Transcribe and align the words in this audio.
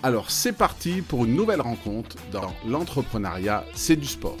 Alors 0.00 0.30
c'est 0.30 0.52
parti 0.52 1.02
pour 1.02 1.24
une 1.24 1.34
nouvelle 1.34 1.60
rencontre 1.60 2.16
dans 2.30 2.52
l'entrepreneuriat, 2.68 3.64
c'est 3.74 3.96
du 3.96 4.06
sport. 4.06 4.36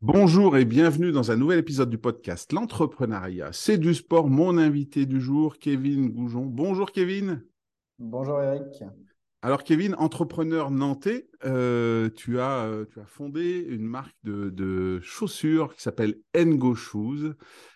Bonjour 0.00 0.56
et 0.56 0.64
bienvenue 0.64 1.12
dans 1.12 1.30
un 1.30 1.36
nouvel 1.36 1.58
épisode 1.58 1.90
du 1.90 1.98
podcast 1.98 2.54
L'entrepreneuriat, 2.54 3.50
c'est 3.52 3.76
du 3.76 3.92
sport. 3.92 4.30
Mon 4.30 4.56
invité 4.56 5.04
du 5.04 5.20
jour, 5.20 5.58
Kevin 5.58 6.08
Goujon. 6.08 6.46
Bonjour 6.46 6.90
Kevin. 6.90 7.44
Bonjour 7.98 8.40
Eric. 8.40 8.82
Alors 9.42 9.62
Kevin, 9.62 9.94
entrepreneur 9.96 10.70
nantais, 10.70 11.28
euh, 11.44 12.08
tu, 12.10 12.40
as, 12.40 12.64
euh, 12.64 12.86
tu 12.92 12.98
as 12.98 13.06
fondé 13.06 13.66
une 13.68 13.86
marque 13.86 14.16
de, 14.22 15.00
chaussures 15.00 15.74
qui 15.74 15.82
s'appelle 15.82 16.16
Ngo 16.34 16.74
Shoes. 16.74 17.34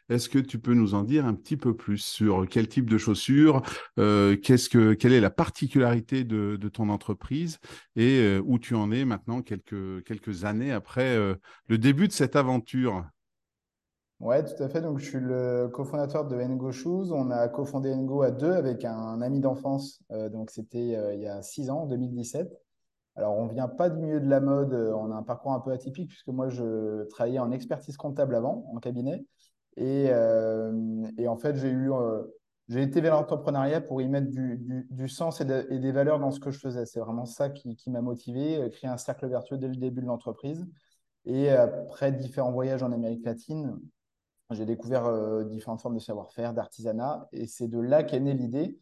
Est-ce 0.08 0.28
que 0.28 0.38
tu 0.38 0.58
peux 0.58 0.74
nous 0.74 0.94
en 0.94 1.02
dire 1.02 1.27
un 1.27 1.34
petit 1.34 1.56
peu 1.56 1.74
plus 1.74 1.98
sur 1.98 2.47
quel 2.48 2.69
type 2.69 2.91
de 2.91 2.98
chaussures, 2.98 3.62
euh, 3.98 4.36
qu'est-ce 4.36 4.69
que, 4.69 4.94
quelle 4.94 5.12
est 5.12 5.20
la 5.20 5.30
particularité 5.30 6.24
de, 6.24 6.56
ton 6.72 6.88
entreprise 6.88 7.58
et 7.94 8.38
où 8.44 8.58
tu 8.58 8.75
en 8.75 8.91
es 8.91 9.05
maintenant 9.05 9.42
quelques, 9.42 10.02
quelques 10.05 10.44
années 10.44 10.72
après 10.72 11.16
le 11.69 11.78
début 11.78 12.08
de 12.08 12.12
cette 12.12 12.36
aventure? 12.36 13.05
Ouais, 14.20 14.42
tout 14.44 14.62
à 14.62 14.69
fait. 14.69 14.80
Donc, 14.80 14.98
je 14.98 15.05
suis 15.05 15.20
le 15.20 15.69
cofondateur 15.69 16.27
de 16.27 16.36
Ngo 16.36 16.72
Shoes. 16.72 17.12
On 17.12 17.30
a 17.30 17.48
cofondé 17.48 17.94
Ngo 17.94 18.22
à 18.22 18.30
deux 18.30 18.52
avec 18.52 18.84
un, 18.84 19.20
ami 19.20 19.41
d'enfance. 19.41 20.00
Euh, 20.12 20.28
donc, 20.30 20.50
c'était 20.50 20.97
euh, 20.97 21.14
il 21.14 21.20
y 21.20 21.27
a 21.27 21.42
six 21.42 21.69
ans, 21.69 21.80
en 21.82 21.86
2017. 21.86 22.50
Alors, 23.16 23.36
on 23.36 23.47
vient 23.48 23.69
pas 23.69 23.91
du 23.91 24.00
milieu 24.00 24.20
de 24.20 24.28
la 24.28 24.41
mode. 24.41 24.72
Euh, 24.72 24.94
on 24.94 25.10
a 25.10 25.14
un 25.16 25.22
parcours 25.22 25.52
un 25.52 25.60
peu 25.60 25.72
atypique 25.72 26.08
puisque 26.08 26.28
moi, 26.28 26.48
je 26.48 27.05
travaillais 27.10 27.38
en 27.38 27.50
expertise 27.50 27.97
comptable 27.97 28.34
avant, 28.34 28.64
en 28.72 28.78
cabinet. 28.78 29.27
Et, 29.77 30.11
et 31.19 31.28
en 31.28 31.36
fait, 31.36 31.56
j'ai 31.56 31.70
eu, 31.70 31.91
j'ai 32.69 32.83
été 32.83 33.00
vers 33.00 33.14
l'entrepreneuriat 33.14 33.81
pour 33.81 34.00
y 34.00 34.08
mettre 34.08 34.31
du, 34.31 34.86
du, 34.91 35.08
sens 35.08 35.41
et, 35.41 35.44
des 35.44 35.92
valeurs 35.92 36.20
dans 36.20 36.31
ce 36.31 36.41
que 36.41 36.50
je 36.50 36.58
faisais. 36.58 36.86
C'est 36.86 37.00
vraiment 37.00 37.27
ça 37.27 37.50
qui, 37.50 37.77
qui 37.77 37.91
m'a 37.91 38.00
motivé, 38.00 38.70
créer 38.70 38.89
un 38.89 38.97
cercle 38.97 39.27
vertueux 39.27 39.58
dès 39.58 39.69
le 39.69 39.77
début 39.77 40.00
de 40.00 40.06
l'entreprise. 40.06 40.66
Et 41.25 41.50
après 41.50 42.12
différents 42.12 42.53
voyages 42.53 42.82
en 42.82 42.93
Amérique 42.93 43.25
latine, 43.25 43.78
j'ai 44.50 44.66
découvert 44.66 45.06
euh, 45.06 45.44
différentes 45.44 45.81
formes 45.81 45.94
de 45.94 46.00
savoir-faire, 46.00 46.53
d'artisanat, 46.53 47.28
et 47.32 47.47
c'est 47.47 47.69
de 47.69 47.81
là 47.81 48.03
qu'est 48.03 48.21
née 48.21 48.34
l'idée. 48.34 48.78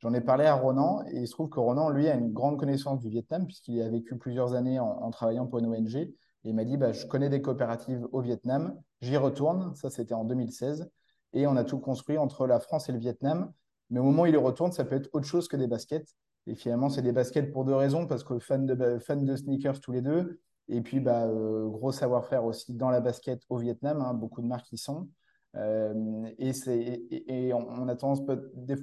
J'en 0.00 0.12
ai 0.12 0.20
parlé 0.20 0.44
à 0.44 0.54
Ronan, 0.54 1.04
et 1.08 1.20
il 1.20 1.26
se 1.26 1.32
trouve 1.32 1.48
que 1.48 1.60
Ronan, 1.60 1.88
lui, 1.88 2.08
a 2.08 2.14
une 2.14 2.32
grande 2.32 2.58
connaissance 2.58 3.00
du 3.00 3.08
Vietnam, 3.08 3.46
puisqu'il 3.46 3.80
a 3.80 3.88
vécu 3.88 4.16
plusieurs 4.16 4.54
années 4.54 4.78
en, 4.80 5.10
travaillant 5.10 5.46
pour 5.46 5.60
une 5.60 5.66
ONG. 5.66 6.12
Et 6.44 6.50
il 6.50 6.54
m'a 6.54 6.64
dit, 6.64 6.76
bah, 6.76 6.92
je 6.92 7.06
connais 7.06 7.28
des 7.28 7.40
coopératives 7.40 8.06
au 8.12 8.20
Vietnam, 8.20 8.78
j'y 9.00 9.16
retourne, 9.16 9.74
ça 9.74 9.90
c'était 9.90 10.14
en 10.14 10.24
2016, 10.24 10.90
et 11.32 11.46
on 11.46 11.56
a 11.56 11.64
tout 11.64 11.78
construit 11.78 12.18
entre 12.18 12.46
la 12.46 12.60
France 12.60 12.88
et 12.88 12.92
le 12.92 12.98
Vietnam. 12.98 13.52
Mais 13.90 14.00
au 14.00 14.04
moment 14.04 14.22
où 14.22 14.26
il 14.26 14.34
y 14.34 14.36
retourne, 14.36 14.72
ça 14.72 14.84
peut 14.84 14.96
être 14.96 15.10
autre 15.12 15.26
chose 15.26 15.48
que 15.48 15.56
des 15.56 15.66
baskets. 15.66 16.14
Et 16.46 16.54
finalement, 16.54 16.88
c'est 16.90 17.02
des 17.02 17.12
baskets 17.12 17.50
pour 17.52 17.64
deux 17.64 17.74
raisons, 17.74 18.06
parce 18.06 18.24
que 18.24 18.38
fan 18.38 18.66
de, 18.66 19.36
sneakers 19.36 19.80
tous 19.80 19.92
les 19.92 20.02
deux, 20.02 20.40
et 20.68 20.80
puis, 20.80 21.00
bah, 21.00 21.26
euh, 21.26 21.68
gros 21.68 21.92
savoir-faire 21.92 22.44
aussi 22.44 22.74
dans 22.74 22.90
la 22.90 23.00
basket 23.00 23.42
au 23.48 23.58
Vietnam, 23.58 24.00
hein, 24.00 24.14
beaucoup 24.14 24.40
de 24.40 24.46
marques 24.46 24.72
y 24.72 24.78
sont. 24.78 25.08
Euh, 25.56 26.24
et, 26.38 27.52
on, 27.54 27.88
a 27.88 27.94
tendance 27.94 28.22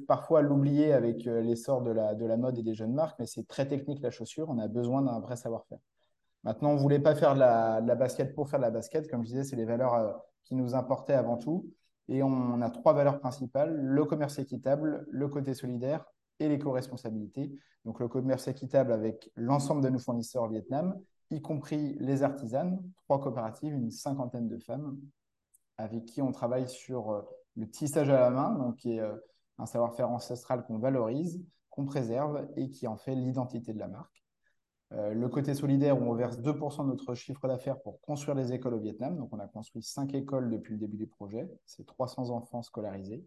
parfois 0.08 0.40
à 0.40 0.42
l'oublier 0.42 0.94
avec 0.94 1.28
euh, 1.28 1.42
l'essor 1.42 1.82
de 1.82 1.92
la 1.92 2.38
mode 2.38 2.58
et 2.58 2.64
des 2.64 2.76
jeunes 2.76 2.94
marques, 2.94 3.20
mais 3.20 3.26
c'est 3.26 3.48
très 3.48 3.68
technique 3.68 4.02
la 4.02 4.12
chaussure, 4.12 4.50
on 4.50 4.58
a 4.60 4.68
besoin 4.68 5.02
d'un 5.02 5.20
vrai 5.20 5.36
savoir-faire. 5.36 5.80
Maintenant, 6.44 6.72
on 6.72 6.76
ne 6.76 6.80
voulait 6.80 7.00
pas 7.00 7.16
faire 7.16 7.36
de 7.36 7.40
la, 7.40 7.96
basket 7.96 8.34
pour 8.34 8.50
faire 8.50 8.60
de 8.60 8.66
la 8.66 8.72
basket, 8.72 9.10
comme 9.10 9.24
je 9.24 9.30
disais, 9.30 9.44
c'est 9.44 9.56
les 9.56 9.66
valeurs 9.66 10.22
qui 10.44 10.56
nous 10.56 10.76
importaient 10.76 11.14
avant 11.14 11.38
tout. 11.38 11.70
Et 12.08 12.24
on 12.24 12.62
a 12.62 12.70
trois 12.70 12.94
valeurs 12.94 13.20
principales, 13.20 13.76
le 13.76 14.06
commerce 14.06 14.40
équitable, 14.40 15.06
le 15.10 15.28
côté 15.28 15.54
solidaire 15.54 16.04
et 16.40 16.50
l'éco-responsabilité. 16.50 17.54
Donc 17.86 18.00
le 18.00 18.08
commerce 18.08 18.48
équitable 18.48 18.92
avec 18.92 19.32
l'ensemble 19.36 19.84
de 19.84 19.90
nos 19.90 20.00
fournisseurs 20.00 20.44
au 20.44 20.50
Vietnam, 20.50 21.00
y 21.30 21.42
compris 21.42 21.96
les 22.00 22.24
artisanes, 22.24 22.82
trois 23.06 23.20
coopératives, 23.20 23.74
une 23.74 23.92
cinquantaine 23.92 24.48
de 24.48 24.58
femmes, 24.58 25.00
avec 25.78 26.06
qui 26.06 26.22
on 26.22 26.32
travaille 26.32 26.68
sur 26.68 27.12
euh, 27.12 27.22
le 27.56 27.70
tissage 27.70 28.10
à 28.10 28.20
la 28.20 28.30
main, 28.30 28.76
qui 28.78 28.98
est 28.98 29.00
euh, 29.00 29.16
un 29.58 29.66
savoir-faire 29.66 30.10
ancestral 30.10 30.66
qu'on 30.66 30.80
valorise, 30.80 31.44
qu'on 31.70 31.86
préserve 31.86 32.48
et 32.58 32.70
qui 32.70 32.88
en 32.88 32.98
fait 32.98 33.16
l'identité 33.16 33.74
de 33.74 33.80
la 33.80 33.88
marque. 33.88 34.21
Euh, 34.94 35.14
le 35.14 35.30
côté 35.30 35.54
solidaire, 35.54 36.02
où 36.02 36.06
on 36.06 36.16
verse 36.16 36.38
2% 36.40 36.84
de 36.84 36.90
notre 36.90 37.16
chiffre 37.16 37.48
d'affaires 37.48 37.80
pour 37.82 38.02
construire 38.02 38.36
les 38.36 38.52
écoles 38.52 38.74
au 38.74 38.80
Vietnam. 38.80 39.18
Donc, 39.18 39.30
on 39.32 39.40
a 39.40 39.48
construit 39.48 39.82
5 39.82 40.14
écoles 40.14 40.50
depuis 40.50 40.74
le 40.74 40.80
début 40.80 40.98
du 40.98 41.08
projet. 41.08 41.50
C'est 41.66 41.86
300 41.86 42.30
enfants 42.30 42.62
scolarisés. 42.62 43.24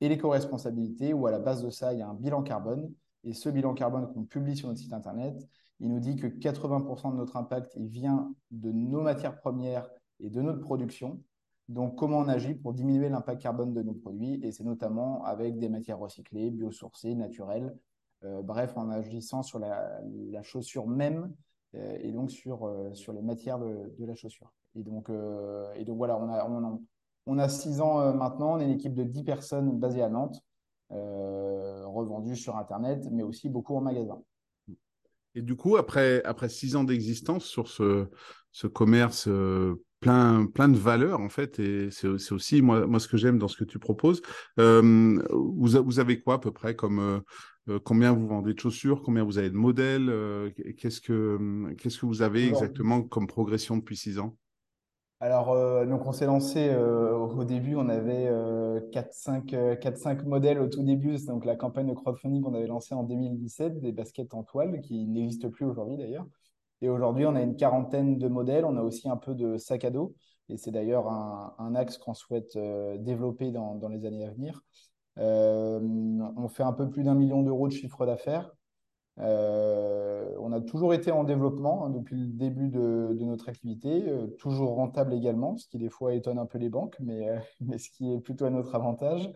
Et 0.00 0.08
l'éco-responsabilité, 0.08 1.14
où 1.14 1.26
à 1.26 1.30
la 1.30 1.38
base 1.38 1.62
de 1.62 1.70
ça, 1.70 1.92
il 1.92 2.00
y 2.00 2.02
a 2.02 2.08
un 2.08 2.14
bilan 2.14 2.42
carbone. 2.42 2.92
Et 3.24 3.32
ce 3.32 3.48
bilan 3.48 3.74
carbone 3.74 4.12
qu'on 4.12 4.24
publie 4.24 4.56
sur 4.56 4.68
notre 4.68 4.80
site 4.80 4.92
Internet, 4.92 5.48
il 5.80 5.88
nous 5.88 6.00
dit 6.00 6.16
que 6.16 6.26
80% 6.26 7.12
de 7.12 7.16
notre 7.16 7.36
impact 7.36 7.74
il 7.76 7.86
vient 7.86 8.32
de 8.50 8.70
nos 8.70 9.00
matières 9.00 9.38
premières 9.38 9.88
et 10.20 10.28
de 10.28 10.42
notre 10.42 10.60
production. 10.60 11.20
Donc, 11.68 11.96
comment 11.96 12.18
on 12.18 12.28
agit 12.28 12.54
pour 12.54 12.72
diminuer 12.74 13.08
l'impact 13.08 13.42
carbone 13.42 13.74
de 13.74 13.82
nos 13.82 13.94
produits? 13.94 14.40
Et 14.42 14.52
c'est 14.52 14.64
notamment 14.64 15.24
avec 15.24 15.58
des 15.58 15.68
matières 15.68 15.98
recyclées, 15.98 16.50
biosourcées, 16.50 17.14
naturelles. 17.14 17.76
Euh, 18.24 18.42
bref, 18.42 18.76
en 18.76 18.90
agissant 18.90 19.42
sur 19.42 19.60
la, 19.60 20.02
chaussure 20.42 20.88
même 20.88 21.32
euh, 21.76 21.98
et 22.00 22.10
donc 22.10 22.32
sur, 22.32 22.66
euh, 22.66 22.90
les 23.14 23.22
matières 23.22 23.60
de, 23.60 24.04
la 24.04 24.14
chaussure. 24.14 24.52
Et 24.74 24.82
donc, 24.82 25.08
et 25.76 25.84
donc 25.84 25.96
voilà, 25.96 26.18
on 26.18 26.28
a, 26.28 26.78
on, 27.26 27.38
a 27.38 27.48
six 27.48 27.80
ans 27.80 28.14
maintenant, 28.14 28.54
on 28.56 28.60
est 28.60 28.64
une 28.64 28.72
équipe 28.72 28.94
de 28.94 29.02
10 29.02 29.24
personnes 29.24 29.78
basées 29.78 30.02
à 30.02 30.08
Nantes, 30.08 30.40
revendues 30.90 32.36
sur 32.36 32.56
Internet, 32.56 33.08
mais 33.10 33.22
aussi 33.22 33.48
beaucoup 33.48 33.76
en 33.76 33.80
magasin. 33.80 34.22
Et 35.34 35.42
du 35.42 35.56
coup, 35.56 35.76
après, 35.76 36.22
après 36.24 36.48
six 36.48 36.76
ans 36.76 36.84
d'existence 36.84 37.44
sur 37.44 37.66
ce, 37.66 38.08
ce 38.52 38.66
commerce 38.66 39.28
plein, 40.00 40.46
plein 40.46 40.68
de 40.68 40.78
valeurs, 40.78 41.20
en 41.20 41.28
fait, 41.28 41.58
et 41.58 41.90
c'est 41.90 42.30
aussi 42.30 42.62
moi, 42.62 42.86
ce 43.00 43.08
que 43.08 43.16
j'aime 43.16 43.38
dans 43.38 43.48
ce 43.48 43.56
que 43.56 43.64
tu 43.64 43.78
proposes, 43.78 44.22
vous, 44.56 45.98
avez 45.98 46.20
quoi 46.20 46.34
à 46.34 46.38
peu 46.38 46.52
près 46.52 46.76
comme 46.76 47.22
combien 47.84 48.12
vous 48.12 48.26
vendez 48.26 48.54
de 48.54 48.58
chaussures, 48.58 49.02
combien 49.02 49.24
vous 49.24 49.38
avez 49.38 49.50
de 49.50 49.56
modèles, 49.56 50.12
qu'est-ce 50.76 51.00
que 51.00 51.74
qu'est-ce 51.78 51.98
que 51.98 52.06
vous 52.06 52.22
avez 52.22 52.48
exactement 52.48 53.02
comme 53.02 53.26
progression 53.26 53.76
depuis 53.76 53.96
six 53.96 54.18
ans? 54.18 54.36
Alors, 55.20 55.50
euh, 55.50 55.84
donc 55.84 56.06
on 56.06 56.12
s'est 56.12 56.26
lancé 56.26 56.68
euh, 56.68 57.12
au 57.16 57.44
début, 57.44 57.74
on 57.74 57.88
avait 57.88 58.30
4-5 58.92 59.54
euh, 59.54 60.22
modèles 60.24 60.60
au 60.60 60.68
tout 60.68 60.84
début. 60.84 61.16
Donc, 61.26 61.44
la 61.44 61.56
campagne 61.56 61.88
de 61.88 61.92
crowdfunding 61.92 62.42
qu'on 62.42 62.54
avait 62.54 62.68
lancée 62.68 62.94
en 62.94 63.02
2017, 63.02 63.80
des 63.80 63.90
baskets 63.90 64.32
en 64.34 64.44
toile 64.44 64.80
qui 64.80 65.06
n'existent 65.06 65.50
plus 65.50 65.66
aujourd'hui 65.66 65.96
d'ailleurs. 65.96 66.26
Et 66.82 66.88
aujourd'hui, 66.88 67.26
on 67.26 67.34
a 67.34 67.42
une 67.42 67.56
quarantaine 67.56 68.18
de 68.18 68.28
modèles. 68.28 68.64
On 68.64 68.76
a 68.76 68.82
aussi 68.82 69.08
un 69.08 69.16
peu 69.16 69.34
de 69.34 69.56
sac 69.56 69.84
à 69.84 69.90
dos. 69.90 70.14
Et 70.48 70.56
c'est 70.56 70.70
d'ailleurs 70.70 71.08
un, 71.08 71.74
axe 71.74 71.98
qu'on 71.98 72.14
souhaite 72.14 72.56
développer 73.00 73.50
dans, 73.50 73.74
dans, 73.74 73.88
les 73.88 74.06
années 74.06 74.24
à 74.24 74.30
venir. 74.30 74.62
On 75.18 76.48
fait 76.48 76.62
un 76.62 76.72
peu 76.72 76.88
plus 76.88 77.02
d'un 77.02 77.14
million 77.14 77.42
d'euros 77.42 77.68
de 77.68 77.72
chiffre 77.72 78.06
d'affaires. 78.06 78.50
Euh, 79.20 80.30
on 80.38 80.52
a 80.52 80.60
toujours 80.60 80.94
été 80.94 81.10
en 81.10 81.24
développement 81.24 81.84
hein, 81.84 81.90
depuis 81.90 82.16
le 82.16 82.26
début 82.26 82.68
de, 82.68 83.16
notre 83.20 83.48
activité, 83.48 84.08
euh, 84.08 84.28
toujours 84.38 84.74
rentable 84.76 85.12
également, 85.12 85.56
ce 85.56 85.66
qui 85.66 85.78
des 85.78 85.88
fois 85.88 86.14
étonne 86.14 86.38
un 86.38 86.46
peu 86.46 86.58
les 86.58 86.68
banques, 86.68 86.96
mais, 87.00 87.28
euh, 87.28 87.38
ce 87.78 87.90
qui 87.90 88.12
est 88.12 88.20
plutôt 88.20 88.44
à 88.44 88.50
notre 88.50 88.74
avantage. 88.74 89.32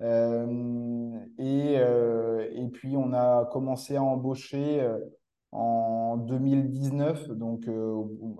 et, 0.00 1.74
et, 1.74 2.68
puis, 2.72 2.96
on 2.96 3.12
a 3.12 3.44
commencé 3.52 3.96
à 3.96 4.02
embaucher 4.02 4.88
en 5.52 6.16
2019, 6.16 7.28
donc 7.30 7.68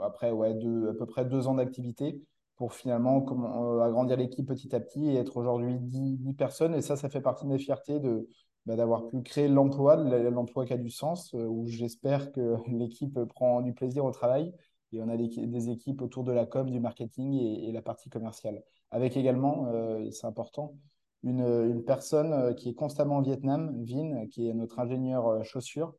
après 0.03 0.31
ouais, 0.31 0.57
à 0.89 0.95
peu 0.95 1.07
près 1.07 1.27
deux 1.27 1.49
ans 1.49 1.55
d'activité 1.55 2.23
pour 2.61 2.75
finalement 2.75 3.23
comment, 3.23 3.81
agrandir 3.81 4.19
l'équipe 4.19 4.47
petit 4.47 4.77
à 4.77 4.81
petit 4.81 5.09
et 5.09 5.15
être 5.15 5.39
aujourd'hui 5.39 5.79
10, 5.79 6.35
personnes. 6.35 6.75
Et 6.75 6.83
ça, 6.83 6.95
ça 6.95 7.09
fait 7.09 7.23
partie 7.23 7.47
de 7.47 7.49
mes 7.49 7.59
fiertés 7.59 8.01
de, 8.01 8.29
bah, 8.67 8.77
d'avoir 8.77 9.07
pu 9.07 9.23
créer 9.23 9.49
l'emploi, 9.49 9.97
l'emploi 9.97 10.67
qui 10.67 10.75
a 10.75 10.77
du 10.77 10.91
sens, 10.91 11.33
où 11.33 11.67
j'espère 11.69 12.33
que 12.33 12.57
l'équipe 12.69 13.19
prend 13.35 13.63
du 13.63 13.73
plaisir 13.73 14.05
au 14.05 14.11
travail 14.11 14.53
et 14.93 15.01
on 15.01 15.09
a 15.09 15.17
des, 15.17 15.71
équipes 15.71 16.03
autour 16.03 16.23
de 16.23 16.33
la 16.33 16.45
com, 16.45 16.69
du 16.69 16.81
marketing 16.81 17.33
et, 17.33 17.73
la 17.73 17.81
partie 17.81 18.11
commerciale. 18.11 18.63
Avec 18.91 19.17
également, 19.17 19.69
euh, 19.69 20.11
c'est 20.11 20.27
important, 20.27 20.75
une, 21.23 21.41
une, 21.41 21.83
personne 21.83 22.35
euh, 22.35 22.53
qui 22.53 22.69
est 22.69 22.75
constamment 22.75 23.21
au 23.21 23.23
Vietnam, 23.23 23.75
Vin, 23.87 24.27
qui 24.27 24.49
est 24.49 24.53
notre 24.53 24.81
ingénieur 24.81 25.27
euh, 25.29 25.43
chaussures. 25.45 25.95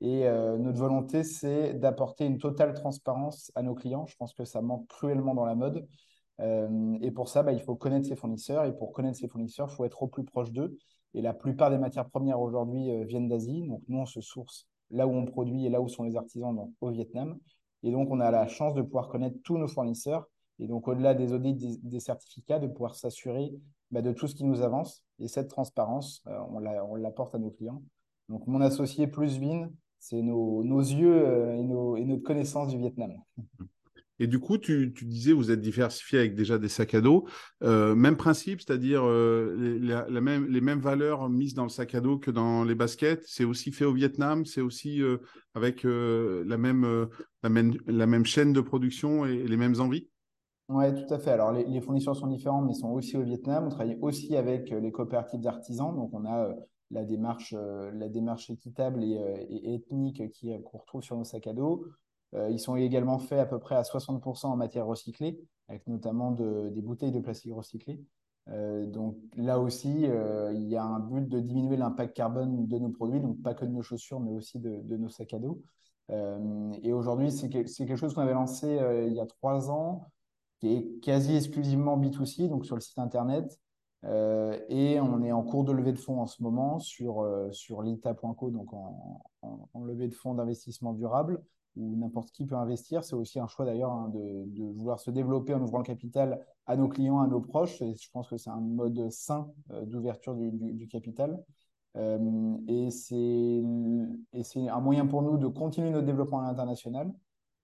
Et 0.00 0.24
notre 0.58 0.78
volonté, 0.78 1.24
c'est 1.24 1.72
d'apporter 1.74 2.26
une 2.26 2.38
totale 2.38 2.74
transparence 2.74 3.50
à 3.54 3.62
nos 3.62 3.74
clients. 3.74 4.06
Je 4.06 4.16
pense 4.16 4.34
que 4.34 4.44
ça 4.44 4.60
manque 4.60 4.86
cruellement 4.88 5.34
dans 5.34 5.46
la 5.46 5.54
mode. 5.54 5.86
et 6.38 7.10
pour 7.12 7.28
ça, 7.28 7.42
bah, 7.42 7.52
il 7.52 7.62
faut 7.62 7.76
connaître 7.76 8.06
ses 8.06 8.16
fournisseurs. 8.16 8.66
Et 8.66 8.76
pour 8.76 8.92
connaître 8.92 9.18
ses 9.18 9.28
fournisseurs, 9.28 9.68
il 9.70 9.74
faut 9.74 9.84
être 9.86 10.02
au 10.02 10.06
plus 10.06 10.24
proche 10.24 10.52
d'eux. 10.52 10.76
Et 11.14 11.22
la 11.22 11.32
plupart 11.32 11.70
des 11.70 11.78
matières 11.78 12.10
premières 12.10 12.40
aujourd'hui 12.40 13.04
viennent 13.04 13.28
d'Asie. 13.28 13.62
Donc 13.66 13.82
nous, 13.88 13.98
on 13.98 14.06
se 14.06 14.20
source 14.20 14.66
là 14.90 15.06
où 15.06 15.12
on 15.12 15.24
produit 15.24 15.64
et 15.64 15.70
là 15.70 15.80
où 15.80 15.88
sont 15.88 16.04
les 16.04 16.16
artisans, 16.16 16.54
donc 16.54 16.72
au 16.80 16.90
Vietnam. 16.90 17.38
Et 17.82 17.90
donc, 17.90 18.10
on 18.10 18.20
a 18.20 18.30
la 18.30 18.46
chance 18.48 18.74
de 18.74 18.82
pouvoir 18.82 19.08
connaître 19.08 19.38
tous 19.44 19.56
nos 19.56 19.68
fournisseurs 19.68 20.28
et 20.58 20.66
donc, 20.66 20.88
au-delà 20.88 21.14
des 21.14 21.32
audits, 21.32 21.78
des, 21.82 22.00
certificats, 22.00 22.58
de 22.58 22.66
pouvoir 22.66 22.94
s'assurer 22.94 23.52
bah, 23.90 24.02
de 24.02 24.12
tout 24.12 24.26
ce 24.26 24.34
qui 24.34 24.44
nous 24.44 24.62
avance. 24.62 25.04
Et 25.18 25.28
cette 25.28 25.48
transparence, 25.48 26.22
euh, 26.26 26.38
on 26.50 26.94
l'apporte 26.96 27.34
à 27.34 27.38
nos 27.38 27.50
clients. 27.50 27.82
Donc, 28.28 28.46
mon 28.46 28.60
associé 28.60 29.06
plus 29.06 29.38
Vin, 29.38 29.68
c'est 29.98 30.22
nos, 30.22 30.62
yeux 30.62 31.26
euh, 31.26 31.56
et, 31.56 31.62
nos, 31.62 31.96
et 31.96 32.04
notre 32.04 32.22
connaissance 32.22 32.68
du 32.68 32.78
Vietnam. 32.78 33.12
Et 34.18 34.26
du 34.26 34.38
coup, 34.38 34.56
tu, 34.56 34.92
disais, 35.02 35.32
vous 35.32 35.50
êtes 35.50 35.60
diversifié 35.60 36.18
avec 36.20 36.34
déjà 36.34 36.58
des 36.58 36.68
sacs 36.68 36.94
à 36.94 37.00
dos. 37.00 37.26
Euh, 37.62 37.94
même 37.94 38.16
principe, 38.16 38.60
c'est-à-dire 38.62 39.02
euh, 39.04 39.78
les, 40.08 40.20
même, 40.20 40.46
les 40.46 40.60
mêmes 40.60 40.80
valeurs 40.80 41.28
mises 41.28 41.54
dans 41.54 41.64
le 41.64 41.68
sac 41.68 41.94
à 41.94 42.00
dos 42.00 42.18
que 42.18 42.30
dans 42.30 42.64
les 42.64 42.74
baskets. 42.74 43.22
C'est 43.26 43.44
aussi 43.44 43.72
fait 43.72 43.84
au 43.84 43.92
Vietnam, 43.92 44.46
c'est 44.46 44.62
aussi 44.62 45.02
euh, 45.02 45.18
avec 45.54 45.84
la, 45.84 46.56
même, 46.56 47.08
la, 47.42 47.48
même, 47.48 47.74
la 47.86 48.06
même 48.06 48.24
chaîne 48.24 48.52
de 48.52 48.60
production 48.60 49.26
et, 49.26 49.46
les 49.46 49.56
mêmes 49.56 49.80
envies 49.80 50.08
Oui, 50.68 50.86
tout 50.94 51.12
à 51.12 51.18
fait. 51.18 51.32
Alors, 51.32 51.52
les, 51.52 51.80
fournisseurs 51.80 52.16
sont 52.16 52.26
différents, 52.26 52.62
mais 52.62 52.72
sont 52.72 52.90
aussi 52.90 53.16
au 53.16 53.22
Vietnam. 53.22 53.66
On 53.66 53.70
travaille 53.70 53.98
aussi 54.00 54.34
avec 54.36 54.70
les 54.70 54.92
coopératives 54.92 55.40
d'artisans. 55.40 55.94
Donc, 55.94 56.10
on 56.14 56.24
a 56.24 56.54
la, 56.90 57.04
démarche, 57.04 57.54
la 57.54 58.08
démarche 58.08 58.50
équitable 58.50 59.04
et, 59.04 59.14
et 59.50 59.74
ethnique 59.74 60.22
qu'on 60.64 60.78
retrouve 60.78 61.02
sur 61.02 61.16
nos 61.16 61.24
sacs 61.24 61.46
à 61.46 61.52
dos. 61.52 61.86
Euh, 62.34 62.50
ils 62.50 62.58
sont 62.58 62.76
également 62.76 63.18
faits 63.18 63.38
à 63.38 63.46
peu 63.46 63.58
près 63.58 63.76
à 63.76 63.82
60% 63.82 64.46
en 64.46 64.56
matière 64.56 64.86
recyclée, 64.86 65.38
avec 65.68 65.86
notamment 65.86 66.32
des 66.32 66.82
bouteilles 66.82 67.12
de 67.12 67.20
plastique 67.20 67.54
recyclées. 67.54 68.00
Euh, 68.48 68.86
donc 68.86 69.16
là 69.36 69.58
aussi, 69.58 70.06
euh, 70.06 70.52
il 70.54 70.68
y 70.68 70.76
a 70.76 70.84
un 70.84 71.00
but 71.00 71.28
de 71.28 71.40
diminuer 71.40 71.76
l'impact 71.76 72.16
carbone 72.16 72.66
de 72.66 72.78
nos 72.78 72.90
produits, 72.90 73.20
donc 73.20 73.42
pas 73.42 73.54
que 73.54 73.64
de 73.64 73.70
nos 73.70 73.82
chaussures, 73.82 74.20
mais 74.20 74.32
aussi 74.32 74.58
de, 74.58 74.96
nos 74.96 75.08
sacs 75.08 75.34
à 75.34 75.38
dos. 75.38 75.62
et 76.82 76.92
aujourd'hui, 76.92 77.32
c'est 77.32 77.48
quelque 77.48 77.96
chose 77.96 78.14
qu'on 78.14 78.22
avait 78.22 78.34
lancé 78.34 78.78
il 79.06 79.12
y 79.12 79.20
a 79.20 79.26
trois 79.26 79.70
ans, 79.70 80.10
qui 80.60 80.72
est 80.74 81.00
quasi 81.00 81.36
exclusivement 81.36 81.98
B2C, 81.98 82.48
donc 82.48 82.64
sur 82.66 82.76
le 82.76 82.80
site 82.80 82.98
internet. 82.98 83.58
Et 84.68 85.00
on 85.00 85.22
est 85.22 85.32
en 85.32 85.42
cours 85.42 85.64
de 85.64 85.72
levée 85.72 85.92
de 85.92 85.98
fonds 85.98 86.20
en 86.20 86.26
ce 86.26 86.42
moment 86.42 86.78
sur, 86.78 87.26
sur 87.52 87.82
lita.co, 87.82 88.50
donc 88.50 88.72
en, 88.72 89.84
levée 89.84 90.08
de 90.08 90.14
fonds 90.14 90.34
d'investissement 90.34 90.92
durable 90.92 91.42
où 91.76 91.96
n'importe 91.96 92.30
qui 92.30 92.46
peut 92.46 92.56
investir. 92.56 93.04
C'est 93.04 93.14
aussi 93.14 93.38
un 93.38 93.46
choix 93.46 93.64
d'ailleurs 93.64 93.92
hein, 93.92 94.10
de, 94.12 94.64
vouloir 94.72 94.98
se 94.98 95.10
développer 95.10 95.54
en 95.54 95.62
ouvrant 95.62 95.78
le 95.78 95.84
capital 95.84 96.44
à 96.66 96.76
nos 96.76 96.88
clients, 96.88 97.20
à 97.20 97.26
nos 97.26 97.40
proches. 97.40 97.80
Et 97.82 97.94
je 97.94 98.10
pense 98.10 98.28
que 98.28 98.36
c'est 98.36 98.50
un 98.50 98.60
mode 98.60 99.10
sain 99.10 99.50
euh, 99.70 99.84
d'ouverture 99.84 100.34
du, 100.34 100.88
capital. 100.88 101.42
Euh, 101.96 102.56
et 102.68 102.90
c'est 102.90 104.68
un 104.68 104.80
moyen 104.80 105.06
pour 105.06 105.22
nous 105.22 105.38
de 105.38 105.46
continuer 105.46 105.90
notre 105.90 106.06
développement 106.06 106.40
à 106.40 106.48
l'international 106.48 107.12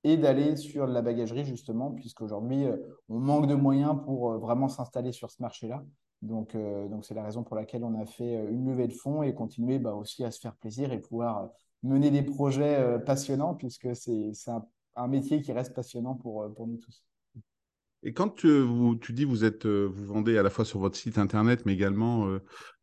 et 0.04 0.16
d'aller 0.16 0.56
sur 0.56 0.86
la 0.86 1.02
bagagerie 1.02 1.44
justement, 1.44 1.90
puisqu'aujourd'hui, 1.92 2.64
euh, 2.64 2.76
on 3.08 3.18
manque 3.18 3.46
de 3.46 3.54
moyens 3.54 3.96
pour 4.04 4.38
vraiment 4.38 4.68
s'installer 4.68 5.12
sur 5.12 5.30
ce 5.30 5.40
marché-là. 5.42 5.84
Donc, 6.22 6.56
donc 6.56 7.04
c'est 7.04 7.14
la 7.14 7.24
raison 7.24 7.42
pour 7.42 7.56
laquelle 7.56 7.82
on 7.82 8.00
a 8.00 8.06
fait 8.06 8.46
une 8.48 8.66
levée 8.66 8.86
de 8.86 8.92
fonds 8.92 9.24
et 9.24 9.34
continuer 9.34 9.80
bah, 9.80 9.92
aussi 9.92 10.24
à 10.24 10.30
se 10.30 10.38
faire 10.38 10.54
plaisir 10.54 10.92
et 10.92 11.00
pouvoir 11.00 11.50
mener 11.82 12.10
des 12.10 12.22
projets 12.22 12.76
euh, 12.76 12.98
passionnants, 12.98 13.54
puisque 13.54 13.94
c'est 13.94 14.32
un, 14.96 15.08
métier 15.08 15.40
qui 15.42 15.52
reste 15.52 15.74
passionnant 15.74 16.14
pour, 16.14 16.42
euh, 16.42 16.48
pour 16.48 16.66
nous 16.66 16.78
tous. 16.78 17.04
Et 18.04 18.12
quand 18.12 18.30
tu, 18.30 18.64
tu 19.00 19.12
dis 19.12 19.24
vous 19.24 19.44
euh, 19.44 19.88
vous 19.92 20.04
vendez 20.06 20.36
à 20.36 20.42
la 20.42 20.50
fois 20.50 20.64
sur 20.64 20.80
votre 20.80 20.96
site 20.96 21.18
internet 21.18 21.64
mais 21.66 21.72
également 21.72 22.26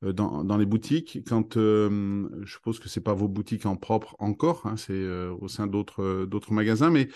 dans, 0.02 0.46
dans, 0.46 0.56
les 0.56 0.66
boutiques, 0.66 1.28
quand 1.28 1.56
je 1.56 2.46
suppose 2.46 2.80
que 2.80 2.88
c'est 2.88 3.02
pas 3.02 3.14
vos 3.14 3.28
boutiques 3.28 3.66
en 3.66 3.76
propre 3.76 4.16
encore, 4.20 4.66
hein, 4.66 4.78
c'est 4.78 5.06
au 5.42 5.50
sein 5.50 5.68
d'autres 5.68 6.24
d'autres 6.24 6.54
magasins, 6.54 6.90
mais 6.90 7.10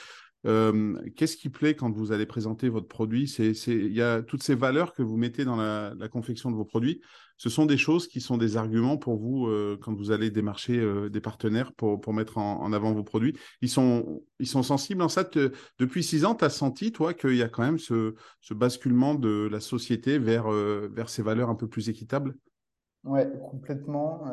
Qu'est-ce 0.43 1.37
qui 1.37 1.49
plaît 1.49 1.73
quand 1.73 1.91
vous 1.91 2.11
allez 2.11 2.25
présenter 2.25 2.67
votre 2.67 2.87
produit? 2.87 3.27
C'est 3.27 3.53
il 3.67 3.93
y 3.93 4.01
a 4.01 4.21
toutes 4.21 4.43
ces 4.43 4.55
valeurs 4.55 4.93
que 4.93 5.01
vous 5.01 5.15
mettez 5.15 5.45
dans 5.45 5.55
la, 5.55 5.93
confection 6.11 6.51
de 6.51 6.55
vos 6.55 6.65
produits. 6.65 7.01
Ce 7.37 7.49
sont 7.49 7.65
des 7.65 7.77
choses 7.77 8.07
qui 8.07 8.19
sont 8.19 8.37
des 8.37 8.57
arguments 8.57 8.97
pour 8.97 9.17
vous 9.17 9.49
quand 9.81 9.93
vous 9.93 10.11
allez 10.11 10.31
démarcher 10.31 10.85
des 11.09 11.21
partenaires 11.21 11.71
pour, 11.73 12.13
mettre 12.13 12.37
en, 12.37 12.73
avant 12.73 12.91
vos 12.93 13.03
produits. 13.03 13.37
Ils 13.61 13.69
sont, 13.69 14.21
ils 14.39 14.47
sont 14.47 14.63
sensibles 14.63 15.01
en 15.01 15.09
ça. 15.09 15.23
depuis 15.79 16.03
six 16.03 16.25
ans, 16.25 16.35
tu 16.35 16.43
as 16.43 16.49
senti, 16.49 16.91
toi, 16.91 17.13
qu'il 17.13 17.35
y 17.35 17.43
a 17.43 17.47
quand 17.47 17.63
même 17.63 17.79
ce, 17.79 18.13
basculement 18.51 19.15
de 19.15 19.47
la 19.49 19.61
société 19.61 20.19
vers, 20.19 20.49
vers 20.49 21.09
ces 21.09 21.23
valeurs 21.23 21.49
un 21.49 21.55
peu 21.55 21.67
plus 21.67 21.87
équitables? 21.87 22.35
Oui, 23.05 23.21
complètement. 23.49 24.25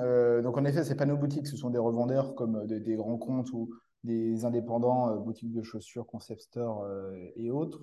donc, 0.43 0.59
en 0.59 0.65
effet, 0.65 0.83
ce 0.83 0.95
pas 0.95 1.07
nos 1.07 1.17
boutiques, 1.17 1.47
ce 1.47 1.57
sont 1.57 1.71
des 1.71 1.79
revendeurs 1.79 2.35
comme 2.35 2.67
des 2.67 2.97
grands 2.97 3.19
comptes 3.19 3.53
ou 3.53 3.71
des 4.05 4.45
indépendants, 4.45 5.11
euh, 5.11 5.17
boutiques 5.17 5.53
de 5.53 5.63
chaussures, 5.63 6.07
concept 6.07 6.43
store 6.43 6.85
euh, 6.85 7.31
et 7.37 7.51
autres. 7.51 7.81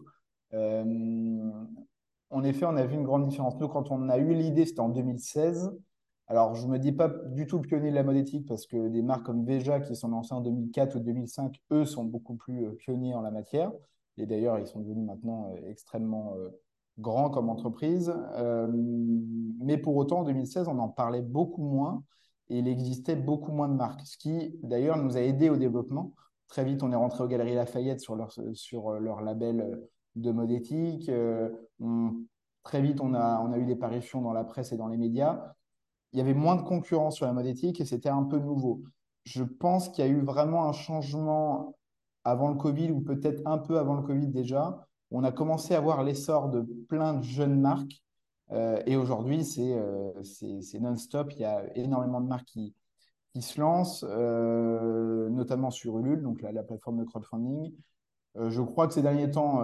Euh, 0.54 1.52
en 2.30 2.44
effet, 2.44 2.66
on 2.66 2.76
a 2.76 2.86
vu 2.86 2.96
une 2.96 3.04
grande 3.04 3.28
différence. 3.28 3.58
Nous, 3.60 3.68
quand 3.68 3.92
on 3.92 4.10
a 4.10 4.18
eu 4.18 4.34
l'idée, 4.34 4.66
c'était 4.66 4.80
en 4.80 4.90
2016. 4.90 5.72
Alors, 6.28 6.56
je 6.56 6.66
ne 6.66 6.72
me 6.72 6.80
dis 6.80 6.92
pas 6.92 7.08
du 7.08 7.48
tout 7.48 7.60
pionnier 7.60 7.90
de 7.90 7.96
la 7.96 8.04
mode 8.04 8.18
éthique 8.18 8.46
parce 8.48 8.66
que 8.66 8.90
des 8.90 9.02
marques 9.02 9.26
comme 9.26 9.46
Veja 9.46 9.80
qui 9.80 9.96
sont 9.96 10.10
lancées 10.10 10.34
en 10.34 10.42
2004 10.42 10.98
ou 10.98 11.00
2005, 11.00 11.62
eux, 11.72 11.86
sont 11.86 12.04
beaucoup 12.04 12.36
plus 12.36 12.76
pionniers 12.76 13.16
en 13.16 13.22
la 13.22 13.32
matière. 13.32 13.72
Et 14.18 14.26
d'ailleurs, 14.26 14.60
ils 14.60 14.68
sont 14.68 14.82
devenus 14.82 15.06
maintenant 15.06 15.54
extrêmement 15.68 16.36
grands 17.00 17.30
comme 17.30 17.50
entreprise. 17.50 18.14
mais 19.62 19.78
pour 19.78 19.96
autant, 19.96 20.20
en 20.20 20.24
2016, 20.24 20.68
on 20.68 20.80
en 20.80 20.90
parlait 20.90 21.22
beaucoup 21.22 21.64
moins 21.64 22.04
et 22.50 22.60
il 22.60 22.68
existait 22.68 23.16
beaucoup 23.16 23.52
moins 23.52 23.68
de 23.68 23.74
marques, 23.74 24.06
ce 24.06 24.18
qui 24.18 24.56
d'ailleurs 24.64 24.98
nous 24.98 25.18
a 25.18 25.22
aidé 25.22 25.50
au 25.50 25.58
développement. 25.58 26.14
Très 26.48 26.64
vite, 26.64 26.82
on 26.84 26.92
est 26.92 26.96
rentré 26.96 27.24
aux 27.24 27.28
Galeries 27.28 27.56
Lafayette 27.56 28.00
sur 28.00 28.16
leur, 28.16 28.32
sur 28.54 28.92
leur 28.92 29.22
label 29.22 29.82
de 30.16 30.32
mode 30.32 30.52
éthique. 30.52 31.10
Euh, 31.10 31.50
très 32.64 32.82
vite, 32.82 33.02
on 33.02 33.14
a, 33.14 33.40
on 33.42 33.52
a 33.52 33.58
eu 33.58 33.66
des 33.66 33.76
parutions 33.76 34.22
dans 34.22 34.34
la 34.34 34.44
presse 34.44 34.72
et 34.72 34.78
dans 34.78 34.88
les 34.88 34.98
médias. 34.98 35.54
Il 36.14 36.20
y 36.20 36.22
avait 36.22 36.34
moins 36.34 36.56
de 36.56 36.62
concurrence 36.62 37.16
sur 37.16 37.26
la 37.26 37.34
mode 37.34 37.48
éthique 37.48 37.82
et 37.82 37.86
c'était 37.86 38.10
un 38.10 38.24
peu 38.24 38.40
nouveau. 38.40 38.82
Je 39.26 39.44
pense 39.44 39.90
qu'il 39.90 40.06
y 40.06 40.08
a 40.08 40.12
eu 40.12 40.22
vraiment 40.22 40.70
un 40.70 40.72
changement 40.72 41.76
avant 42.24 42.48
le 42.48 42.56
Covid 42.56 42.92
ou 42.92 43.02
peut-être 43.02 43.42
un 43.46 43.58
peu 43.58 43.78
avant 43.78 43.96
le 43.96 44.04
Covid 44.04 44.28
déjà. 44.28 44.88
On 45.12 45.24
a 45.24 45.32
commencé 45.32 45.76
à 45.76 45.82
voir 45.82 46.04
l'essor 46.04 46.50
de 46.50 46.62
plein 46.62 47.14
de 47.14 47.24
jeunes 47.24 47.60
marques 47.60 48.04
euh, 48.52 48.82
et 48.86 48.96
aujourd'hui, 48.96 49.46
euh, 49.60 50.12
c'est 50.24 50.80
non-stop. 50.80 51.32
Il 51.34 51.40
y 51.40 51.46
a 51.46 51.66
énormément 51.76 52.22
de 52.22 52.28
marques 52.28 52.48
qui, 52.48 52.74
se 53.40 53.62
lancent, 53.62 54.04
euh, 54.08 55.30
notamment 55.30 55.70
sur 55.70 56.00
Ulule, 56.00 56.24
donc 56.24 56.42
la, 56.42 56.64
plateforme 56.64 56.98
de 56.98 57.04
crowdfunding. 57.04 57.72
je 58.36 58.62
crois 58.62 58.88
que 58.88 58.94
ces 58.94 59.04
derniers 59.04 59.30
temps, 59.30 59.62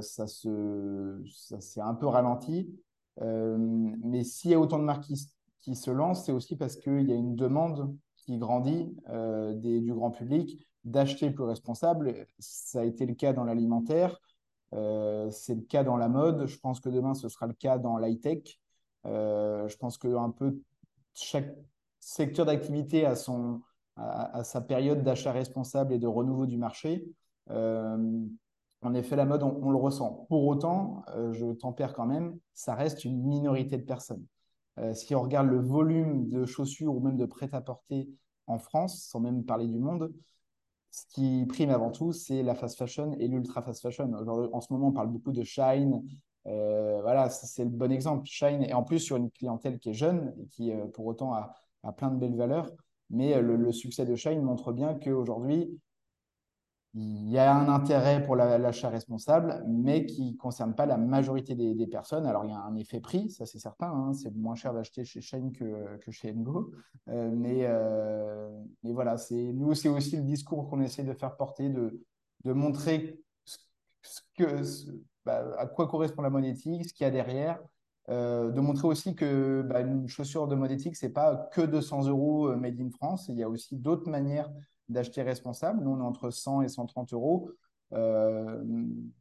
ça 0.00 0.26
s'est 0.26 1.80
un 1.80 1.94
peu 1.94 2.06
ralenti. 2.06 2.74
mais 3.20 4.24
s'il 4.24 4.52
y 4.52 4.54
a 4.54 4.60
autant 4.60 4.78
de 4.78 4.84
marques 4.84 5.04
qui, 5.60 5.76
se 5.76 5.90
lancent, 5.90 6.24
c'est 6.24 6.32
aussi 6.32 6.56
parce 6.56 6.76
qu'il 6.76 7.08
y 7.08 7.12
a 7.12 7.16
une 7.16 7.36
demande 7.36 7.94
qui 8.16 8.38
grandit 8.38 8.96
du 9.56 9.92
grand 9.92 10.10
public 10.10 10.66
d'acheter 10.84 11.30
plus 11.30 11.44
responsable. 11.44 12.26
Ça 12.38 12.80
a 12.80 12.84
été 12.84 13.04
le 13.04 13.14
cas 13.14 13.34
dans 13.34 13.44
l'alimentaire. 13.44 14.18
Euh, 14.72 15.30
c'est 15.30 15.54
le 15.54 15.62
cas 15.62 15.84
dans 15.84 15.96
la 15.96 16.08
mode. 16.08 16.46
Je 16.46 16.58
pense 16.58 16.80
que 16.80 16.88
demain, 16.88 17.14
ce 17.14 17.28
sera 17.28 17.46
le 17.46 17.52
cas 17.54 17.78
dans 17.78 17.98
l'high-tech. 17.98 18.58
Euh, 19.06 19.68
je 19.68 19.76
pense 19.76 19.98
que 19.98 20.08
un 20.16 20.30
peu 20.30 20.58
chaque 21.12 21.54
secteur 22.00 22.46
d'activité 22.46 23.04
a, 23.04 23.14
son, 23.14 23.60
a, 23.96 24.42
sa 24.44 24.60
période 24.60 25.02
d'achat 25.02 25.32
responsable 25.32 25.92
et 25.92 25.98
de 25.98 26.06
renouveau 26.06 26.46
du 26.46 26.56
marché. 26.56 27.04
Euh, 27.50 28.24
en 28.82 28.94
effet, 28.94 29.16
la 29.16 29.24
mode, 29.24 29.42
on, 29.42 29.70
le 29.70 29.78
ressent. 29.78 30.26
Pour 30.28 30.46
autant, 30.46 31.04
je 31.32 31.52
tempère 31.52 31.94
quand 31.94 32.04
même, 32.04 32.38
ça 32.52 32.74
reste 32.74 33.06
une 33.06 33.22
minorité 33.24 33.78
de 33.78 33.82
personnes. 33.82 34.26
si 34.92 35.14
on 35.14 35.22
regarde 35.22 35.48
le 35.48 35.58
volume 35.58 36.28
de 36.28 36.44
chaussures 36.44 36.94
ou 36.94 37.00
même 37.00 37.16
de 37.16 37.24
prêt-à-porter 37.24 38.10
en 38.46 38.58
France, 38.58 39.02
sans 39.04 39.20
même 39.20 39.42
parler 39.42 39.68
du 39.68 39.78
monde, 39.78 40.12
ce 40.94 41.06
qui 41.08 41.44
prime 41.46 41.70
avant 41.70 41.90
tout, 41.90 42.12
c'est 42.12 42.44
la 42.44 42.54
fast 42.54 42.78
fashion 42.78 43.16
et 43.18 43.26
l'ultra 43.26 43.62
fast 43.62 43.82
fashion. 43.82 44.12
en 44.14 44.60
ce 44.60 44.72
moment, 44.72 44.88
on 44.88 44.92
parle 44.92 45.08
beaucoup 45.08 45.32
de 45.32 45.42
Shine. 45.42 46.02
voilà, 46.44 47.28
c'est 47.30 47.64
le 47.64 47.70
bon 47.70 47.90
exemple. 47.90 48.26
Shine, 48.26 48.62
et 48.62 48.74
en 48.74 48.84
plus 48.84 49.00
sur 49.00 49.16
une 49.16 49.28
clientèle 49.30 49.80
qui 49.80 49.90
est 49.90 49.94
jeune 49.94 50.32
et 50.38 50.46
qui, 50.46 50.72
pour 50.92 51.06
autant, 51.06 51.34
a, 51.34 51.52
plein 51.96 52.10
de 52.10 52.16
belles 52.16 52.36
valeurs. 52.36 52.70
Mais 53.10 53.40
le, 53.42 53.56
le 53.56 53.72
succès 53.72 54.06
de 54.06 54.14
Shine 54.14 54.40
montre 54.40 54.72
bien 54.72 54.94
qu'aujourd'hui, 54.94 55.68
il 56.96 57.28
y 57.28 57.38
a 57.38 57.52
un 57.52 57.68
intérêt 57.68 58.22
pour 58.22 58.36
l'achat 58.36 58.88
responsable, 58.88 59.64
mais 59.66 60.06
qui 60.06 60.32
ne 60.32 60.36
concerne 60.36 60.76
pas 60.76 60.86
la 60.86 60.96
majorité 60.96 61.56
des, 61.56 61.86
personnes. 61.88 62.24
Alors, 62.24 62.44
il 62.44 62.50
y 62.50 62.54
a 62.54 62.60
un 62.60 62.76
effet 62.76 63.00
prix, 63.00 63.30
ça 63.30 63.46
c'est 63.46 63.58
certain, 63.58 63.88
hein. 63.88 64.12
c'est 64.12 64.32
moins 64.36 64.54
cher 64.54 64.72
d'acheter 64.72 65.04
chez 65.04 65.20
Shane 65.20 65.52
que, 65.52 65.98
chez 66.10 66.32
Ngo. 66.32 66.72
Euh, 67.08 67.30
mais, 67.32 67.64
euh, 67.64 68.48
mais, 68.84 68.92
voilà, 68.92 69.16
nous, 69.30 69.74
c'est 69.74 69.88
aussi 69.88 70.16
le 70.16 70.22
discours 70.22 70.68
qu'on 70.68 70.80
essaie 70.80 71.02
de 71.02 71.12
faire 71.14 71.36
porter, 71.36 71.68
de, 71.68 72.00
de 72.44 72.52
montrer 72.52 73.20
bah, 75.26 75.42
à 75.58 75.66
quoi 75.66 75.88
correspond 75.88 76.22
la 76.22 76.30
monétique, 76.30 76.88
ce 76.88 76.94
qu'il 76.94 77.04
y 77.04 77.08
a 77.08 77.10
derrière. 77.10 77.60
Euh, 78.10 78.50
de 78.52 78.60
montrer 78.60 78.86
aussi 78.86 79.16
que 79.16 79.62
bah, 79.62 79.80
une 79.80 80.06
chaussure 80.06 80.46
de 80.46 80.54
monétique, 80.54 80.94
ce 80.94 81.06
n'est 81.06 81.12
pas 81.12 81.48
que 81.52 81.62
200 81.62 82.06
euros 82.06 82.54
made 82.54 82.78
in 82.80 82.90
France, 82.90 83.26
il 83.28 83.36
y 83.36 83.42
a 83.42 83.48
aussi 83.48 83.76
d'autres 83.76 84.08
manières 84.08 84.52
d'acheter 84.88 85.22
responsable. 85.22 85.82
Nous, 85.82 85.90
on 85.90 86.00
est 86.00 86.04
entre 86.04 86.30
100 86.30 86.62
et 86.62 86.68
130 86.68 87.12
euros. 87.12 87.50
Euh, 87.92 88.62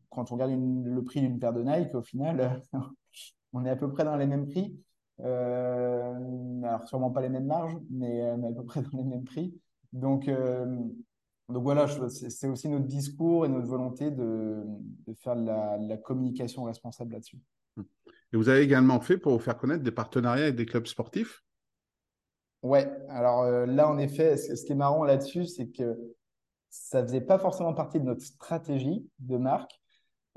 quand 0.10 0.32
on 0.32 0.36
regarde 0.36 0.52
le 0.52 1.04
prix 1.04 1.22
d'une 1.22 1.40
paire 1.40 1.54
de 1.54 1.64
Nike, 1.64 1.96
au 1.96 2.02
final, 2.02 2.62
on 3.54 3.66
est 3.66 3.70
à 3.70 3.76
peu 3.76 3.90
près 3.92 4.04
dans 4.04 4.16
les 4.16 4.28
mêmes 4.28 4.48
prix. 4.48 4.78
Euh, 5.20 6.62
alors, 6.64 6.88
sûrement 6.88 7.12
pas 7.12 7.22
les 7.22 7.30
mêmes 7.30 7.46
marges, 7.46 7.78
mais, 7.90 8.22
euh, 8.22 8.36
à 8.36 8.52
peu 8.52 8.66
près 8.66 8.82
dans 8.82 8.98
les 8.98 9.04
mêmes 9.04 9.24
prix. 9.24 9.54
Donc, 9.92 10.28
donc 11.50 11.62
voilà, 11.62 11.88
c'est 12.10 12.48
aussi 12.48 12.68
notre 12.68 12.88
discours 12.88 13.46
et 13.46 13.50
notre 13.50 13.68
volonté 13.68 14.10
de, 14.10 14.64
faire 15.16 15.36
de 15.36 15.46
la, 15.46 15.98
communication 15.98 16.64
responsable 16.64 17.14
là-dessus. 17.14 17.38
Et 17.78 18.38
vous 18.38 18.50
avez 18.50 18.62
également 18.62 19.00
fait 19.00 19.18
pour 19.18 19.34
vous 19.34 19.40
faire 19.40 19.58
connaître 19.58 19.84
des 19.84 19.92
partenariats 19.92 20.46
avec 20.46 20.56
des 20.56 20.66
clubs 20.66 20.88
sportifs? 20.88 21.43
Ouais, 22.64 22.90
alors 23.10 23.42
euh, 23.42 23.66
là, 23.66 23.90
en 23.90 23.98
effet, 23.98 24.38
ce, 24.38 24.66
qui 24.66 24.72
est 24.72 24.76
marrant 24.76 25.04
là-dessus, 25.04 25.46
c'est 25.46 25.68
que 25.68 25.98
ça 26.70 27.04
faisait 27.04 27.22
pas 27.22 27.38
forcément 27.38 27.74
partie 27.74 28.00
de 28.00 28.06
notre 28.06 28.24
stratégie 28.24 29.06
de 29.20 29.38
marque. 29.38 29.82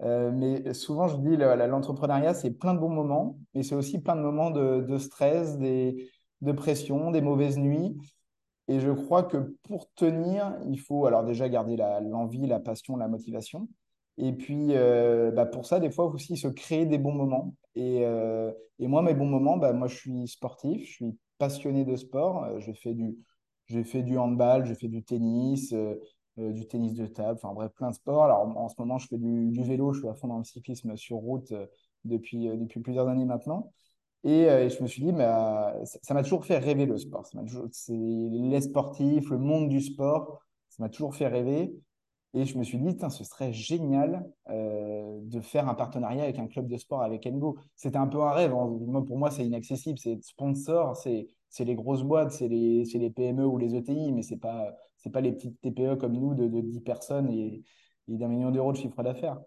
Euh, 0.02 0.33
mais 0.33 0.75
souvent, 0.75 1.09
je 1.09 1.16
dis, 1.18 1.37
l'entrepreneuriat, 1.37 2.35
c'est 2.35 2.50
plein 2.50 2.75
de 2.75 2.80
bons 2.80 2.90
moments, 2.90 3.38
mais 3.54 3.62
c'est 3.62 3.76
aussi 3.76 4.00
plein 4.00 4.16
de 4.16 4.23
moments 4.23 4.50
de, 4.50 4.99
stress, 4.99 5.56
des, 5.59 6.11
de 6.40 6.52
pression, 6.52 7.12
des 7.12 7.23
mauvaises 7.23 7.59
nuits. 7.59 7.97
Et 8.68 8.80
je 8.80 8.90
crois 8.90 9.23
que 9.23 9.56
pour 9.62 9.92
tenir, 9.95 10.59
il 10.68 10.80
faut 10.80 11.06
alors 11.06 11.25
déjà 11.25 11.49
garder 11.49 11.76
l'envie, 11.76 12.47
la, 12.47 12.59
passion, 12.59 12.97
la 12.97 13.09
motivation. 13.09 13.68
Et 14.18 14.33
puis, 14.33 14.71
euh, 14.73 15.30
bah, 15.30 15.47
pour 15.47 15.64
ça, 15.64 15.78
des 15.78 15.90
fois, 15.90 16.06
aussi 16.06 16.37
se 16.37 16.49
créer 16.49 16.87
des 16.87 16.99
bons 16.99 17.14
moments. 17.14 17.54
Et, 17.76 18.02
et 18.78 18.88
moi, 18.88 19.02
mes 19.02 19.14
bons 19.14 19.26
moments, 19.26 19.56
bah, 19.56 19.73
moi, 19.73 19.87
je 19.87 19.97
suis 19.97 20.28
sportif, 20.28 20.85
je 20.85 20.92
suis 20.92 21.18
passionné 21.38 21.85
de 21.85 21.97
sport. 21.97 22.45
Euh, 22.45 22.61
j'ai 22.61 22.75
fait 23.85 24.02
du, 24.02 24.19
handball, 24.19 24.66
j'ai 24.66 24.75
fait 24.75 24.88
du 24.88 25.02
tennis, 25.02 25.73
euh, 25.73 25.95
euh, 26.38 26.52
du 26.52 26.66
tennis 26.66 26.95
de 26.95 27.07
table, 27.07 27.38
enfin 27.43 27.55
bref, 27.55 27.73
plein 27.75 27.90
de 27.90 27.95
sports. 27.95 28.25
Alors 28.25 28.57
en 28.57 28.69
ce 28.69 28.75
moment, 28.78 28.99
je 28.99 29.09
fais 29.09 29.19
du, 29.19 29.62
vélo, 29.62 29.93
je 29.93 30.00
suis 30.00 30.09
à 30.09 30.14
fond 30.14 30.28
dans 30.28 30.38
le 30.38 30.45
cyclisme 30.45 30.97
sur 30.97 31.16
route 31.16 31.52
depuis, 32.05 32.49
depuis 32.49 32.81
plusieurs 32.81 33.09
années 33.09 33.25
maintenant. 33.25 33.73
Et, 34.25 34.47
je 34.47 34.83
me 34.83 34.88
suis 34.88 35.02
dit, 35.02 35.12
mais, 35.12 35.26
ça 36.02 36.14
m'a 36.14 36.23
toujours 36.23 36.45
fait 36.45 36.59
rêver 36.59 36.87
le 36.87 36.99
sport. 36.99 37.26
C'est 37.73 37.93
les 37.93 38.61
sportifs, 38.61 39.31
le 39.31 39.38
monde 39.38 39.69
du 39.69 39.81
sport, 39.81 40.40
ça 40.69 40.83
m'a 40.83 40.88
toujours 40.88 41.14
fait 41.14 41.28
rêver. 41.28 41.73
Et 42.37 42.45
je 42.45 42.59
me 42.59 42.64
suis 42.64 42.76
dit, 42.76 42.95
ce 43.09 43.25
serait 43.25 43.50
génial 43.55 44.31
euh, 44.50 45.21
de 45.23 45.40
faire 45.40 45.71
un 45.71 45.75
partenariat 45.75 46.25
avec 46.25 46.38
un 46.38 46.47
club 46.47 46.66
de 46.66 46.76
sport 46.76 47.00
avec 47.00 47.26
Engo. 47.26 47.57
C'était 47.76 47.97
un 47.97 48.07
peu 48.07 48.21
un 48.21 48.31
rêve. 48.31 48.52
Hein. 48.52 49.02
pour 49.07 49.16
moi, 49.16 49.31
c'est 49.31 49.47
inaccessible. 49.47 49.99
C'est 49.99 50.23
sponsor, 50.23 50.99
c'est 50.99 51.64
les 51.64 51.75
grosses 51.75 52.02
boîtes, 52.02 52.33
c'est 52.33 52.49
les, 52.49 52.85
les, 52.85 53.11
PME 53.11 53.47
ou 53.47 53.57
les 53.57 53.75
ETI, 53.75 54.12
mais 54.12 54.21
ce 54.21 54.35
n'est 54.35 54.40
pas, 54.40 54.76
pas 55.11 55.23
les 55.23 55.33
petites 55.33 55.59
TPE 55.62 55.97
comme 55.99 56.12
nous 56.12 56.35
de, 56.35 56.47
de 56.47 56.61
10 56.61 56.81
personnes 56.83 57.31
et, 57.31 57.64
d'un 58.07 58.28
million 58.28 58.50
d'euros 58.50 58.73
de 58.73 58.76
chiffre 58.76 59.02
d'affaires. 59.02 59.40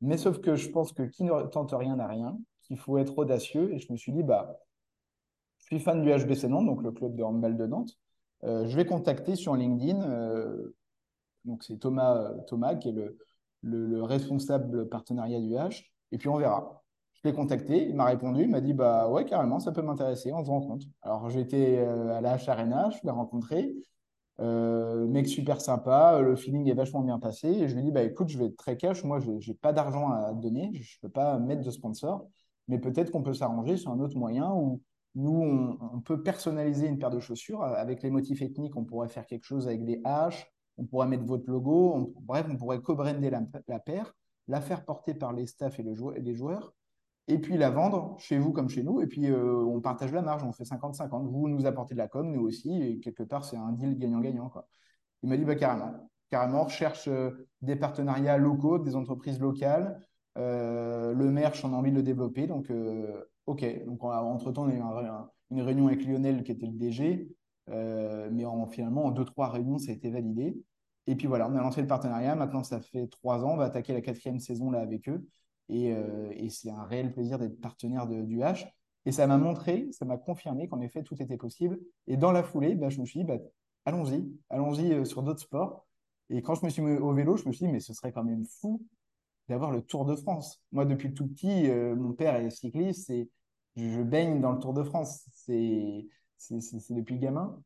Mais 0.00 0.16
sauf 0.16 0.38
que 0.38 0.54
je 0.54 0.68
pense 0.68 0.92
que 0.92 1.02
qui 1.02 1.24
ne 1.24 1.42
tente 1.48 1.72
rien 1.72 1.96
n'a 1.96 2.06
rien, 2.06 2.38
qu'il 2.62 2.78
faut 2.78 2.96
être 2.96 3.18
audacieux. 3.18 3.74
Et 3.74 3.80
je 3.80 3.92
me 3.92 3.96
suis 3.96 4.12
dit, 4.12 4.22
bah, 4.22 4.60
je 5.58 5.64
suis 5.64 5.80
fan 5.80 6.00
du 6.00 6.10
HBC 6.10 6.46
Nantes, 6.46 6.66
donc 6.66 6.80
le 6.84 6.92
club 6.92 7.16
de 7.16 7.24
handball 7.24 7.56
de 7.56 7.66
Nantes. 7.66 7.98
Euh, 8.44 8.68
je 8.68 8.76
vais 8.76 8.86
contacter 8.86 9.34
sur 9.34 9.56
LinkedIn 9.56 10.00
euh, 10.08 10.76
donc, 11.46 11.62
c'est 11.62 11.78
Thomas, 11.78 12.16
euh, 12.16 12.38
Thomas 12.46 12.74
qui 12.74 12.88
est 12.88 12.92
le, 12.92 13.16
le, 13.62 14.02
responsable 14.02 14.88
partenariat 14.88 15.40
du 15.40 15.54
H. 15.54 15.84
Et 16.12 16.18
puis, 16.18 16.28
on 16.28 16.36
verra. 16.36 16.82
Je 17.14 17.28
l'ai 17.28 17.34
contacté, 17.34 17.88
il 17.88 17.96
m'a 17.96 18.04
répondu, 18.04 18.42
il 18.42 18.50
m'a 18.50 18.60
dit 18.60 18.74
bah 18.74 19.08
ouais, 19.08 19.24
carrément, 19.24 19.58
ça 19.58 19.72
peut 19.72 19.82
m'intéresser, 19.82 20.32
on 20.32 20.44
se 20.44 20.50
rencontre. 20.50 20.86
Alors, 21.02 21.30
j'étais 21.30 21.78
euh, 21.78 22.16
à 22.16 22.20
la 22.20 22.36
H 22.36 22.50
Arena, 22.50 22.90
je 22.90 22.98
l'ai 23.04 23.10
rencontré. 23.10 23.74
Euh, 24.38 25.06
mec 25.06 25.26
super 25.28 25.62
sympa, 25.62 26.20
le 26.20 26.36
feeling 26.36 26.68
est 26.68 26.74
vachement 26.74 27.00
bien 27.00 27.18
passé. 27.18 27.48
Et 27.48 27.68
je 27.68 27.74
lui 27.74 27.80
ai 27.80 27.84
dit 27.84 27.92
bah 27.92 28.02
écoute, 28.02 28.28
je 28.28 28.38
vais 28.38 28.46
être 28.46 28.56
très 28.56 28.76
cash, 28.76 29.02
moi, 29.04 29.18
je 29.20 29.30
n'ai 29.30 29.54
pas 29.54 29.72
d'argent 29.72 30.10
à 30.10 30.34
donner, 30.34 30.70
je 30.74 30.98
ne 30.98 31.08
peux 31.08 31.12
pas 31.12 31.38
mettre 31.38 31.62
de 31.62 31.70
sponsor, 31.70 32.28
mais 32.68 32.78
peut-être 32.78 33.10
qu'on 33.10 33.22
peut, 33.22 33.34
s'arranger 33.34 33.76
sur 33.76 33.92
un 33.92 34.00
autre 34.00 34.16
moyen 34.16 34.52
où 34.52 34.82
nous, 35.14 35.32
on, 35.32 35.78
on, 35.94 36.00
peut 36.00 36.22
personnaliser 36.22 36.86
une 36.86 36.98
paire 36.98 37.10
de 37.10 37.20
chaussures. 37.20 37.62
Avec 37.62 38.02
les 38.02 38.10
motifs 38.10 38.42
ethniques, 38.42 38.76
on 38.76 38.84
pourrait 38.84 39.08
faire 39.08 39.26
quelque 39.26 39.44
chose 39.44 39.66
avec 39.66 39.84
des 39.84 40.02
haches, 40.04 40.46
on 40.78 40.84
pourrait 40.84 41.06
mettre 41.06 41.24
votre 41.24 41.50
logo, 41.50 42.14
bref, 42.20 42.46
on 42.50 42.56
pourrait 42.56 42.80
co-brander 42.80 43.30
la, 43.30 43.78
paire, 43.80 44.14
la 44.48 44.60
faire 44.60 44.84
porter 44.84 45.14
par 45.14 45.32
les 45.32 45.46
staffs 45.46 45.78
et, 45.78 45.82
les 45.82 46.34
joueurs, 46.34 46.74
et 47.28 47.38
puis 47.38 47.56
la 47.56 47.70
vendre 47.70 48.16
chez 48.18 48.38
vous 48.38 48.52
comme 48.52 48.68
chez 48.68 48.82
nous, 48.82 49.00
et 49.00 49.06
puis 49.06 49.26
euh, 49.30 49.64
on 49.64 49.80
partage 49.80 50.12
la 50.12 50.22
marge, 50.22 50.44
on 50.44 50.52
fait 50.52 50.64
50-50. 50.64 51.28
Vous 51.28 51.48
nous 51.48 51.66
apportez 51.66 51.94
de 51.94 51.98
la 51.98 52.08
com, 52.08 52.30
nous 52.30 52.42
aussi, 52.42 52.82
et 52.82 53.00
quelque 53.00 53.22
part, 53.22 53.44
c'est 53.44 53.56
un 53.56 53.72
deal 53.72 53.98
gagnant-gagnant. 53.98 54.52
Il 55.22 55.28
m'a 55.28 55.36
dit 55.36 55.44
bah, 55.44 55.56
carrément, 55.56 56.08
carrément, 56.30 56.64
recherche 56.64 57.08
euh, 57.08 57.30
des 57.62 57.76
partenariats 57.76 58.38
locaux, 58.38 58.78
des 58.78 58.94
entreprises 58.96 59.40
locales. 59.40 60.00
Euh, 60.38 61.12
le 61.14 61.30
merch, 61.30 61.64
on 61.64 61.72
a 61.72 61.76
envie 61.76 61.90
de 61.90 61.96
le 61.96 62.02
développer, 62.02 62.46
donc 62.46 62.70
ok. 63.46 63.84
Donc 63.86 64.04
entre-temps, 64.04 64.64
on 64.64 64.68
a 64.68 64.74
eu 64.74 65.08
une 65.50 65.62
réunion 65.62 65.86
avec 65.86 66.04
Lionel 66.04 66.44
qui 66.44 66.52
était 66.52 66.66
le 66.66 66.72
DG. 66.72 67.35
Euh, 67.70 68.28
mais 68.32 68.44
en, 68.44 68.66
finalement, 68.66 69.06
en 69.06 69.10
deux, 69.10 69.24
trois 69.24 69.48
réunions, 69.48 69.78
ça 69.78 69.90
a 69.90 69.94
été 69.94 70.10
validé. 70.10 70.56
Et 71.06 71.14
puis 71.14 71.26
voilà, 71.26 71.48
on 71.48 71.54
a 71.56 71.62
lancé 71.62 71.80
le 71.80 71.86
partenariat. 71.86 72.34
Maintenant, 72.34 72.64
ça 72.64 72.80
fait 72.80 73.06
trois 73.08 73.44
ans. 73.44 73.54
On 73.54 73.56
va 73.56 73.64
attaquer 73.66 73.92
la 73.92 74.00
quatrième 74.00 74.40
saison 74.40 74.70
là 74.70 74.80
avec 74.80 75.08
eux. 75.08 75.26
Et, 75.68 75.92
euh, 75.92 76.32
c'est 76.48 76.70
un 76.70 76.84
réel 76.84 77.12
plaisir 77.12 77.38
d'être 77.38 77.60
partenaire 77.60 78.06
du 78.06 78.38
H. 78.38 78.68
Et 79.04 79.12
ça 79.12 79.26
m'a 79.28 79.38
montré, 79.38 79.88
ça 79.92 80.04
m'a 80.04 80.16
confirmé 80.16 80.68
qu'en 80.68 80.80
effet, 80.80 81.02
tout 81.04 81.20
était 81.22 81.36
possible. 81.36 81.78
Et 82.08 82.16
dans 82.16 82.32
la 82.32 82.42
foulée, 82.42 82.74
bah, 82.74 82.88
je 82.88 83.00
me 83.00 83.06
suis 83.06 83.20
dit, 83.20 83.24
bah, 83.24 83.38
allons-y, 83.84 84.28
allons-y 84.50 84.92
euh, 84.92 85.04
sur 85.04 85.22
d'autres 85.22 85.40
sports. 85.40 85.86
Et 86.28 86.42
quand 86.42 86.56
je 86.56 86.64
me 86.64 86.70
suis 86.70 86.82
mis 86.82 86.96
au 86.96 87.12
vélo, 87.12 87.36
je 87.36 87.46
me 87.46 87.52
suis 87.52 87.66
dit, 87.66 87.72
mais 87.72 87.78
ce 87.78 87.94
serait 87.94 88.10
quand 88.10 88.24
même 88.24 88.44
fou 88.44 88.82
d'avoir 89.48 89.70
le 89.70 89.80
Tour 89.80 90.04
de 90.06 90.16
France. 90.16 90.60
Moi, 90.72 90.84
depuis 90.84 91.14
tout 91.14 91.28
petit, 91.28 91.68
mon 91.70 92.12
père 92.14 92.34
est 92.34 92.50
cycliste 92.50 93.08
et 93.10 93.30
je 93.76 94.02
baigne 94.02 94.40
dans 94.40 94.50
le 94.50 94.58
Tour 94.58 94.74
de 94.74 94.82
France. 94.82 95.24
C'est 95.32 96.04
c'est 96.38 96.94
depuis 96.94 97.18
gamin. 97.18 97.60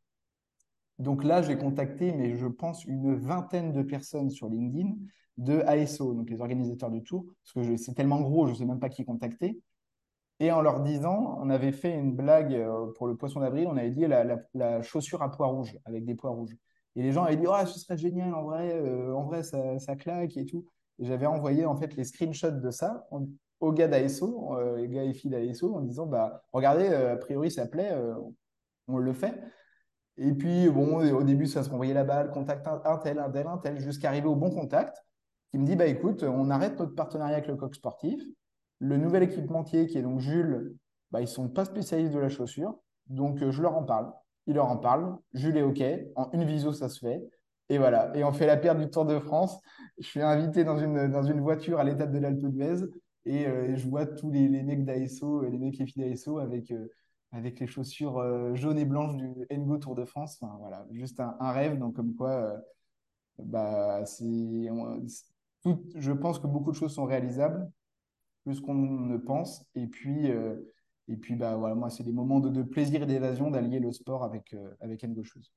Donc 0.99 1.25
là, 1.25 1.41
j'ai 1.41 1.57
contacté, 1.57 2.13
mais 2.13 2.37
je 2.37 2.47
pense, 2.47 2.85
une 2.85 3.15
vingtaine 3.15 3.73
de 3.73 3.83
personnes 3.83 4.31
sur 4.31 4.49
LinkedIn 4.49 4.97
de 5.39 5.61
ASO, 5.67 6.13
donc 6.15 6.29
les 6.29 6.41
organisateurs 6.43 6.91
du 6.91 7.03
tour, 7.03 7.25
parce 7.43 7.67
que 7.67 7.77
c'est 7.77 7.95
tellement 7.95 8.21
gros, 8.21 8.47
je 8.47 8.53
ne 8.53 8.57
sais 8.59 8.67
même 8.67 8.79
pas 8.79 8.91
qui 8.91 9.05
contacter. 9.05 9.59
Et 10.41 10.53
en 10.53 10.61
leur 10.61 10.81
disant, 10.81 11.39
on 11.41 11.51
avait 11.51 11.73
fait 11.73 11.95
une 11.95 12.15
blague 12.15 12.55
euh, 12.55 12.93
pour 12.97 13.07
le 13.07 13.17
poisson 13.17 13.41
d'avril, 13.41 13.67
on 13.67 13.77
avait 13.77 13.91
dit 13.91 14.07
la, 14.07 14.83
chaussure 14.83 15.23
à 15.23 15.31
pois 15.31 15.47
rouges, 15.49 15.79
avec 15.85 16.05
des 16.05 16.15
pois 16.15 16.31
rouges. 16.31 16.57
Et 16.97 17.03
les 17.03 17.13
gens 17.13 17.25
avaient 17.25 17.37
dit, 17.37 17.47
oh, 17.47 17.67
ce 17.67 17.79
serait 17.79 17.99
génial, 17.99 18.35
en 18.35 18.43
vrai, 18.45 18.75
euh, 18.75 19.15
en 19.15 19.25
vrai 19.25 19.43
ça, 19.43 19.79
ça, 19.79 19.97
claque 19.97 20.37
et 20.37 20.47
tout. 20.47 20.67
Et 20.99 21.07
j'avais 21.07 21.27
envoyé 21.27 21.65
en 21.65 21.77
fait 21.77 21.95
les 21.97 22.05
screenshots 22.05 22.51
de 22.51 22.71
ça 22.71 23.07
aux 23.61 23.73
gars 23.73 23.89
d'ASO, 23.89 24.57
euh, 24.57 24.77
les 24.77 24.89
gars 24.89 25.05
et 25.05 25.15
filles 25.15 25.31
d'ASO, 25.31 25.75
en 25.77 25.81
disant, 25.81 26.07
bah, 26.07 26.43
regardez, 26.53 26.89
a 26.89 27.17
priori 27.17 27.51
ça 27.51 27.67
plaît, 27.67 27.95
on 28.95 28.99
le 28.99 29.13
fait. 29.13 29.35
Et 30.17 30.33
puis, 30.33 30.69
bon, 30.69 31.01
au 31.13 31.23
début, 31.23 31.47
ça 31.47 31.63
se 31.63 31.71
renvoyait 31.71 31.95
la 31.95 32.05
balle, 32.05 32.31
contact 32.31 32.67
un, 32.67 32.99
tel, 32.99 33.19
un 33.19 33.31
tel, 33.31 33.47
un 33.47 33.59
tel, 33.59 33.79
jusqu'à 33.81 34.09
arriver 34.09 34.27
au 34.29 34.37
bon 34.37 34.51
contact, 34.51 35.03
qui 35.51 35.59
me 35.59 35.65
dit, 35.65 35.77
bah 35.77 35.87
écoute, 35.87 36.23
on 36.23 36.51
arrête 36.51 36.79
notre 36.79 36.95
partenariat 36.95 37.37
avec 37.37 37.49
le 37.49 37.57
coq 37.57 37.75
sportif. 37.75 38.23
Le 38.81 38.97
nouvel 38.97 39.23
équipementier, 39.23 39.87
qui 39.87 39.99
est 39.99 40.03
donc 40.03 40.21
Jules, 40.21 40.75
bah, 41.11 41.21
ils 41.21 41.25
ne 41.25 41.29
sont 41.29 41.49
pas 41.49 41.65
spécialistes 41.65 42.13
de 42.13 42.19
la 42.19 42.29
chaussure. 42.29 42.79
Donc, 43.09 43.43
euh, 43.43 43.51
je 43.51 43.63
leur 43.63 43.77
en 43.77 43.83
parle. 43.83 44.13
Il 44.47 44.55
leur 44.55 44.69
en 44.69 44.77
parle. 44.77 45.17
Jules 45.33 45.57
est 45.57 45.63
OK. 45.63 45.83
En 46.17 46.31
une 46.33 46.45
viso, 46.45 46.73
ça 46.73 46.89
se 46.89 46.99
fait. 46.99 47.23
Et 47.69 47.79
voilà. 47.79 48.15
Et 48.17 48.25
on 48.25 48.33
fait 48.33 48.47
la 48.47 48.57
paire 48.57 48.77
du 48.77 48.89
Tour 48.91 49.05
de 49.05 49.19
France. 49.19 49.61
Je 49.99 50.07
suis 50.07 50.23
invité 50.23 50.65
dans 50.65 50.79
une, 50.79 51.09
dans 51.09 51.23
une 51.23 51.41
voiture 51.41 51.79
à 51.79 51.85
l'étape 51.85 52.13
de 52.13 52.19
l'Alpe 52.19 52.39
d'Huez. 52.39 52.87
Et, 53.27 53.47
euh, 53.47 53.77
je 53.77 53.89
vois 53.89 54.07
tous 54.07 54.31
les, 54.31 54.49
mecs 54.49 54.85
d'ASO, 54.85 55.43
les 55.43 55.59
mecs 55.59 55.81
et 55.81 55.87
filles 55.87 56.09
d'ASO 56.09 56.39
avec, 56.39 56.71
euh, 56.71 56.89
avec 57.33 57.61
les 57.61 57.67
chaussures 57.67 58.57
jaunes 58.57 58.79
et 58.79 58.85
blanches 58.85 59.17
du 59.17 59.47
Ngo 59.51 59.79
Tour 59.79 59.95
de 59.95 60.05
France. 60.05 60.39
Enfin, 60.41 60.57
voilà, 60.59 60.87
juste 60.93 61.21
un, 61.21 61.53
rêve. 61.53 61.79
Donc, 61.79 61.95
comme 61.95 62.15
quoi, 62.15 62.61
bah, 63.39 64.05
c'est, 64.05 64.69
je 65.95 66.13
pense 66.13 66.39
que 66.39 66.47
beaucoup 66.47 66.73
de 66.73 66.77
choses 66.77 66.95
sont 66.95 67.05
réalisables, 67.05 67.71
plus 68.45 68.61
qu'on 68.61 68.75
ne 68.75 69.17
pense. 69.17 69.65
Et 69.75 69.87
puis, 69.87 70.27
et 71.09 71.17
puis 71.17 71.37
bah, 71.37 71.57
voilà, 71.57 71.75
moi, 71.75 71.91
c'est 71.91 72.05
des 72.05 72.13
moments 72.13 72.41
de, 72.41 72.63
plaisir 72.63 73.03
et 73.03 73.07
d'évasion 73.07 73.51
d'allier 73.51 73.79
le 73.79 73.93
sport 73.93 74.25
avec, 74.25 74.55
avec 74.81 75.05
Ngo 75.05 75.23
Shoes. 75.23 75.53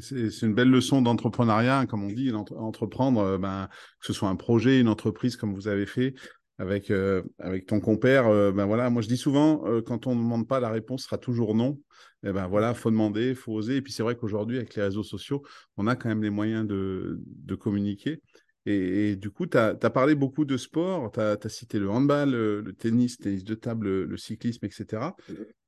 C'est 0.00 0.42
une 0.42 0.54
belle 0.54 0.68
leçon 0.68 1.00
d'entrepreneuriat, 1.00 1.86
comme 1.86 2.04
on 2.04 2.12
dit, 2.12 2.30
entreprendre, 2.32 3.38
ben, 3.38 3.68
que 4.00 4.06
ce 4.06 4.12
soit 4.12 4.28
un 4.28 4.36
projet, 4.36 4.80
une 4.80 4.88
entreprise 4.88 5.36
comme 5.36 5.54
vous 5.54 5.66
avez 5.66 5.86
fait, 5.86 6.14
avec, 6.58 6.90
euh, 6.90 7.22
avec 7.38 7.66
ton 7.66 7.80
compère, 7.80 8.26
euh, 8.26 8.50
ben 8.50 8.66
voilà, 8.66 8.90
moi 8.90 9.00
je 9.00 9.08
dis 9.08 9.16
souvent, 9.16 9.64
euh, 9.66 9.80
quand 9.80 10.06
on 10.06 10.14
ne 10.14 10.20
demande 10.20 10.48
pas, 10.48 10.58
la 10.58 10.70
réponse 10.70 11.04
sera 11.04 11.16
toujours 11.16 11.54
non. 11.54 11.80
Et 12.24 12.30
eh 12.30 12.32
ben 12.32 12.48
voilà, 12.48 12.74
faut 12.74 12.90
demander, 12.90 13.36
faut 13.36 13.52
oser. 13.52 13.76
Et 13.76 13.82
puis 13.82 13.92
c'est 13.92 14.02
vrai 14.02 14.16
qu'aujourd'hui, 14.16 14.56
avec 14.56 14.74
les 14.74 14.82
réseaux 14.82 15.04
sociaux, 15.04 15.42
on 15.76 15.86
a 15.86 15.94
quand 15.94 16.08
même 16.08 16.22
les 16.22 16.30
moyens 16.30 16.66
de, 16.66 17.20
communiquer. 17.54 18.20
Et, 18.66 19.16
du 19.16 19.30
coup, 19.30 19.46
tu 19.46 19.56
as, 19.56 19.74
parlé 19.76 20.14
beaucoup 20.14 20.44
de 20.44 20.56
sport, 20.56 21.12
tu 21.12 21.20
as, 21.20 21.48
cité 21.48 21.78
le 21.78 21.88
handball, 21.88 22.32
le, 22.32 22.74
tennis, 22.76 23.18
tennis 23.18 23.44
de 23.44 23.54
table, 23.54 24.02
le, 24.02 24.16
cyclisme, 24.16 24.66
etc. 24.66 25.14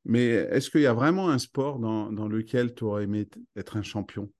Mais 0.05 0.27
est-ce 0.27 0.71
qu'il 0.71 0.83
y 0.83 0.87
a 0.87 0.93
vraiment 0.93 1.31
un 1.31 1.39
sport 1.39 1.79
dans, 1.79 2.13
dans 2.13 2.27
lequel 2.27 2.75
tu 2.75 2.85
aurais 2.85 3.05
aimé 3.05 3.29
être 3.57 3.77
un 3.77 3.83
champion? 3.83 4.31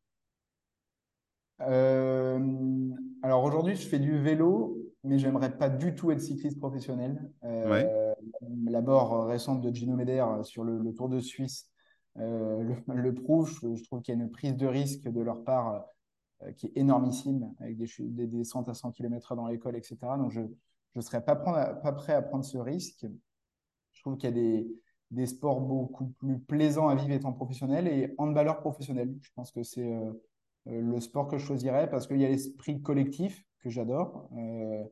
Alors 1.61 3.45
aujourd'hui, 3.45 3.77
je 3.77 3.87
fais 3.87 3.99
du 3.99 4.19
vélo 4.19 4.81
mais 5.05 5.19
j'aimerais 5.19 5.57
pas 5.57 5.69
du 5.69 5.95
tout 5.95 6.11
être 6.11 6.21
cycliste 6.21 6.59
professionnel. 6.59 7.31
Euh, 7.45 8.15
La 8.67 8.83
mort 8.83 9.27
récente 9.27 9.61
de 9.61 9.75
Gino 9.75 9.97
Meder 9.97 10.25
sur 10.43 10.65
le, 10.65 10.93
Tour 10.93 11.09
de 11.09 11.21
Suisse 11.21 11.71
euh, 12.19 12.75
le, 12.87 13.15
prouve. 13.15 13.51
Je, 13.51 13.83
trouve 13.85 14.03
qu'il 14.03 14.15
y 14.15 14.19
a 14.19 14.23
une 14.23 14.31
prise 14.31 14.57
de 14.57 14.67
risque 14.67 15.09
de 15.09 15.21
leur 15.21 15.43
part 15.45 15.87
euh, 16.43 16.53
qui 16.53 16.67
est 16.67 16.73
énormissime, 16.77 17.53
avec 17.61 17.77
des, 17.77 17.89
des 17.99 18.27
descentes 18.27 18.69
à 18.69 18.75
100 18.75 18.93
km 18.93 19.35
dans 19.35 19.47
l'école, 19.47 19.77
etc. 19.77 19.97
Donc, 20.19 20.31
je 20.31 20.43
ne 20.95 21.01
serais 21.01 21.25
pas, 21.25 21.37
pas, 21.37 21.93
prêt 21.93 22.13
à 22.13 22.23
prendre 22.23 22.45
ce 22.45 22.59
risque. 22.59 23.07
Je 23.93 24.03
trouve 24.03 24.17
qu'il 24.17 24.29
y 24.29 24.33
a 24.33 24.35
des, 24.35 24.69
des, 25.11 25.27
sports 25.27 25.61
beaucoup 25.61 26.09
plus 26.19 26.39
plaisants 26.39 26.89
à 26.89 26.95
vivre 26.95 27.13
étant 27.13 27.33
professionnel 27.33 27.89
et 27.89 28.15
handballeur 28.19 28.61
professionnel. 28.61 29.15
Je 29.21 29.31
pense 29.35 29.51
que 29.51 29.63
c'est 29.63 29.93
euh, 29.93 30.13
le 30.71 31.01
sport 31.01 31.29
que 31.29 31.39
je 31.39 31.45
choisirais 31.45 31.89
parce 31.91 32.07
qu'il 32.07 32.19
y 32.19 32.25
a 32.25 32.29
l'esprit 32.29 32.81
collectif 32.81 33.45
que 33.63 33.71
j'adore. 33.71 34.29
Euh, 34.37 34.85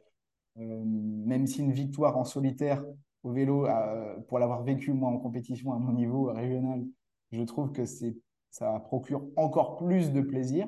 euh, 0.58 0.82
même 0.84 1.46
si 1.46 1.60
une 1.60 1.72
victoire 1.72 2.16
en 2.16 2.24
solitaire 2.24 2.84
au 3.22 3.32
vélo, 3.32 3.66
euh, 3.66 4.16
pour 4.28 4.38
l'avoir 4.38 4.62
vécu 4.62 4.92
moi 4.92 5.10
en 5.10 5.18
compétition 5.18 5.72
à 5.72 5.78
mon 5.78 5.92
niveau 5.92 6.24
régional, 6.24 6.84
je 7.30 7.42
trouve 7.42 7.72
que 7.72 7.84
c'est 7.84 8.16
ça 8.50 8.80
procure 8.80 9.26
encore 9.36 9.76
plus 9.76 10.10
de 10.10 10.22
plaisir 10.22 10.66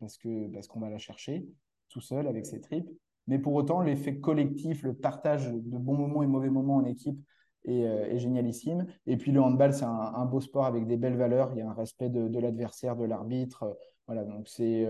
parce 0.00 0.18
que 0.18 0.48
parce 0.48 0.68
qu'on 0.68 0.80
va 0.80 0.90
la 0.90 0.98
chercher 0.98 1.46
tout 1.88 2.00
seul 2.00 2.26
avec 2.26 2.46
ses 2.46 2.60
tripes. 2.60 2.90
Mais 3.28 3.38
pour 3.38 3.54
autant, 3.54 3.80
l'effet 3.80 4.18
collectif, 4.18 4.82
le 4.82 4.94
partage 4.94 5.50
de 5.50 5.78
bons 5.78 5.96
moments 5.96 6.22
et 6.22 6.26
mauvais 6.26 6.50
moments 6.50 6.76
en 6.76 6.84
équipe 6.84 7.18
est, 7.64 8.18
génialissime. 8.18 8.86
Et 9.06 9.16
puis 9.16 9.32
le 9.32 9.40
handball, 9.40 9.72
c'est 9.72 9.84
un, 9.84 10.24
beau 10.26 10.40
sport 10.40 10.66
avec 10.66 10.86
des 10.86 10.96
belles 10.96 11.16
valeurs. 11.16 11.52
Il 11.52 11.58
y 11.58 11.60
a 11.62 11.68
un 11.68 11.72
respect 11.72 12.08
de 12.08 12.38
l'adversaire, 12.38 12.96
de 12.96 13.04
l'arbitre. 13.04 13.76
Voilà, 14.06 14.24
donc 14.24 14.48
c'est 14.48 14.86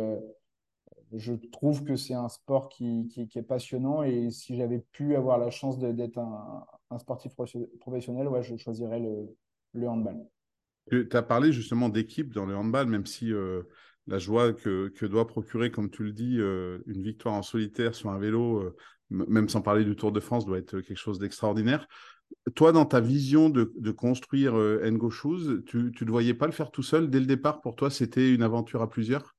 je 1.13 1.35
trouve 1.35 1.85
que 1.85 1.97
c'est 1.97 2.15
un 2.15 2.29
sport 2.29 2.69
qui, 2.69 3.11
est 3.35 3.43
passionnant 3.43 4.03
et 4.03 4.31
si 4.31 4.57
j'avais 4.57 4.85
pu 4.93 5.15
avoir 5.15 5.39
la 5.39 5.51
chance 5.51 5.79
d'être 5.79 6.19
un, 6.19 6.99
sportif 6.99 7.33
professionnel, 7.81 8.29
ouais, 8.29 8.43
je 8.43 8.57
choisirais 8.57 9.01
le, 9.01 9.89
handball. 9.89 10.17
Tu 10.91 11.09
as 11.13 11.23
parlé 11.23 11.53
justement 11.53 11.89
d'équipe 11.89 12.33
dans 12.33 12.47
le 12.47 12.57
handball, 12.57 12.87
même 12.87 13.07
si 13.07 13.33
euh, 13.33 13.63
la 14.07 14.19
joie 14.19 14.53
que, 14.53 15.07
doit 15.07 15.27
procurer, 15.27 15.71
comme 15.71 15.91
tu 15.91 16.03
le 16.03 16.13
dis, 16.13 16.39
euh, 16.39 16.79
une 16.87 17.03
victoire 17.03 17.35
en 17.35 17.43
solitaire 17.43 17.95
sur 17.95 18.11
un 18.11 18.19
vélo, 18.19 18.59
euh, 18.59 18.77
même 19.11 19.49
sans 19.49 19.63
parler 19.63 19.85
du 19.85 19.97
Tour 19.97 20.13
de 20.13 20.21
France, 20.21 20.45
doit 20.45 20.59
être 20.59 20.81
quelque 20.81 20.97
chose 20.97 21.19
d'extraordinaire. 21.19 21.87
Toi, 22.55 22.73
dans 22.73 22.85
ta 22.85 23.01
vision 23.01 23.49
de, 23.51 23.91
construire 23.91 24.55
Ngo 24.55 25.11
Shoes, 25.11 25.63
tu 25.67 25.93
ne 26.01 26.11
voyais 26.11 26.35
pas 26.35 26.47
le 26.47 26.53
faire 26.53 26.71
tout 26.71 26.83
seul 26.83 27.11
dès 27.11 27.21
le 27.21 27.27
départ? 27.27 27.61
Pour 27.61 27.77
toi, 27.77 27.91
c'était 27.91 28.35
une 28.35 28.43
aventure 28.43 28.83
à 28.83 28.89
plusieurs? 28.89 29.35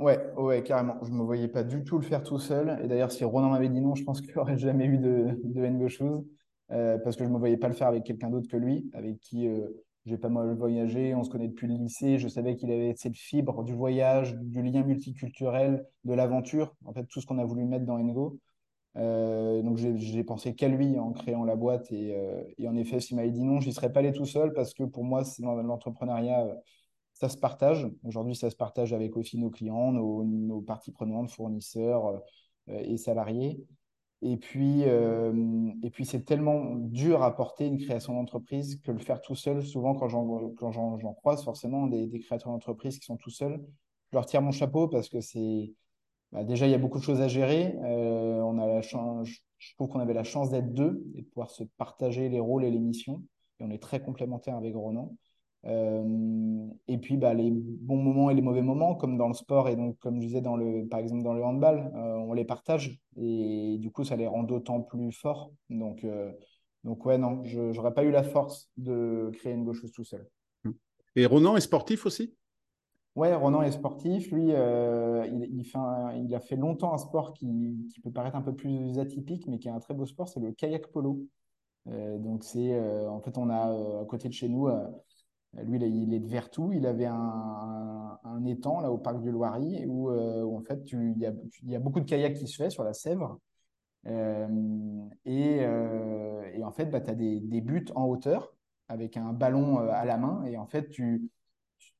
Ouais, 0.00 0.18
ouais, 0.38 0.62
carrément. 0.62 0.96
Je 1.02 1.10
ne 1.10 1.16
me 1.16 1.22
voyais 1.22 1.48
pas 1.48 1.62
du 1.62 1.84
tout 1.84 1.98
le 1.98 2.04
faire 2.04 2.22
tout 2.22 2.38
seul. 2.38 2.78
Et 2.82 2.88
d'ailleurs, 2.88 3.12
si 3.12 3.22
Ronan 3.22 3.50
m'avait 3.50 3.68
dit 3.68 3.82
non, 3.82 3.94
je 3.94 4.02
pense 4.02 4.22
qu'il 4.22 4.30
n'y 4.30 4.38
aurait 4.38 4.56
jamais 4.58 4.86
eu 4.86 4.96
de, 4.96 5.38
de 5.44 5.66
Ngo 5.66 5.88
Shoes. 5.88 6.24
Euh, 6.72 6.98
parce 6.98 7.16
que 7.16 7.24
je 7.24 7.28
ne 7.28 7.34
me 7.34 7.38
voyais 7.38 7.56
pas 7.56 7.68
le 7.68 7.74
faire 7.74 7.88
avec 7.88 8.04
quelqu'un 8.04 8.30
d'autre 8.30 8.48
que 8.48 8.56
lui, 8.56 8.88
avec 8.94 9.18
qui 9.18 9.48
euh, 9.48 9.66
j'ai 10.06 10.16
pas 10.16 10.28
mal 10.28 10.56
voyagé. 10.56 11.14
On 11.14 11.22
se 11.22 11.30
connaît 11.30 11.48
depuis 11.48 11.66
le 11.66 11.74
lycée. 11.74 12.18
Je 12.18 12.28
savais 12.28 12.56
qu'il 12.56 12.70
avait 12.72 12.94
cette 12.96 13.16
fibre 13.16 13.62
du 13.62 13.74
voyage, 13.74 14.36
du 14.36 14.62
lien 14.62 14.82
multiculturel, 14.82 15.84
de 16.04 16.14
l'aventure. 16.14 16.74
En 16.84 16.94
fait, 16.94 17.04
tout 17.04 17.20
ce 17.20 17.26
qu'on 17.26 17.38
a 17.38 17.44
voulu 17.44 17.64
mettre 17.64 17.84
dans 17.84 17.98
Ngo. 17.98 18.38
Euh, 18.96 19.62
donc, 19.62 19.76
j'ai 19.76 20.24
pensé 20.24 20.54
qu'à 20.54 20.68
lui 20.68 20.98
en 20.98 21.12
créant 21.12 21.44
la 21.44 21.56
boîte. 21.56 21.90
Et, 21.92 22.16
et 22.58 22.68
en 22.68 22.76
effet, 22.76 23.00
s'il 23.00 23.16
m'avait 23.16 23.30
dit 23.30 23.42
non, 23.42 23.60
je 23.60 23.68
n'y 23.68 23.74
serais 23.74 23.92
pas 23.92 24.00
allé 24.00 24.12
tout 24.12 24.26
seul 24.26 24.52
parce 24.52 24.74
que 24.74 24.84
pour 24.84 25.04
moi, 25.04 25.22
l'entrepreneuriat 25.40 26.46
ça 27.20 27.28
se 27.28 27.36
partage. 27.36 27.86
Aujourd'hui, 28.02 28.34
ça 28.34 28.48
se 28.48 28.56
partage 28.56 28.94
avec 28.94 29.16
aussi 29.16 29.36
nos 29.36 29.50
clients, 29.50 29.92
nos, 29.92 30.60
parties 30.62 30.90
prenantes, 30.90 31.30
fournisseurs 31.30 32.22
euh, 32.70 32.82
et 32.82 32.96
salariés. 32.96 33.62
Et 34.22 34.36
puis, 34.38 34.84
euh, 34.84 35.70
et 35.82 35.90
puis 35.90 36.04
c'est 36.04 36.24
tellement 36.24 36.76
dur 36.76 37.22
à 37.22 37.34
porter 37.36 37.66
une 37.66 37.78
création 37.78 38.14
d'entreprise 38.14 38.80
que 38.80 38.90
le 38.90 38.98
faire 38.98 39.20
tout 39.20 39.34
seul, 39.34 39.64
souvent 39.64 39.94
quand 39.94 40.08
j'en 40.08 41.14
croise 41.14 41.44
forcément 41.44 41.86
des, 41.86 42.08
créateurs 42.20 42.52
d'entreprise 42.52 42.98
qui 42.98 43.06
sont 43.06 43.16
tout 43.16 43.30
seuls, 43.30 43.62
je 44.10 44.16
leur 44.16 44.26
tire 44.26 44.42
mon 44.42 44.50
chapeau 44.50 44.88
parce 44.88 45.08
que 45.08 45.20
c'est 45.20 45.72
bah, 46.32 46.44
déjà 46.44 46.66
il 46.66 46.70
y 46.70 46.74
a 46.74 46.78
beaucoup 46.78 46.98
de 46.98 47.04
choses 47.04 47.20
à 47.20 47.28
gérer. 47.28 47.74
Euh, 47.82 48.40
on 48.40 48.58
a 48.58 48.66
la 48.66 48.82
chance, 48.82 49.28
je 49.58 49.74
trouve 49.74 49.88
qu'on 49.88 50.00
avait 50.00 50.14
la 50.14 50.24
chance 50.24 50.50
d'être 50.50 50.72
deux 50.72 51.02
et 51.14 51.22
de 51.22 51.26
pouvoir 51.26 51.50
se 51.50 51.64
partager 51.76 52.28
les 52.28 52.40
rôles 52.40 52.64
et 52.64 52.70
les 52.70 52.78
missions. 52.78 53.22
Et 53.58 53.64
on 53.64 53.70
est 53.70 53.82
très 53.82 54.00
complémentaires 54.00 54.56
avec 54.56 54.74
Ronan. 54.74 55.14
Euh, 55.66 56.66
et 56.88 56.96
puis 56.96 57.18
bah, 57.18 57.34
les 57.34 57.50
bons 57.50 58.02
moments 58.02 58.30
et 58.30 58.34
les 58.34 58.42
mauvais 58.42 58.62
moments, 58.62 58.94
comme 58.94 59.18
dans 59.18 59.28
le 59.28 59.34
sport 59.34 59.68
et 59.68 59.76
donc 59.76 59.98
comme 59.98 60.20
je 60.20 60.26
disais 60.26 60.40
dans 60.40 60.56
le, 60.56 60.86
par 60.88 61.00
exemple 61.00 61.22
dans 61.22 61.34
le 61.34 61.44
handball, 61.44 61.92
euh, 61.94 62.14
on 62.16 62.32
les 62.32 62.46
partage 62.46 62.98
et 63.16 63.76
du 63.78 63.90
coup 63.90 64.04
ça 64.04 64.16
les 64.16 64.26
rend 64.26 64.42
d'autant 64.42 64.80
plus 64.80 65.12
forts. 65.12 65.52
Donc, 65.68 66.06
donc 66.84 67.04
ouais 67.04 67.18
non, 67.18 67.44
je 67.44 67.60
n'aurais 67.60 67.92
pas 67.92 68.04
eu 68.04 68.10
la 68.10 68.22
force 68.22 68.70
de 68.78 69.30
créer 69.34 69.52
une 69.52 69.64
gauche 69.64 69.84
tout 69.92 70.04
seul. 70.04 70.26
Et 71.16 71.26
Ronan 71.26 71.56
est 71.56 71.60
sportif 71.60 72.06
aussi? 72.06 72.34
Ouais, 73.16 73.34
Ronan 73.34 73.62
est 73.62 73.72
sportif. 73.72 74.30
Lui, 74.30 74.50
il, 74.50 75.48
il, 75.52 75.64
fait 75.64 75.78
il, 76.16 76.34
a 76.34 76.40
fait 76.40 76.56
longtemps 76.56 76.94
un 76.94 76.98
sport 76.98 77.34
qui, 77.34 77.46
peut 78.02 78.12
paraître 78.12 78.36
un 78.36 78.42
peu 78.42 78.54
plus 78.54 78.98
atypique, 78.98 79.46
mais 79.48 79.58
qui 79.58 79.68
est 79.68 79.72
un 79.72 79.80
très 79.80 79.94
beau 79.94 80.06
sport, 80.06 80.28
c'est 80.28 80.40
le 80.40 80.52
kayak 80.52 80.86
polo. 80.88 81.26
donc 81.86 82.44
c'est, 82.44 82.78
en 83.08 83.20
fait, 83.20 83.36
on 83.36 83.50
a 83.50 84.00
à 84.02 84.04
côté 84.06 84.28
de 84.28 84.34
chez 84.34 84.48
nous 84.48 84.68
lui, 85.58 85.78
il 85.78 86.14
est 86.14 86.20
de 86.20 86.28
Vertou. 86.28 86.72
Il 86.72 86.86
avait 86.86 87.06
un, 87.06 88.18
étang 88.46 88.80
là 88.80 88.90
au 88.90 88.98
parc 88.98 89.20
du 89.20 89.30
Loiry 89.30 89.84
où, 89.86 90.10
euh, 90.10 90.44
en 90.44 90.62
fait, 90.62 90.80
il 90.92 91.18
y, 91.18 91.76
a, 91.76 91.78
beaucoup 91.78 92.00
de 92.00 92.04
kayaks 92.04 92.36
qui 92.36 92.46
se 92.46 92.56
fait 92.56 92.70
sur 92.70 92.84
la 92.84 92.94
Sèvre. 92.94 93.38
Euh, 94.06 94.48
euh, 95.26 96.50
et, 96.54 96.64
en 96.64 96.72
fait, 96.72 96.86
bah, 96.86 97.00
tu 97.00 97.10
as 97.10 97.14
des, 97.14 97.60
buts 97.60 97.86
en 97.94 98.06
hauteur 98.06 98.54
avec 98.88 99.16
un 99.16 99.32
ballon 99.32 99.78
à 99.78 100.04
la 100.04 100.16
main. 100.16 100.44
Et 100.44 100.56
en 100.56 100.66
fait, 100.66 100.88
tu, 100.88 101.30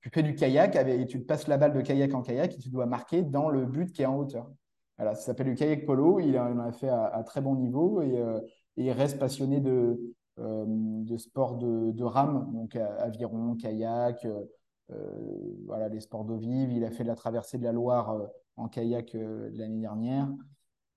fais 0.08 0.22
du 0.22 0.34
kayak 0.34 0.76
et 0.76 1.06
tu 1.06 1.20
passes 1.20 1.46
la 1.46 1.58
balle 1.58 1.74
de 1.74 1.82
kayak 1.82 2.14
en 2.14 2.22
kayak 2.22 2.54
et 2.54 2.58
tu 2.58 2.70
dois 2.70 2.86
marquer 2.86 3.22
dans 3.22 3.50
le 3.50 3.66
but 3.66 3.92
qui 3.92 4.02
est 4.02 4.06
en 4.06 4.16
hauteur. 4.16 4.50
Voilà, 4.96 5.14
ça 5.14 5.26
s'appelle 5.26 5.48
le 5.48 5.54
kayak 5.54 5.84
polo. 5.84 6.20
Il 6.20 6.38
en 6.38 6.58
a 6.58 6.72
fait 6.72 6.88
à, 6.88 7.22
très 7.24 7.40
bon 7.40 7.54
niveau 7.56 8.00
et, 8.00 8.14
et 8.76 8.84
il 8.84 8.92
reste 8.92 9.18
passionné 9.18 9.60
de, 9.60 10.14
euh, 10.40 10.64
de 10.66 11.16
sports 11.18 11.56
de, 11.56 12.02
rame, 12.02 12.50
donc 12.52 12.76
aviron, 12.76 13.56
kayak, 13.56 14.24
euh, 14.24 14.96
voilà, 15.66 15.88
les 15.88 16.00
sports 16.00 16.24
d'eau 16.24 16.36
vive. 16.38 16.72
Il 16.72 16.84
a 16.84 16.90
fait 16.90 17.04
la 17.04 17.14
traversée 17.14 17.58
de 17.58 17.64
la 17.64 17.72
Loire 17.72 18.10
euh, 18.10 18.26
en 18.56 18.68
kayak 18.68 19.14
l'année 19.14 19.80
dernière. 19.80 20.28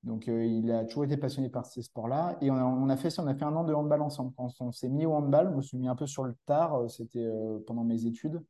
Donc, 0.04 0.28
il 0.28 0.70
a 0.72 0.84
toujours 0.84 1.06
été 1.06 1.16
passionné 1.16 1.50
par 1.50 1.66
ces 1.66 1.82
sports-là. 1.82 2.38
Et 2.42 2.52
on 2.52 2.90
a, 2.90 2.98
fait, 2.98 3.18
on 3.20 3.28
a 3.28 3.36
fait 3.36 3.46
un 3.46 3.56
an 3.56 3.64
de 3.64 3.74
handball 3.74 4.02
ensemble. 4.02 4.34
Quand 4.36 4.50
on 4.60 4.72
s'est 4.72 4.90
mis 4.90 5.06
au 5.06 5.14
handball, 5.14 5.50
je 5.52 5.56
me 5.56 5.62
suis 5.62 5.78
mis 5.78 5.88
un 5.88 5.96
peu 5.96 6.08
sur 6.08 6.24
le 6.26 6.36
tard, 6.46 6.90
c'était 6.90 7.26
pendant 7.66 7.86
mes 7.86 8.06
études. 8.06 8.44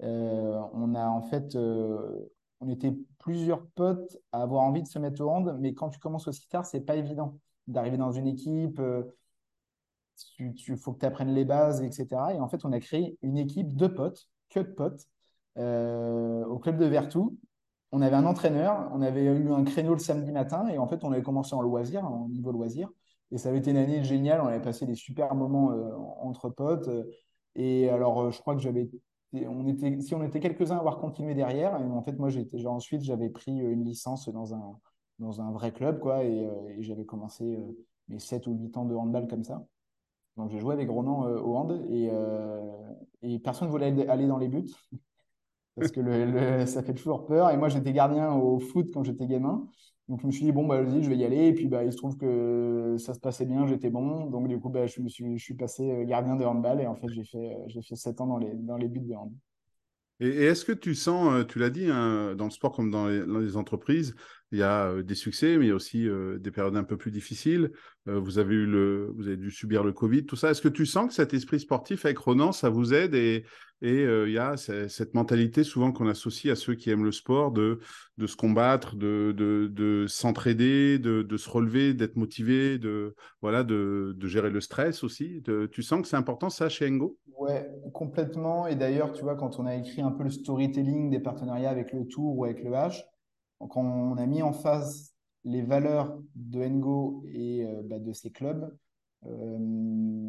On 0.00 0.94
a 0.94 1.06
en 1.08 1.22
fait, 1.22 1.56
on 1.56 2.68
était 2.68 2.96
plusieurs 3.18 3.66
potes 3.68 4.18
à 4.32 4.42
avoir 4.42 4.62
envie 4.62 4.82
de 4.82 4.88
se 4.88 4.98
mettre 4.98 5.22
au 5.22 5.30
hand, 5.30 5.56
mais 5.60 5.74
quand 5.74 5.90
tu 5.90 5.98
commences 5.98 6.28
aussi 6.28 6.48
tard, 6.48 6.66
c'est 6.66 6.80
pas 6.80 6.96
évident 6.96 7.38
d'arriver 7.66 7.96
dans 7.96 8.12
une 8.12 8.26
équipe 8.26 8.80
il 10.38 10.76
faut 10.76 10.92
que 10.92 11.00
tu 11.00 11.06
apprennes 11.06 11.34
les 11.34 11.44
bases, 11.44 11.82
etc. 11.82 12.06
Et 12.34 12.40
en 12.40 12.48
fait, 12.48 12.64
on 12.64 12.72
a 12.72 12.80
créé 12.80 13.18
une 13.22 13.38
équipe 13.38 13.76
de 13.76 13.86
potes, 13.86 14.28
que 14.50 14.60
de 14.60 14.72
potes, 14.72 15.06
euh, 15.58 16.44
au 16.46 16.58
club 16.58 16.78
de 16.78 16.86
Vertou. 16.86 17.38
On 17.92 18.02
avait 18.02 18.16
un 18.16 18.26
entraîneur, 18.26 18.90
on 18.92 19.00
avait 19.00 19.24
eu 19.24 19.50
un 19.50 19.64
créneau 19.64 19.92
le 19.94 19.98
samedi 19.98 20.30
matin, 20.30 20.68
et 20.68 20.78
en 20.78 20.86
fait, 20.86 21.04
on 21.04 21.12
avait 21.12 21.22
commencé 21.22 21.54
en 21.54 21.62
loisir, 21.62 22.04
en 22.04 22.28
niveau 22.28 22.52
loisir. 22.52 22.90
Et 23.30 23.38
ça 23.38 23.48
avait 23.50 23.58
été 23.58 23.70
une 23.70 23.76
année 23.76 24.04
géniale, 24.04 24.40
on 24.40 24.46
avait 24.46 24.62
passé 24.62 24.86
des 24.86 24.94
super 24.94 25.34
moments 25.34 25.72
euh, 25.72 25.94
entre 26.20 26.48
potes. 26.50 26.88
Et 27.54 27.88
alors, 27.88 28.30
je 28.30 28.40
crois 28.40 28.54
que 28.54 28.60
j'avais 28.60 28.90
on 29.32 29.66
était, 29.66 30.00
si 30.00 30.14
on 30.14 30.22
était 30.22 30.40
quelques-uns 30.40 30.76
à 30.76 30.80
avoir 30.80 30.98
continué 30.98 31.34
derrière, 31.34 31.76
et 31.80 31.84
en 31.84 32.02
fait, 32.02 32.18
moi, 32.18 32.28
j'étais, 32.28 32.64
ensuite, 32.66 33.02
j'avais 33.02 33.28
pris 33.28 33.58
une 33.58 33.84
licence 33.84 34.28
dans 34.28 34.54
un, 34.54 34.78
dans 35.18 35.40
un 35.40 35.50
vrai 35.52 35.72
club, 35.72 35.98
quoi, 35.98 36.24
et, 36.24 36.48
j'avais 36.80 37.04
commencé 37.04 37.58
mes 38.08 38.18
7 38.18 38.46
ou 38.46 38.52
8 38.54 38.76
ans 38.76 38.84
de 38.84 38.94
handball 38.94 39.28
comme 39.28 39.44
ça. 39.44 39.66
Donc, 40.36 40.50
j'ai 40.50 40.58
joué 40.58 40.74
avec 40.74 40.88
Ronan 40.88 41.22
au 41.22 41.56
hand, 41.56 41.84
et, 41.90 42.10
et 43.22 43.38
personne 43.38 43.68
ne 43.68 43.72
voulait 43.72 44.08
aller 44.08 44.26
dans 44.26 44.38
les 44.38 44.48
buts 44.48 44.72
parce 45.78 45.92
que 45.92 46.00
le, 46.00 46.66
ça 46.66 46.82
fait 46.82 46.94
toujours 46.94 47.26
peur. 47.26 47.50
Et 47.50 47.56
moi, 47.56 47.68
j'étais 47.68 47.92
gardien 47.92 48.32
au 48.32 48.58
foot 48.58 48.88
quand 48.92 49.04
j'étais 49.04 49.26
gamin. 49.26 49.66
Donc, 50.08 50.22
je 50.22 50.26
me 50.26 50.32
suis 50.32 50.44
dit, 50.44 50.52
bon, 50.52 50.66
bah, 50.66 50.80
vas-y, 50.80 51.02
je 51.02 51.10
vais 51.10 51.16
y 51.16 51.24
aller. 51.24 51.48
Et 51.48 51.52
puis, 51.52 51.66
bah, 51.66 51.84
il 51.84 51.92
se 51.92 51.98
trouve 51.98 52.16
que 52.16 52.96
ça 52.98 53.12
se 53.12 53.20
passait 53.20 53.44
bien, 53.44 53.66
j'étais 53.66 53.90
bon. 53.90 54.26
Donc, 54.26 54.48
du 54.48 54.58
coup, 54.58 54.70
bah, 54.70 54.86
je, 54.86 55.02
me 55.02 55.08
suis, 55.08 55.36
je 55.38 55.44
suis 55.44 55.54
passé 55.54 55.90
euh, 55.90 56.04
gardien 56.04 56.36
de 56.36 56.44
handball. 56.44 56.80
Et 56.80 56.86
en 56.86 56.94
fait, 56.94 57.08
j'ai 57.08 57.24
fait, 57.24 57.52
euh, 57.52 57.64
j'ai 57.66 57.82
fait 57.82 57.94
7 57.94 58.20
ans 58.22 58.26
dans 58.26 58.38
les, 58.38 58.54
dans 58.54 58.78
les 58.78 58.88
buts 58.88 59.00
de 59.00 59.14
handball. 59.14 59.36
Et, 60.20 60.46
est-ce 60.46 60.64
que 60.64 60.72
tu 60.72 60.94
sens, 60.94 61.32
euh, 61.32 61.44
tu 61.44 61.58
l'as 61.58 61.70
dit, 61.70 61.86
hein, 61.90 62.34
dans 62.36 62.46
le 62.46 62.50
sport 62.50 62.72
comme 62.72 62.90
dans 62.90 63.06
les, 63.06 63.56
entreprises, 63.56 64.14
il 64.52 64.58
y 64.58 64.62
a 64.62 65.02
des 65.02 65.14
succès, 65.14 65.56
mais 65.58 65.66
il 65.66 65.68
y 65.68 65.72
a 65.72 65.74
aussi 65.74 66.08
des 66.38 66.50
périodes 66.50 66.76
un 66.76 66.84
peu 66.84 66.96
plus 66.96 67.10
difficiles. 67.10 67.70
vous 68.06 68.38
avez 68.38 68.54
eu 68.54 68.66
le, 68.66 69.12
vous 69.14 69.26
avez 69.26 69.36
dû 69.36 69.50
subir 69.50 69.84
le 69.84 69.92
Covid, 69.92 70.24
tout 70.26 70.36
ça. 70.36 70.50
Est-ce 70.50 70.62
que 70.62 70.68
tu 70.68 70.86
sens 70.86 71.08
que 71.08 71.14
cet 71.14 71.34
esprit 71.34 71.60
sportif 71.60 72.04
avec 72.04 72.18
Ronan, 72.18 72.52
ça 72.52 72.70
vous 72.70 72.94
aide 72.94 73.14
et, 73.14 73.44
et 73.82 74.02
il 74.04 74.32
y 74.32 74.38
a 74.38 74.56
cette 74.56 75.14
mentalité 75.14 75.64
souvent 75.64 75.92
qu'on 75.92 76.08
associe 76.08 76.50
à 76.50 76.56
ceux 76.56 76.74
qui 76.74 76.90
aiment 76.90 77.04
le 77.04 77.12
sport 77.12 77.52
de, 77.52 77.80
de 78.16 78.26
se 78.26 78.36
combattre, 78.36 78.96
de, 78.96 79.34
de, 79.36 79.68
de 79.70 80.06
s'entraider, 80.08 80.98
de, 80.98 81.22
de, 81.22 81.36
se 81.36 81.50
relever, 81.50 81.94
d'être 81.94 82.16
motivé, 82.16 82.78
de, 82.78 83.14
voilà, 83.42 83.64
de 83.64 84.16
gérer 84.24 84.50
le 84.50 84.60
stress 84.60 85.04
aussi? 85.04 85.42
tu 85.70 85.82
sens 85.82 86.02
que 86.02 86.08
c'est 86.08 86.16
important 86.16 86.50
ça 86.50 86.68
chez 86.68 86.88
Engo 86.88 87.18
Ouais, 87.38 87.70
complètement. 87.94 88.66
Et 88.66 88.74
d'ailleurs, 88.74 89.12
tu 89.12 89.22
vois, 89.22 89.36
quand 89.36 89.60
on 89.60 89.66
a 89.66 89.76
écrit 89.76 90.02
un 90.02 90.10
peu 90.10 90.24
le 90.24 90.30
storytelling 90.30 91.08
des 91.10 91.20
partenariats 91.20 91.70
avec 91.70 91.92
le 91.92 92.04
Tour 92.06 92.36
ou 92.36 92.44
avec 92.44 92.62
le 92.64 92.70
H, 92.70 93.02
quand 93.66 93.82
on 93.82 94.16
a 94.16 94.26
mis 94.26 94.42
en 94.42 94.52
face 94.52 95.14
les 95.44 95.62
valeurs 95.62 96.18
de 96.34 96.62
Engo 96.62 97.24
et 97.32 97.64
euh, 97.64 97.82
bah, 97.84 97.98
de 97.98 98.12
ses 98.12 98.30
clubs, 98.30 98.76
euh, 99.26 100.28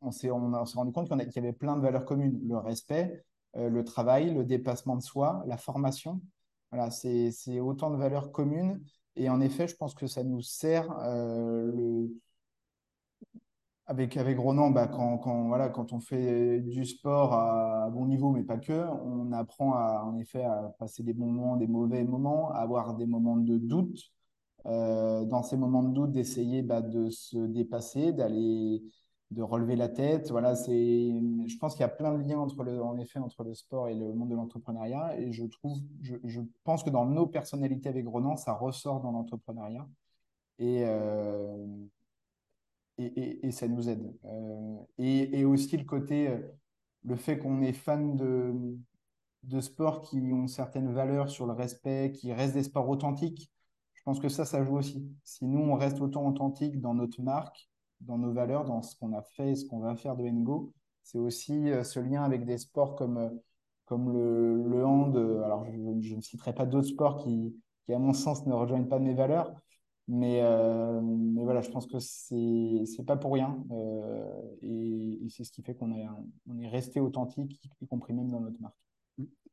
on 0.00 0.10
s'est 0.10 0.30
rendu 0.30 0.92
compte 0.92 1.08
qu'il 1.08 1.34
y 1.34 1.38
avait 1.38 1.52
plein 1.52 1.76
de 1.76 1.82
valeurs 1.82 2.04
communes. 2.04 2.40
Le 2.46 2.56
respect, 2.56 3.24
euh, 3.56 3.68
le 3.68 3.84
travail, 3.84 4.32
le 4.32 4.44
dépassement 4.44 4.96
de 4.96 5.02
soi, 5.02 5.44
la 5.46 5.56
formation. 5.56 6.20
Voilà, 6.72 6.90
c'est 6.90 7.60
autant 7.60 7.90
de 7.90 7.96
valeurs 7.96 8.32
communes. 8.32 8.80
Et 9.16 9.28
en 9.28 9.40
effet, 9.40 9.66
je 9.68 9.76
pense 9.76 9.94
que 9.94 10.06
ça 10.06 10.22
nous 10.22 10.40
sert 10.40 10.88
le, 11.04 12.08
avec, 13.90 14.16
avec 14.16 14.38
Ronan, 14.38 14.70
bah, 14.70 14.86
quand, 14.86 15.18
quand, 15.18 15.48
voilà, 15.48 15.68
quand 15.68 15.92
on 15.92 15.98
fait 15.98 16.60
du 16.60 16.84
sport 16.84 17.32
à, 17.34 17.90
bon 17.90 18.06
niveau, 18.06 18.30
mais 18.30 18.44
pas 18.44 18.56
que, 18.56 18.86
on 19.04 19.32
apprend 19.32 19.74
à, 19.74 20.04
en 20.04 20.16
effet 20.16 20.44
à 20.44 20.72
passer 20.78 21.02
des 21.02 21.12
bons 21.12 21.26
moments, 21.26 21.56
des 21.56 21.66
mauvais 21.66 22.04
moments, 22.04 22.52
à 22.52 22.58
avoir 22.58 22.94
des 22.94 23.06
moments 23.06 23.36
de 23.36 23.58
doute. 23.58 23.98
Euh, 24.66 25.24
dans 25.24 25.42
ces 25.42 25.56
moments 25.56 25.82
de 25.82 25.92
doute, 25.92 26.12
d'essayer 26.12 26.62
bah, 26.62 26.82
de 26.82 27.10
se 27.10 27.36
dépasser, 27.38 28.12
d'aller, 28.12 28.84
de 29.32 29.42
relever 29.42 29.74
la 29.74 29.88
tête. 29.88 30.30
Voilà, 30.30 30.54
je 30.54 31.56
pense 31.58 31.72
qu'il 31.74 31.80
y 31.80 31.84
a 31.84 31.88
plein 31.88 32.16
de 32.16 32.22
liens 32.22 32.38
entre 32.38 32.62
le, 32.62 32.80
en 32.80 32.96
effet 32.96 33.18
entre 33.18 33.42
le 33.42 33.54
sport 33.54 33.88
et 33.88 33.94
le 33.96 34.14
monde 34.14 34.30
de 34.30 34.36
l'entrepreneuriat. 34.36 35.18
Et 35.18 35.32
je 35.32 35.44
trouve, 35.46 35.78
je, 36.00 36.14
je, 36.24 36.40
pense 36.62 36.84
que 36.84 36.90
dans 36.90 37.06
nos 37.06 37.26
personnalités 37.26 37.88
avec 37.88 38.06
Ronan, 38.06 38.36
ça 38.36 38.52
ressort 38.52 39.00
dans 39.00 39.10
l'entrepreneuriat. 39.10 39.88
Et, 40.60 40.84
euh, 40.84 41.66
et, 43.00 43.50
ça 43.50 43.68
nous 43.68 43.88
aide. 43.88 44.14
Euh, 44.24 44.76
et, 44.98 45.44
aussi 45.44 45.76
le 45.76 45.84
côté, 45.84 46.28
euh, 46.28 46.38
le 47.04 47.16
fait 47.16 47.38
qu'on 47.38 47.62
est 47.62 47.72
fan 47.72 48.16
de, 48.16 48.54
de 49.44 49.60
sports 49.60 50.02
qui 50.02 50.18
ont 50.32 50.46
certaines 50.46 50.92
valeurs 50.92 51.30
sur 51.30 51.46
le 51.46 51.52
respect, 51.52 52.12
qui 52.12 52.32
restent 52.32 52.54
des 52.54 52.62
sports 52.62 52.88
authentiques, 52.88 53.50
je 53.94 54.02
pense 54.04 54.20
que 54.20 54.28
ça, 54.28 54.44
ça 54.44 54.64
joue 54.64 54.78
aussi. 54.78 55.06
Si 55.24 55.44
nous, 55.44 55.60
on 55.60 55.74
reste 55.74 56.00
autant 56.00 56.26
authentique 56.26 56.80
dans 56.80 56.94
notre 56.94 57.20
marque, 57.22 57.68
dans 58.00 58.18
nos 58.18 58.32
valeurs, 58.32 58.64
dans 58.64 58.82
ce 58.82 58.96
qu'on 58.96 59.12
a 59.12 59.22
fait, 59.22 59.54
ce 59.54 59.66
qu'on 59.66 59.80
va 59.80 59.96
faire 59.96 60.16
de 60.16 60.24
Ngo, 60.24 60.72
c'est 61.02 61.18
aussi 61.18 61.70
euh, 61.70 61.82
ce 61.82 62.00
lien 62.00 62.22
avec 62.22 62.44
des 62.44 62.58
sports 62.58 62.96
comme, 62.96 63.38
comme 63.84 64.12
le, 64.12 64.62
le 64.68 64.84
hand. 64.84 65.16
Alors, 65.44 65.66
je, 65.66 66.14
ne 66.14 66.20
citerai 66.20 66.54
pas 66.54 66.66
d'autres 66.66 66.88
sports 66.88 67.16
qui, 67.16 67.54
qui, 67.84 67.92
à 67.92 67.98
mon 67.98 68.12
sens, 68.12 68.46
ne 68.46 68.52
rejoignent 68.52 68.88
pas 68.88 68.98
mes 68.98 69.14
valeurs, 69.14 69.52
mais, 70.12 70.40
euh, 70.42 71.00
mais, 71.02 71.44
voilà, 71.44 71.60
je 71.60 71.70
pense 71.70 71.86
que 71.86 72.00
c'est 72.00 73.06
pas 73.06 73.16
pour 73.16 73.32
rien. 73.32 73.56
Euh, 73.70 74.24
et, 74.60 75.18
c'est 75.28 75.44
ce 75.44 75.52
qui 75.52 75.62
fait 75.62 75.74
qu'on 75.74 75.92
est, 75.92 76.68
resté 76.68 76.98
authentique, 76.98 77.60
y 77.80 77.86
compris 77.86 78.12
même 78.12 78.28
dans 78.28 78.40
notre 78.40 78.60
marque. 78.60 78.74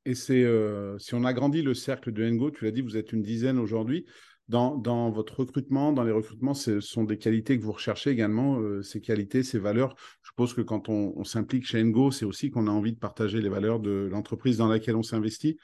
Et 0.05 0.15
euh, 0.31 0.97
si 0.97 1.13
on 1.13 1.23
agrandit 1.25 1.61
le 1.61 1.75
cercle 1.75 2.11
de 2.11 2.27
Ngo, 2.27 2.49
tu 2.49 2.65
l'as 2.65 2.71
dit, 2.71 2.81
vous 2.81 2.97
êtes 2.97 3.13
une 3.13 3.21
dizaine 3.21 3.59
aujourd'hui. 3.59 4.05
Dans, 4.47 4.75
dans, 4.75 5.11
votre 5.11 5.41
recrutement, 5.41 5.91
dans 5.91 6.03
les 6.03 6.11
recrutements, 6.13 6.53
ce 6.55 6.79
sont 6.79 7.03
des 7.03 7.17
qualités 7.17 7.59
que 7.59 7.63
vous 7.63 7.73
recherchez 7.73 8.09
également, 8.09 8.59
ces 8.81 9.01
qualités, 9.01 9.43
ces 9.43 9.59
valeurs. 9.59 9.93
Je 10.23 10.29
suppose 10.29 10.53
que 10.55 10.61
quand 10.61 10.89
on, 10.89 11.13
on 11.17 11.23
s'implique 11.23 11.65
chez 11.65 11.83
Ngo, 11.83 12.09
c'est 12.09 12.25
aussi 12.25 12.49
qu'on 12.49 12.65
a 12.65 12.71
envie 12.71 12.93
de 12.93 12.97
partager 12.97 13.41
les 13.41 13.49
valeurs 13.49 13.79
de 13.79 14.07
l'entreprise 14.09 14.57
dans 14.57 14.69
laquelle 14.69 14.95
on 14.95 15.03
s'investit. 15.03 15.57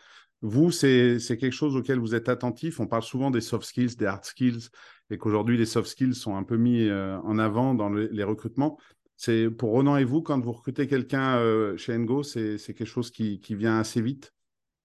Vous, 0.43 0.71
c'est 0.71 1.19
quelque 1.39 1.51
chose 1.51 1.77
auquel 1.77 1.99
vous 1.99 2.15
êtes 2.15 2.27
attentif. 2.27 2.81
On 2.81 2.85
parle 2.85 3.01
souvent 3.01 3.31
des 3.31 3.39
soft 3.39 3.65
skills, 3.65 3.95
des 3.95 4.05
hard 4.05 4.25
skills, 4.25 4.67
et 5.09 5.17
qu'aujourd'hui, 5.17 5.57
les 5.57 5.65
soft 5.65 5.87
skills 5.87 6.15
sont 6.15 6.35
un 6.35 6.43
peu 6.43 6.57
mis 6.57 6.81
euh, 6.81 7.17
en 7.21 7.39
avant 7.39 7.73
dans 7.73 7.87
les 7.89 8.23
recrutements. 8.25 8.77
C'est 9.15 9.49
pour 9.49 9.71
Ronan 9.71 9.95
et 9.95 10.03
vous, 10.03 10.21
quand 10.21 10.37
vous 10.43 10.51
recrutez 10.51 10.85
quelqu'un 10.85 11.37
euh, 11.37 11.77
chez 11.77 11.97
Ngo, 11.97 12.23
c'est 12.23 12.57
quelque 12.57 12.83
chose 12.83 13.09
qui, 13.09 13.39
vient 13.51 13.79
assez 13.79 14.01
vite? 14.01 14.33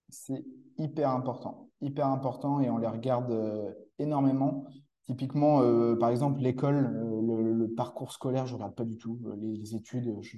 C'est 0.08 0.44
hyper 0.78 1.10
important, 1.10 1.68
hyper 1.80 2.06
important, 2.06 2.60
et 2.60 2.70
on 2.70 2.78
les 2.78 2.86
regarde 2.86 3.32
euh, 3.32 3.68
énormément. 3.98 4.64
Typiquement, 5.06 5.60
par 5.96 6.10
exemple, 6.10 6.38
l'école, 6.40 6.76
le, 6.76 7.66
parcours 7.74 8.12
scolaire, 8.12 8.46
je 8.46 8.52
ne 8.52 8.58
regarde 8.58 8.76
pas 8.76 8.84
du 8.84 8.96
tout. 8.96 9.18
Les, 9.40 9.74
études, 9.74 10.14
je, 10.20 10.36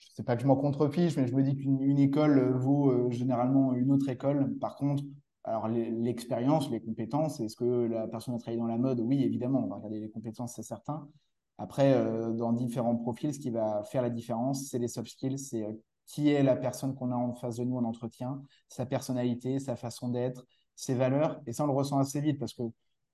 je 0.00 0.14
sais 0.14 0.22
pas 0.22 0.36
que 0.36 0.42
je 0.42 0.46
m'en 0.46 0.56
contrefiche, 0.56 1.16
mais 1.16 1.26
je 1.26 1.34
me 1.34 1.42
dis 1.42 1.56
qu'une 1.56 1.98
école 1.98 2.56
vaut 2.56 2.90
euh, 2.90 3.10
généralement 3.10 3.74
une 3.74 3.90
autre 3.90 4.08
école. 4.08 4.56
Par 4.58 4.76
contre, 4.76 5.02
alors 5.44 5.68
l'expérience, 5.68 6.70
les 6.70 6.80
compétences, 6.80 7.40
est-ce 7.40 7.56
que 7.56 7.86
la 7.86 8.06
personne 8.06 8.34
a 8.34 8.38
travaillé 8.38 8.58
dans 8.58 8.66
la 8.66 8.78
mode? 8.78 9.00
Oui, 9.00 9.22
évidemment, 9.22 9.64
on 9.64 9.68
va 9.68 9.76
regarder 9.76 10.00
les 10.00 10.10
compétences, 10.10 10.54
c'est 10.56 10.62
certain. 10.62 11.08
Après, 11.56 11.94
euh, 11.94 12.32
dans 12.32 12.52
différents 12.52 12.96
profils, 12.96 13.34
ce 13.34 13.38
qui 13.40 13.50
va 13.50 13.82
faire 13.84 14.02
la 14.02 14.10
différence, 14.10 14.68
c'est 14.68 14.78
les 14.78 14.88
soft 14.88 15.10
skills, 15.10 15.38
c'est 15.38 15.64
euh, 15.64 15.72
qui 16.06 16.30
est 16.30 16.42
la 16.42 16.56
personne 16.56 16.94
qu'on 16.94 17.10
a 17.10 17.16
en 17.16 17.34
face 17.34 17.56
de 17.56 17.64
nous 17.64 17.76
en 17.76 17.84
entretien, 17.84 18.42
sa 18.68 18.86
personnalité, 18.86 19.58
sa 19.58 19.76
façon 19.76 20.08
d'être, 20.08 20.46
ses 20.74 20.94
valeurs. 20.94 21.40
Et 21.46 21.52
ça, 21.52 21.64
on 21.64 21.66
le 21.66 21.72
ressent 21.72 21.98
assez 21.98 22.20
vite 22.20 22.38
parce 22.38 22.54
que 22.54 22.62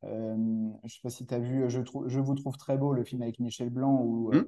je 0.03 0.09
ne 0.09 0.88
sais 0.88 1.01
pas 1.03 1.09
si 1.09 1.27
tu 1.27 1.33
as 1.33 1.38
vu 1.38 1.70
je, 1.70 1.81
je, 2.07 2.20
vous 2.20 2.35
trouve 2.35 2.59
très 2.59 2.77
beau, 2.77 2.92
le 2.92 3.05
film 3.05 3.23
avec 3.23 3.40
Michel 3.40 3.70
Blanc, 3.70 4.03
où 4.03 4.31
mmh 4.35 4.44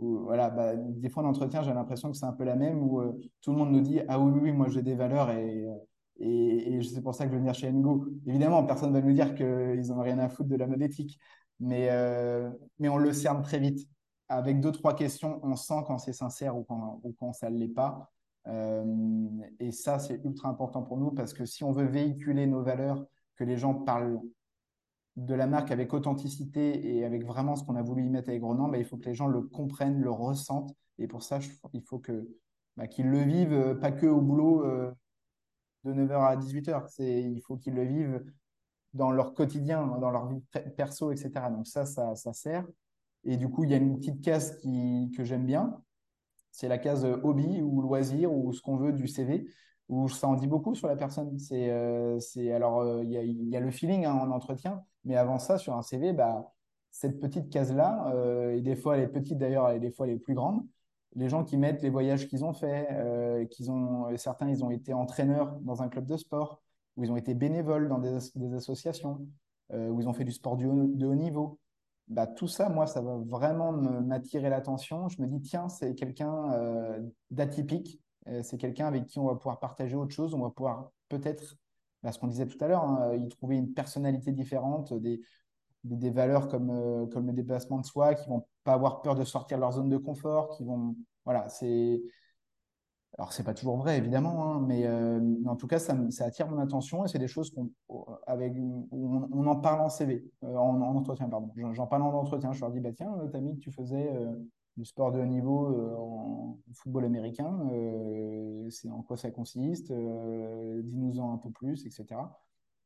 voilà, 0.00 0.50
bah, 0.50 0.74
des 0.76 1.08
fois 1.08 1.22
en 1.22 1.26
entretien, 1.26 1.62
j'ai 1.62 1.74
l'impression 1.74 2.10
que 2.10 2.16
c'est 2.16 2.26
un 2.26 2.32
peu 2.32 2.44
la 2.44 2.56
même 2.56 2.82
où 2.82 3.00
euh, 3.00 3.12
tout 3.40 3.52
le 3.52 3.58
monde 3.58 3.72
nous 3.72 3.80
dit 3.80 4.00
Ah 4.08 4.18
oui, 4.18 4.30
oui, 4.32 4.40
oui 4.44 4.52
moi 4.52 4.68
j'ai 4.68 4.82
des 4.82 4.94
valeurs 4.94 5.30
et, 5.30 5.66
euh, 5.66 5.74
et, 6.18 6.80
c'est 6.82 7.02
pour 7.02 7.14
ça 7.14 7.24
que 7.24 7.30
je 7.30 7.34
vais 7.34 7.40
venir 7.40 7.54
chez 7.54 7.70
Ngo. 7.72 8.06
Évidemment, 8.26 8.64
personne 8.64 8.92
ne 8.92 9.00
va 9.00 9.06
nous 9.06 9.12
dire 9.12 9.34
qu'ils 9.34 9.88
n'ont 9.88 10.00
rien 10.00 10.18
à 10.18 10.28
foutre 10.28 10.48
de 10.48 10.56
la 10.56 10.66
mode 10.66 10.82
éthique, 10.82 11.18
mais, 11.60 11.88
euh, 11.90 12.50
mais 12.78 12.88
on 12.88 12.98
le 12.98 13.12
cerne 13.12 13.42
très 13.42 13.58
vite. 13.58 13.88
Avec 14.28 14.60
deux, 14.60 14.72
trois 14.72 14.94
questions, 14.94 15.40
on 15.42 15.56
sent 15.56 15.82
quand 15.86 15.98
c'est 15.98 16.12
sincère 16.12 16.56
ou 16.56 16.64
quand, 16.64 17.00
ou 17.02 17.14
quand 17.18 17.32
ça 17.32 17.50
ne 17.50 17.58
l'est 17.58 17.68
pas. 17.68 18.10
et 19.58 19.72
ça, 19.72 19.98
c'est 19.98 20.20
ultra 20.24 20.48
important 20.48 20.82
pour 20.82 20.98
nous 20.98 21.10
parce 21.10 21.34
que 21.34 21.44
si 21.44 21.64
on 21.64 21.72
veut 21.72 21.86
véhiculer 21.86 22.46
nos 22.46 22.62
valeurs, 22.62 23.04
que 23.36 23.44
les 23.44 23.56
gens 23.56 23.74
parlent 23.74 24.20
de 25.20 25.34
la 25.34 25.46
marque 25.46 25.70
avec 25.70 25.92
authenticité 25.92 26.96
et 26.96 27.04
avec 27.04 27.24
vraiment 27.24 27.54
ce 27.54 27.64
qu'on 27.64 27.76
a 27.76 27.82
voulu 27.82 28.04
y 28.04 28.08
mettre 28.08 28.30
avec 28.30 28.42
Ronan, 28.42 28.68
bah, 28.68 28.78
il 28.78 28.86
faut 28.86 28.96
que 28.96 29.04
les 29.04 29.14
gens 29.14 29.26
le 29.26 29.42
comprennent, 29.42 30.00
le 30.00 30.10
ressentent. 30.10 30.74
Et 30.98 31.06
pour 31.06 31.22
ça, 31.22 31.38
il 31.74 31.82
faut 31.82 31.98
que 31.98 32.26
bah, 32.76 32.86
qu'ils 32.86 33.08
le 33.08 33.22
vivent, 33.22 33.52
euh, 33.52 33.74
pas 33.74 33.92
que 33.92 34.06
au 34.06 34.22
boulot 34.22 34.64
euh, 34.64 34.90
de 35.84 35.92
9h 35.92 36.26
à 36.26 36.36
18h. 36.36 37.02
Il 37.02 37.40
faut 37.42 37.56
qu'ils 37.56 37.74
le 37.74 37.84
vivent 37.84 38.24
dans 38.94 39.10
leur 39.10 39.34
quotidien, 39.34 39.98
dans 39.98 40.10
leur 40.10 40.26
vie 40.26 40.42
perso, 40.76 41.12
etc. 41.12 41.32
Donc 41.50 41.66
ça, 41.66 41.84
ça, 41.84 42.32
sert. 42.32 42.66
Et 43.24 43.36
du 43.36 43.48
coup, 43.48 43.64
il 43.64 43.70
y 43.70 43.74
a 43.74 43.76
une 43.76 43.98
petite 43.98 44.22
case 44.22 44.56
qui, 44.56 45.12
que 45.14 45.22
j'aime 45.22 45.44
bien. 45.44 45.82
C'est 46.50 46.68
la 46.68 46.78
case 46.78 47.04
hobby 47.04 47.60
ou 47.60 47.82
loisir 47.82 48.32
ou 48.32 48.52
ce 48.52 48.62
qu'on 48.62 48.76
veut 48.76 48.92
du 48.92 49.06
CV 49.06 49.46
où 49.90 50.08
ça 50.08 50.28
en 50.28 50.34
dit 50.34 50.46
beaucoup 50.46 50.74
sur 50.74 50.88
la 50.88 50.96
personne. 50.96 51.38
C'est, 51.38 51.68
euh, 51.70 52.18
alors 52.54 52.80
euh, 52.80 53.02
il 53.04 53.10
y, 53.10 53.56
a, 53.56 53.60
le 53.60 53.70
feeling 53.72 54.04
hein, 54.06 54.14
en 54.14 54.30
entretien, 54.30 54.84
mais 55.04 55.16
avant 55.16 55.38
ça, 55.38 55.58
sur 55.58 55.76
un 55.76 55.82
CV, 55.82 56.12
bah, 56.12 56.54
cette 56.92 57.20
petite 57.20 57.50
case-là, 57.50 58.12
euh, 58.14 58.56
et 58.56 58.62
des 58.62 58.76
fois 58.76 58.96
elle 58.96 59.02
est 59.02 59.08
petite 59.08 59.38
d'ailleurs, 59.38 59.68
et 59.70 59.80
des 59.80 59.90
fois 59.90 60.06
elle 60.06 60.14
est 60.14 60.18
plus 60.18 60.34
grande, 60.34 60.64
les 61.16 61.28
gens 61.28 61.44
qui 61.44 61.56
mettent 61.56 61.82
les 61.82 61.90
voyages 61.90 62.28
qu'ils 62.28 62.44
ont 62.44 62.52
fait, 62.52 62.88
qu'ils 63.50 63.72
ont, 63.72 64.16
certains 64.16 64.48
ils 64.48 64.62
ont 64.64 64.70
été 64.70 64.94
entraîneurs 64.94 65.58
dans 65.62 65.82
un 65.82 65.88
club 65.88 66.06
de 66.06 66.16
sport, 66.16 66.62
ou 66.96 67.02
ils 67.02 67.10
ont 67.10 67.16
été 67.16 67.34
bénévoles 67.34 67.88
dans 67.88 67.98
des, 67.98 68.54
associations, 68.54 69.26
où 69.72 70.00
ils 70.00 70.08
ont 70.08 70.12
fait 70.12 70.24
du 70.24 70.30
sport 70.30 70.56
de 70.56 70.66
haut 71.06 71.14
niveau. 71.16 71.58
bah, 72.06 72.28
tout 72.28 72.46
ça, 72.46 72.68
moi, 72.68 72.86
ça 72.86 73.00
va 73.00 73.16
vraiment 73.16 73.72
m'attirer 73.72 74.50
l'attention. 74.50 75.08
Je 75.08 75.20
me 75.20 75.26
dis, 75.26 75.40
tiens, 75.40 75.68
c'est 75.68 75.96
quelqu'un 75.96 76.46
d'atypique. 77.32 78.00
C'est 78.42 78.58
quelqu'un 78.58 78.86
avec 78.86 79.06
qui 79.06 79.18
on 79.18 79.26
va 79.26 79.34
pouvoir 79.34 79.58
partager 79.58 79.96
autre 79.96 80.14
chose. 80.14 80.34
On 80.34 80.42
va 80.42 80.50
pouvoir 80.50 80.90
peut-être, 81.08 81.56
bah, 82.02 82.12
ce 82.12 82.18
qu'on 82.18 82.26
disait 82.28 82.46
tout 82.46 82.62
à 82.62 82.68
l'heure, 82.68 82.84
hein, 82.84 83.14
y 83.16 83.28
trouver 83.28 83.56
une 83.56 83.72
personnalité 83.72 84.32
différente, 84.32 84.92
des, 84.92 85.20
des, 85.84 86.10
valeurs 86.10 86.48
comme, 86.48 86.70
euh, 86.70 87.06
comme 87.06 87.26
le 87.26 87.32
déplacement 87.32 87.78
de 87.78 87.86
soi, 87.86 88.14
qui 88.14 88.28
vont 88.28 88.46
pas 88.64 88.74
avoir 88.74 89.02
peur 89.02 89.14
de 89.14 89.24
sortir 89.24 89.58
de 89.58 89.62
leur 89.62 89.72
zone 89.72 89.88
de 89.88 89.96
confort, 89.96 90.50
qui 90.56 90.64
vont. 90.64 90.96
Voilà, 91.24 91.48
c'est. 91.48 92.02
Alors, 93.18 93.32
c'est 93.32 93.42
pas 93.42 93.54
toujours 93.54 93.76
vrai, 93.76 93.98
évidemment, 93.98 94.54
hein, 94.54 94.64
mais, 94.66 94.86
euh, 94.86 95.20
en 95.46 95.56
tout 95.56 95.66
cas, 95.66 95.78
ça, 95.78 95.96
ça, 96.10 96.26
attire 96.26 96.48
mon 96.48 96.58
attention 96.58 97.04
et 97.04 97.08
c'est 97.08 97.18
des 97.18 97.28
choses 97.28 97.50
qu'on, 97.50 97.70
avec, 98.26 98.54
on, 98.92 99.46
en 99.46 99.56
parle 99.56 99.80
en 99.80 99.88
CV, 99.88 100.24
euh, 100.44 100.56
en, 100.56 100.80
entretien, 100.80 101.28
pardon. 101.28 101.50
J'en 101.72 101.86
parle 101.86 102.02
en 102.02 102.14
entretien. 102.14 102.52
Je 102.52 102.60
leur 102.60 102.70
dis, 102.70 102.80
bah, 102.80 102.92
tiens, 102.92 103.12
tu 103.30 103.36
as 103.36 103.40
mis 103.40 103.56
que 103.56 103.60
tu 103.60 103.72
faisais 103.72 104.10
du 104.76 104.84
sport 104.84 105.12
de 105.12 105.20
haut 105.20 105.26
niveau 105.26 105.96
en 105.98 106.58
football 106.74 107.04
américain, 107.04 107.58
c'est 108.70 108.88
en 108.90 109.02
quoi 109.02 109.16
ça 109.16 109.30
consiste, 109.30 109.92
dis-nous-en 109.92 111.34
un 111.34 111.38
peu 111.38 111.50
plus, 111.50 111.86
etc. 111.86 112.16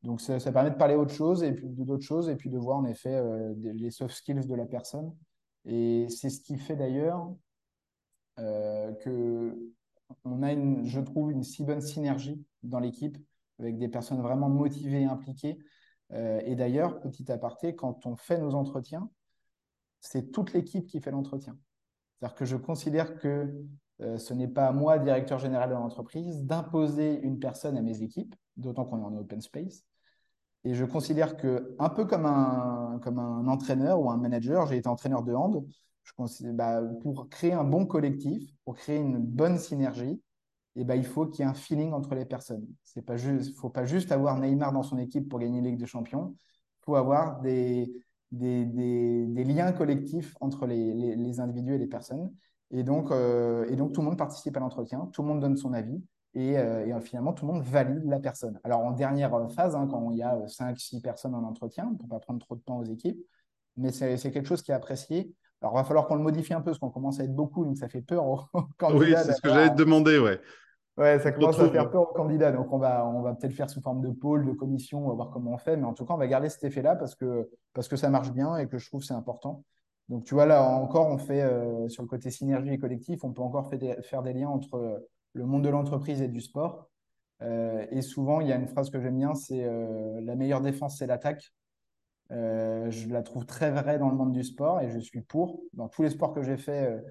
Donc, 0.05 0.20
ça, 0.20 0.38
permet 0.53 0.70
de 0.70 0.77
parler 0.77 0.94
autre 0.97 1.14
chose 1.14 1.42
et 1.42 1.53
puis 1.53 1.66
d'autres 1.66 2.05
choses 2.05 2.29
et 2.29 2.37
puis 2.37 2.51
de 2.51 2.59
voir 2.59 2.77
en 2.77 2.85
effet 2.85 3.14
euh, 3.14 3.55
les 3.57 3.90
soft 3.90 4.14
skills 4.14 4.47
de 4.47 4.55
la 4.55 4.66
personne. 4.66 5.16
Et 5.64 6.07
c'est 6.11 6.29
ce 6.29 6.42
qui 6.42 6.59
fait 6.59 6.77
d'ailleurs 6.77 7.35
euh, 8.38 8.92
que 8.92 9.73
on 10.25 10.42
a, 10.42 10.53
une, 10.53 10.85
je 10.85 11.01
trouve, 11.01 11.33
une 11.33 11.42
si 11.42 11.64
bonne 11.64 11.81
synergie 11.81 12.44
dans 12.62 12.81
l'équipe 12.81 13.16
avec 13.59 13.79
des 13.79 13.88
personnes 13.88 14.20
vraiment 14.20 14.51
motivées 14.51 15.03
et 15.03 15.07
impliquées. 15.07 15.59
Euh, 16.12 16.40
et 16.44 16.55
d'ailleurs, 16.55 17.01
petit 17.01 17.33
aparté, 17.33 17.75
quand 17.75 18.05
on 18.05 18.14
fait 18.14 18.38
nos 18.38 18.55
entretiens, 18.55 19.09
c'est 20.01 20.33
toute 20.33 20.53
l'équipe 20.53 20.87
qui 20.87 21.01
fait 21.01 21.12
l'entretien. 21.12 21.57
C'est-à-dire 22.20 22.37
que 22.37 22.44
je 22.44 22.57
considère 22.57 23.18
que 23.18 23.53
ce 24.00 24.35
n'est 24.35 24.48
pas 24.48 24.66
à 24.66 24.72
moi, 24.72 24.98
directeur 24.98 25.38
général 25.38 25.70
de 25.70 25.74
l'entreprise, 25.74 26.44
d'imposer 26.44 27.20
une 27.22 27.38
personne 27.38 27.77
à 27.77 27.83
mes 27.83 28.03
équipes, 28.03 28.35
d'autant 28.57 28.85
qu'on 28.85 28.98
est 28.98 29.05
en 29.05 29.16
open 29.16 29.40
space, 29.40 29.85
et 30.64 30.74
je 30.74 30.85
considère 30.85 31.37
que, 31.37 31.77
un 31.79 31.90
peu 31.90 32.07
comme 32.07 32.24
un, 32.24 32.98
comme 33.03 33.18
un 33.18 33.46
entraîneur 33.48 34.00
ou 34.00 34.11
un 34.11 34.16
manager, 34.16 34.66
j'ai 34.66 34.79
été 34.79 34.88
entraîneur 34.88 35.22
de 35.22 35.35
hand, 35.35 35.64
bah, 36.55 36.83
pour 37.03 37.29
créer 37.29 37.53
un 37.53 37.64
bon 37.64 37.87
collectif, 37.87 38.42
pour 38.64 38.74
créer 38.74 38.98
une 38.98 39.18
bonne 39.18 39.59
synergie, 39.59 40.22
eh 40.77 40.85
bah, 40.85 40.96
il 40.96 41.05
faut 41.05 41.27
qu'il 41.27 41.44
y 41.44 41.48
ait 41.48 41.50
un 41.50 41.55
feeling 41.55 41.92
entre 41.92 42.14
les 42.14 42.24
personnes. 42.24 42.66
Il 42.96 43.03
ne 43.03 43.42
faut 43.57 43.68
pas 43.68 43.85
juste 43.85 44.11
avoir 44.11 44.38
Neymar 44.38 44.72
dans 44.72 44.83
son 44.83 44.98
équipe 44.98 45.29
pour 45.29 45.38
gagner 45.38 45.61
la 45.61 45.68
Ligue 45.68 45.79
des 45.79 45.87
Champions. 45.87 46.35
Il 46.35 46.85
faut 46.85 46.96
avoir 46.96 47.40
des, 47.40 47.92
des, 48.35 48.64
des, 49.27 49.44
liens 49.44 49.73
collectifs 49.73 50.35
entre 50.40 50.66
les, 50.66 51.16
les, 51.16 51.40
individus 51.40 51.75
et 51.75 51.79
les 51.79 51.87
personnes. 51.87 52.31
Et 52.70 52.83
donc, 52.83 53.11
euh, 53.11 53.66
et 53.68 53.77
donc, 53.77 53.92
tout 53.92 54.01
le 54.01 54.07
monde 54.07 54.18
participe 54.18 54.57
à 54.57 54.61
l'entretien, 54.61 55.09
tout 55.12 55.23
le 55.23 55.29
monde 55.29 55.40
donne 55.40 55.57
son 55.57 55.73
avis. 55.73 56.03
Euh, 56.37 56.85
et, 56.85 57.01
finalement, 57.01 57.33
tout 57.33 57.47
le 57.47 57.53
monde 57.53 57.62
valide 57.62 58.05
la 58.07 58.18
personne. 58.18 58.59
Alors, 58.64 58.81
en 58.81 58.90
dernière 58.90 59.51
phase, 59.53 59.77
hein, 59.77 59.87
quand 59.88 60.11
il 60.11 60.18
y 60.18 60.23
a 60.23 60.37
5-6 60.47 61.01
personnes 61.01 61.35
en 61.35 61.44
entretien, 61.44 61.94
pour 61.97 62.07
ne 62.07 62.11
pas 62.11 62.18
prendre 62.18 62.40
trop 62.40 62.57
de 62.57 62.61
temps 62.61 62.79
aux 62.79 62.85
équipes, 62.85 63.25
mais 63.77 63.92
c'est 63.92 64.16
quelque 64.18 64.49
chose 64.49 64.62
qui 64.62 64.73
est 64.73 64.75
apprécié. 64.75 65.33
Alors, 65.61 65.75
il 65.75 65.77
va 65.77 65.85
falloir 65.85 66.07
qu'on 66.07 66.16
le 66.16 66.23
modifie 66.23 66.53
un 66.53 66.61
peu, 66.61 66.66
parce 66.66 66.79
qu'on 66.79 66.90
commence 66.90 67.20
à 67.20 67.25
être 67.25 67.35
beaucoup, 67.35 67.64
donc 67.64 67.79
ça 67.79 67.88
fait 67.88 68.03
peur 68.03 68.27
aux 68.27 68.40
candidats. 68.79 68.99
Oui, 68.99 69.14
c'est 69.25 69.33
ce 69.33 69.40
que 69.40 69.49
j'allais 69.49 69.70
te 69.70 69.77
demander, 69.77 70.18
ouais. 70.18 70.40
Ouais, 70.97 71.18
ça 71.18 71.33
commence 71.33 71.59
à 71.59 71.68
faire 71.68 71.90
peur 71.90 72.11
aux 72.11 72.14
candidats. 72.14 72.53
Donc, 72.53 72.73
on 72.73 72.79
va, 72.79 73.07
on 73.07 73.23
va 73.23 73.35
peut-être 73.35 73.55
faire 73.55 73.70
sous 73.70 73.81
forme 73.81 74.01
de 74.01 74.11
pôle, 74.11 74.47
de 74.47 74.53
commission, 74.53 75.05
on 75.05 75.09
va 75.09 75.14
voir 75.14 75.31
comment 75.31 75.53
on 75.53 75.59
fait. 75.59 75.77
Mais 75.77 75.87
en 75.87 75.92
tout 75.92 76.05
cas, 76.05 76.14
on 76.14 76.18
va 76.18 76.27
garder 76.27 76.49
cet 76.49 76.64
effet-là 76.64 76.97
parce 76.97 77.14
que, 77.14 77.49
parce 77.75 77.89
que 77.89 77.97
ça 77.97 78.09
marche 78.09 78.33
bien 78.33 78.57
et 78.57 78.69
que 78.69 78.79
je 78.79 78.87
trouve 78.89 79.03
c'est 79.03 79.15
important. 79.15 79.65
Donc, 80.09 80.25
tu 80.25 80.35
vois, 80.35 80.47
là 80.47 80.63
encore, 80.63 81.09
on 81.09 81.19
fait 81.19 81.43
euh, 81.43 81.89
sur 81.89 82.03
le 82.03 82.09
côté 82.09 82.31
synergie 82.31 82.73
et 82.73 82.79
collectif, 82.79 83.25
on 83.25 83.33
peut 83.33 83.43
encore 83.43 83.71
faire 84.03 84.23
des 84.23 84.33
liens 84.33 84.49
entre 84.49 85.07
le 85.35 85.47
monde 85.47 85.65
de 85.65 85.69
l'entreprise 85.69 86.23
et 86.23 86.29
du 86.29 86.41
sport. 86.41 86.91
Euh, 87.43 87.87
et 87.91 88.03
souvent, 88.03 88.41
il 88.41 88.49
y 88.49 88.53
a 88.53 88.57
une 88.57 88.69
phrase 88.69 88.91
que 88.91 89.01
j'aime 89.01 89.19
bien, 89.19 89.35
c'est 89.35 89.65
euh, 89.65 90.21
la 90.23 90.37
meilleure 90.37 90.61
défense, 90.61 90.99
c'est 90.99 91.07
l'attaque. 91.07 91.53
Euh, 92.31 92.91
je 92.91 93.09
la 93.09 93.23
trouve 93.23 93.45
très 93.45 93.71
vraie 93.71 93.99
dans 93.99 94.09
le 94.09 94.17
monde 94.17 94.33
du 94.33 94.45
sport 94.45 94.81
et 94.81 94.91
je 94.91 94.99
suis 94.99 95.21
pour. 95.21 95.63
Dans 95.75 95.89
tous 95.89 96.03
les 96.03 96.11
sports 96.11 96.33
que 96.33 96.43
j'ai 96.43 96.57
fait, 96.57 97.03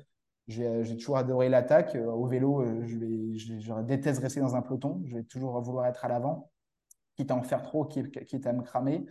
j'ai 0.48 0.98
toujours 0.98 1.18
adoré 1.18 1.50
l'attaque. 1.50 1.96
au 1.96 2.26
vélo, 2.26 2.66
je, 2.86 2.98
vais, 2.98 3.38
je, 3.38 3.82
déteste 3.84 4.22
rester 4.22 4.40
dans 4.40 4.56
un 4.56 4.62
peloton. 4.62 5.02
Je 5.06 5.18
vais 5.18 5.24
toujours 5.24 5.60
vouloir 5.62 5.86
être 5.86 6.04
à 6.06 6.08
l'avant, 6.08 6.52
quitte 7.16 7.32
à 7.32 7.36
en 7.36 7.44
faire 7.44 7.62
trop, 7.62 7.86
quitte 7.86 8.48
à 8.48 8.54
me 8.54 8.64
cramer. 8.64 9.06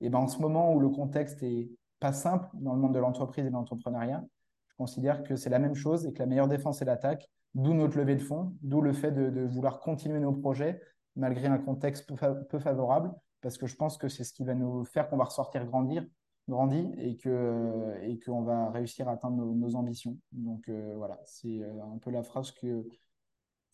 Et 0.00 0.10
ben, 0.10 0.18
en 0.18 0.28
ce 0.28 0.38
moment 0.38 0.74
où 0.74 0.80
le 0.80 0.88
contexte 0.88 1.42
est 1.42 1.70
pas 2.00 2.12
simple 2.12 2.48
dans 2.54 2.74
le 2.74 2.80
monde 2.80 2.94
de 2.94 2.98
l'entreprise 2.98 3.44
et 3.46 3.48
de 3.48 3.54
l'entrepreneuriat, 3.54 4.24
je 4.68 4.74
considère 4.76 5.22
que 5.22 5.36
c'est 5.36 5.50
la 5.50 5.58
même 5.58 5.74
chose 5.74 6.06
et 6.06 6.12
que 6.12 6.18
la 6.18 6.26
meilleure 6.26 6.48
défense, 6.48 6.78
c'est 6.78 6.84
l'attaque. 6.84 7.28
D'où 7.54 7.72
notre 7.72 7.96
levée 7.96 8.16
de 8.16 8.22
fonds, 8.22 8.54
d'où 8.60 8.82
le 8.82 8.92
fait 8.92 9.12
de, 9.12 9.46
vouloir 9.46 9.80
continuer 9.80 10.20
nos 10.20 10.32
projets 10.32 10.80
malgré 11.14 11.46
un 11.46 11.56
contexte 11.56 12.06
peu, 12.06 12.58
favorable, 12.58 13.10
parce 13.40 13.56
que 13.56 13.66
je 13.66 13.74
pense 13.74 13.96
que 13.96 14.08
c'est 14.08 14.24
ce 14.24 14.34
qui 14.34 14.44
va 14.44 14.54
nous 14.54 14.84
faire 14.84 15.08
qu'on 15.08 15.16
va 15.16 15.24
ressortir 15.24 15.64
grandir, 15.64 16.04
grandi 16.46 16.92
et 16.98 17.16
que 17.16 17.94
et 18.02 18.18
qu'on 18.20 18.42
va 18.42 18.70
réussir 18.70 19.08
à 19.08 19.12
atteindre 19.12 19.42
nos, 19.42 19.74
ambitions. 19.74 20.18
Donc 20.32 20.68
euh, 20.68 20.92
voilà, 20.96 21.18
c'est 21.24 21.62
euh, 21.62 21.82
un 21.94 21.96
peu 21.96 22.10
la 22.10 22.22
phrase 22.22 22.50
qui 22.50 22.70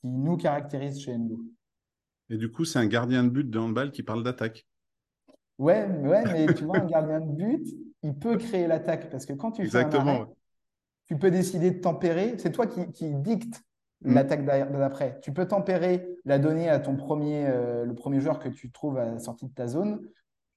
nous 0.05 0.37
caractérise 0.37 1.01
chez 1.01 1.15
Endo. 1.15 1.41
Et 2.31 2.37
du 2.37 2.51
coup, 2.51 2.65
c'est 2.65 2.79
un 2.79 2.87
gardien 2.87 3.25
de 3.25 3.29
but 3.29 3.51
de 3.51 3.59
handball 3.59 3.91
qui 3.91 4.05
parle 4.05 4.23
d'attaque. 4.23 4.67
Ouais, 5.59 5.87
ouais, 5.87 6.25
mais 6.33 6.53
tu 6.55 6.65
vois, 6.65 6.79
un 6.79 6.87
gardien 6.87 7.21
de 7.21 7.33
but, 7.33 7.67
il 8.03 8.15
peut 8.15 8.37
créer 8.37 8.67
l'attaque 8.67 9.11
parce 9.11 9.27
que 9.27 9.33
quand 9.33 9.53
tu 9.53 9.63
Exactement. 9.63 10.05
fais 10.05 10.11
un 10.11 10.15
arrêt, 10.15 10.27
tu 11.07 11.19
peux 11.19 11.31
décider 11.31 11.71
de 11.71 11.81
tempérer. 11.81 12.35
C'est 12.39 12.53
toi 12.53 12.67
qui, 12.67 12.91
qui 12.93 13.15
dicte 13.15 13.63
Mm. 14.05 14.15
l'attaque 14.15 14.45
d'après. 14.45 15.19
Tu 15.23 15.33
peux 15.33 15.47
tempérer 15.47 16.19
la 16.25 16.39
donnée 16.39 16.69
à 16.69 16.79
ton 16.81 16.97
premier, 16.97 17.47
euh, 17.47 17.85
le 17.85 17.95
premier 17.95 18.21
joueur 18.21 18.39
que 18.39 18.49
tu 18.49 18.71
trouves 18.71 18.99
à 18.99 19.05
la 19.05 19.19
sortie 19.19 19.47
de 19.47 19.55
ta 19.55 19.67
zone 19.67 20.01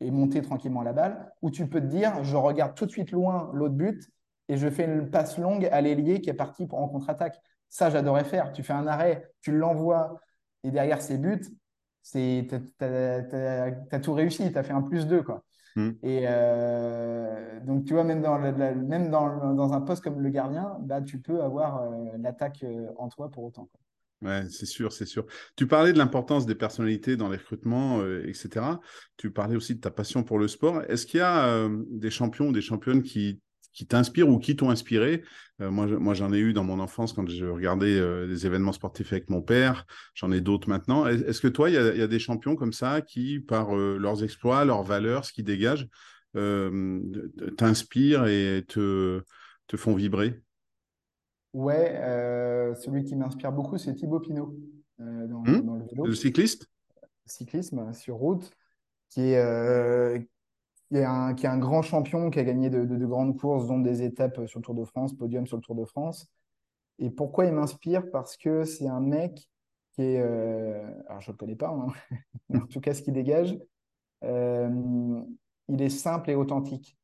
et 0.02 0.12
monter 0.12 0.42
tranquillement 0.42 0.82
la 0.82 0.94
balle, 0.94 1.32
ou 1.42 1.52
tu 1.52 1.68
peux 1.68 1.80
te 1.80 1.86
dire, 1.86 2.24
je 2.24 2.36
regarde 2.36 2.76
tout 2.76 2.86
de 2.86 2.92
suite 2.92 3.12
loin 3.12 3.50
l'autre 3.54 3.76
but 3.76 4.10
et 4.50 4.58
je 4.58 4.70
fais 4.70 4.86
une 4.86 5.10
passe 5.10 5.38
longue 5.38 5.68
à 5.72 5.82
l'ailier 5.82 6.22
qui 6.22 6.30
est 6.30 6.34
parti 6.36 6.66
pour, 6.68 6.80
en 6.80 6.88
contre-attaque. 6.88 7.40
Ça, 7.70 7.90
j'adorais 7.90 8.26
faire. 8.26 8.52
Tu 8.52 8.64
fais 8.64 8.74
un 8.74 8.88
arrêt, 8.88 9.32
tu 9.42 9.52
l'envoies 9.52 10.20
et 10.64 10.72
derrière 10.72 11.02
ses 11.02 11.18
buts, 11.18 11.42
tu 12.12 12.48
as, 12.82 14.00
tout 14.00 14.14
réussi, 14.14 14.52
tu 14.52 14.58
as 14.58 14.64
fait 14.64 14.74
un 14.74 14.82
plus 14.82 15.08
2. 15.08 15.24
Quoi. 15.24 15.44
Mm. 15.76 15.90
Et 16.04 16.26
euh, 16.28 17.60
donc, 17.66 17.86
tu 17.86 17.94
vois, 17.94 18.04
même 18.04 18.22
dans, 18.22 18.40
même 18.40 19.10
dans, 19.10 19.54
dans, 19.54 19.74
un 19.74 19.82
poste 19.82 20.04
comme 20.04 20.22
le 20.22 20.30
gardien, 20.30 20.78
bah, 20.82 21.02
tu 21.02 21.20
peux 21.20 21.42
avoir 21.42 21.82
euh, 21.82 22.18
l'attaque 22.20 22.64
euh, 22.64 22.88
en 22.98 23.10
toi 23.10 23.30
pour 23.30 23.44
autant. 23.44 23.70
Ouais, 24.22 24.44
c'est 24.50 24.66
sûr, 24.66 24.92
c'est 24.94 25.06
sûr. 25.06 25.26
Tu 25.56 25.68
parlais 25.68 25.94
de 25.94 25.98
l'importance 25.98 26.46
des 26.46 26.56
personnalités 26.56 27.18
dans 27.18 27.30
les 27.30 27.38
recrutements, 27.38 28.02
etc. 28.24 28.80
Tu 29.18 29.30
parlais 29.30 29.58
aussi 29.58 29.76
de 29.76 29.82
ta 29.82 29.92
passion 29.92 30.24
pour 30.24 30.40
le 30.40 30.48
sport. 30.48 30.82
Est-ce 30.88 31.06
qu'il 31.06 31.20
y 31.20 31.24
a 31.24 31.68
des 31.92 32.10
champions 32.10 32.48
ou 32.48 32.52
des 32.54 32.62
championnes 32.62 33.04
qui 33.04 33.42
qui 33.76 33.86
t'inspirent 33.86 34.30
ou 34.30 34.40
qui 34.40 34.56
t'ont 34.56 34.70
inspiré. 34.70 35.24
Euh, 35.62 35.70
moi, 35.70 35.86
moi, 35.86 36.14
j'en 36.14 36.34
ai 36.34 36.40
eu 36.40 36.54
dans 36.54 36.64
mon 36.64 36.80
enfance 36.80 37.12
quand 37.14 37.30
je 37.30 37.46
regardais 37.46 38.00
euh, 38.00 38.26
des 38.26 38.46
événements 38.46 38.72
sportifs 38.72 39.12
avec 39.12 39.30
mon 39.30 39.42
père. 39.42 39.86
J'en 40.16 40.32
ai 40.32 40.40
d'autres 40.40 40.70
maintenant. 40.70 41.06
Est-ce 41.06 41.42
que 41.42 41.50
toi, 41.50 41.70
il 41.70 41.74
y, 41.74 41.78
a 41.78 42.08
des 42.08 42.20
champions 42.20 42.56
comme 42.56 42.74
ça 42.74 43.02
qui, 43.02 43.42
par 43.42 43.76
euh, 43.76 43.98
leurs 44.00 44.24
exploits, 44.24 44.64
leurs 44.64 44.84
valeurs, 44.84 45.26
ce 45.26 45.34
qu'ils 45.34 45.44
dégagent, 45.44 45.88
t'inspirent 47.58 48.28
et 48.28 48.66
te, 48.68 49.22
te 49.68 49.78
font 49.78 49.94
vibrer? 49.94 50.42
Ouais, 51.54 51.94
celui 52.82 53.06
qui 53.06 53.16
m'inspire 53.16 53.54
beaucoup, 53.54 53.78
c'est 53.78 53.94
Thibaut 53.94 54.20
Pinot. 54.20 54.58
Dans, 54.98 55.44
hmm 55.44 55.78
le, 55.78 55.86
vélo. 55.86 56.06
le 56.06 56.16
cycliste? 56.16 56.70
Cyclisme 57.26 57.94
sur 57.94 58.16
route, 58.16 58.52
qui 59.10 59.22
est, 59.22 60.28
qui 60.90 60.98
est, 60.98 61.04
un, 61.04 61.58
grand 61.58 61.82
champion, 61.82 62.30
qui 62.30 62.40
a 62.40 62.44
gagné 62.44 62.70
de, 62.70 62.86
de, 62.86 63.06
grandes 63.06 63.38
courses, 63.38 63.68
dont 63.68 63.80
des 63.80 64.04
étapes 64.04 64.46
sur 64.48 64.60
le 64.60 64.64
Tour 64.64 64.76
de 64.76 64.86
France, 64.86 65.14
podium 65.14 65.48
sur 65.48 65.58
le 65.58 65.64
Tour 65.64 65.76
de 65.76 65.86
France. 65.86 66.28
Et 67.00 67.10
pourquoi 67.10 67.46
il 67.46 67.54
m'inspire? 67.54 68.10
Parce 68.12 68.38
que 68.38 68.64
c'est 68.64 68.88
un 68.88 69.02
mec 69.02 69.50
qui 69.94 70.04
est. 70.04 70.22
Euh, 70.22 70.84
alors, 71.08 71.22
je 71.22 71.30
ne 71.30 71.34
le 71.34 71.38
connais 71.38 71.56
pas, 71.56 71.70
hein, 71.70 71.88
mais 72.50 72.60
en 72.60 72.68
tout 72.68 72.82
cas, 72.82 72.94
ce 72.94 73.02
qu'il 73.02 73.14
dégage, 73.14 73.58
euh, 74.24 75.22
il 75.68 75.82
est 75.82 75.90
simple 75.90 76.30
et 76.30 76.36
authentique. 76.36 76.98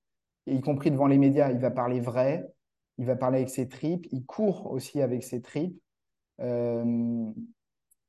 Et 0.48 0.56
y 0.56 0.62
compris 0.62 0.92
devant 0.92 1.08
les 1.08 1.18
médias, 1.18 1.52
il 1.52 1.60
va 1.60 1.72
parler 1.72 2.00
vrai, 2.00 2.52
il 2.98 3.06
va 3.06 3.16
parler 3.16 3.38
avec 3.38 3.50
ses 3.50 3.68
tripes, 3.68 4.08
il 4.12 4.26
court 4.26 4.72
aussi 4.72 5.02
avec 5.02 5.24
ses 5.24 5.42
tripes. 5.42 5.80
Euh, 6.40 7.32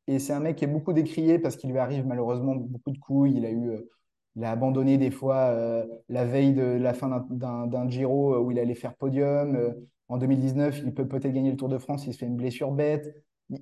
et 0.07 0.19
c'est 0.19 0.33
un 0.33 0.41
mec 0.41 0.57
qui 0.57 0.65
est 0.65 0.69
beaucoup 0.69 0.93
décrié 0.93 1.39
parce 1.39 1.57
qu'il 1.57 1.71
lui 1.71 1.79
arrive 1.79 2.07
malheureusement 2.07 2.55
beaucoup 2.55 2.91
de 2.91 2.99
couilles. 2.99 3.35
Il 3.37 3.45
a 3.45 3.51
eu 3.51 3.79
il 4.37 4.45
a 4.45 4.51
abandonné 4.51 4.99
des 4.99 5.11
fois 5.11 5.51
euh, 5.51 5.87
la 6.09 6.25
veille 6.25 6.55
de 6.55 6.63
la 6.63 6.95
fin 6.95 7.27
d'un 7.31 7.89
Giro 7.89 8.35
euh, 8.35 8.39
où 8.39 8.51
il 8.51 8.59
allait 8.59 8.75
faire 8.75 8.95
podium. 8.95 9.57
Euh, 9.57 9.73
en 10.09 10.17
2019, 10.19 10.83
il 10.85 10.95
peut 10.95 11.07
peut-être 11.07 11.33
gagner 11.33 11.51
le 11.51 11.57
Tour 11.57 11.69
de 11.69 11.79
France, 11.79 12.07
il 12.07 12.13
se 12.13 12.19
fait 12.19 12.27
une 12.27 12.37
blessure 12.37 12.73
bête. 12.73 13.15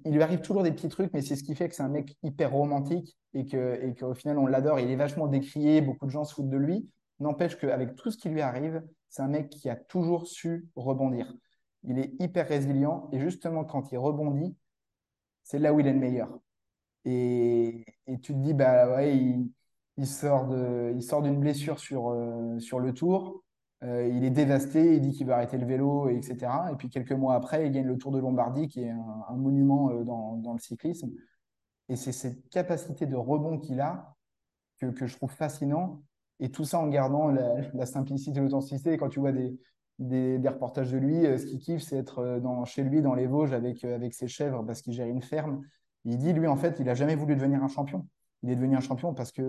Il, 0.05 0.13
lui 0.13 0.23
arrive 0.23 0.41
toujours 0.41 0.63
des 0.63 0.71
petits 0.71 0.89
trucs, 0.89 1.13
mais 1.13 1.23
c'est 1.23 1.35
ce 1.37 1.43
qui 1.43 1.55
fait 1.55 1.69
que 1.69 1.75
c'est 1.75 1.83
un 1.83 1.89
mec 1.89 2.17
hyper 2.23 2.53
romantique 2.53 3.19
et 3.35 3.45
qu'au 3.47 4.13
et 4.13 4.15
final, 4.15 4.39
on 4.39 4.47
l'adore. 4.47 4.79
Il 4.79 4.91
est 4.91 4.97
vachement 4.97 5.27
décrié, 5.27 5.81
beaucoup 5.81 6.07
de 6.07 6.11
gens 6.11 6.25
se 6.25 6.35
foutent 6.35 6.49
de 6.49 6.57
lui. 6.57 6.89
N'empêche 7.19 7.57
qu'avec 7.57 7.97
tout 7.97 8.11
ce 8.11 8.19
qui 8.19 8.29
lui 8.29 8.41
arrive, 8.41 8.83
c'est 9.09 9.23
un 9.23 9.29
mec 9.29 9.51
qui 9.51 9.69
a 9.69 9.77
toujours 9.77 10.27
su 10.27 10.69
rebondir. 10.77 11.35
Il 11.83 11.99
est 11.99 12.13
hyper 12.21 12.47
résilient 12.47 13.09
et 13.13 13.19
justement, 13.19 13.65
quand 13.65 13.91
il 13.91 13.99
rebondit, 13.99 14.55
c'est 15.43 15.59
là 15.59 15.73
où 15.73 15.81
il 15.81 15.87
est 15.87 15.93
le 15.93 15.99
meilleur. 15.99 16.39
Et, 17.05 17.85
tu 18.23 18.35
te 18.35 18.39
dis, 18.39 18.55
bah 18.55 18.95
ouais, 18.95 19.17
il, 19.17 19.51
sort 20.07 20.47
de, 20.47 20.93
il 20.95 21.03
sort 21.03 21.23
d'une 21.23 21.39
blessure 21.39 21.79
sur, 21.79 22.11
euh, 22.11 22.59
sur 22.59 22.81
le 22.81 22.93
tour. 22.93 23.43
Euh, 23.83 24.07
il 24.09 24.25
est 24.25 24.31
dévasté, 24.31 24.97
il 24.97 25.01
dit 25.01 25.13
qu'il 25.13 25.27
va 25.27 25.37
arrêter 25.37 25.57
le 25.57 25.67
vélo, 25.67 26.09
etc. 26.09 26.37
Et 26.73 26.77
puis 26.77 26.91
quelques 26.91 27.13
mois 27.13 27.35
après, 27.35 27.67
il 27.67 27.73
gagne 27.73 27.87
le 27.87 27.97
Tour 27.97 28.13
de 28.13 28.19
Lombardie, 28.19 28.69
qui 28.69 28.83
est 28.83 28.91
un, 28.91 29.37
monument 29.37 29.91
euh, 29.91 30.05
dans, 30.05 30.37
dans, 30.37 30.53
le 30.53 30.59
cyclisme. 30.59 31.11
Et 31.89 31.97
c'est 31.97 32.13
cette 32.13 32.49
capacité 32.51 33.07
de 33.07 33.17
rebond 33.17 33.59
qu'il 33.59 33.81
a 33.81 34.15
que, 34.81 34.87
que, 34.87 35.07
je 35.07 35.17
trouve 35.17 35.33
fascinant. 35.33 36.03
Et 36.41 36.51
tout 36.51 36.65
ça 36.65 36.79
en 36.79 36.89
gardant 36.89 37.29
la, 37.29 37.87
simplicité 37.87 38.39
et 38.39 38.43
l'authenticité. 38.43 38.97
Quand 38.97 39.09
tu 39.09 39.21
vois 39.21 39.33
des, 39.33 39.59
des, 39.99 40.39
des, 40.39 40.49
reportages 40.49 40.93
de 40.93 40.99
lui, 40.99 41.25
ce 41.39 41.47
qu'il 41.47 41.59
kiffe, 41.59 41.83
c'est 41.83 41.97
être 41.97 42.39
dans, 42.43 42.65
chez 42.65 42.83
lui, 42.83 43.03
dans 43.03 43.15
les 43.15 43.27
Vosges, 43.27 43.53
avec, 43.53 43.85
avec 43.85 44.15
ses 44.15 44.29
chèvres, 44.29 44.63
parce 44.65 44.83
qu'il 44.83 44.93
gère 44.93 45.07
une 45.07 45.23
ferme. 45.23 45.63
Il 46.05 46.17
dit, 46.17 46.33
lui, 46.33 46.47
en 46.47 46.57
fait, 46.57 46.77
il 46.81 46.87
n'a 46.87 46.95
jamais 46.95 47.15
voulu 47.15 47.35
devenir 47.37 47.63
un 47.63 47.69
champion. 47.69 48.07
Il 48.43 48.51
est 48.51 48.57
devenu 48.57 48.77
un 48.77 48.81
champion 48.81 49.15
parce 49.15 49.33
que 49.33 49.43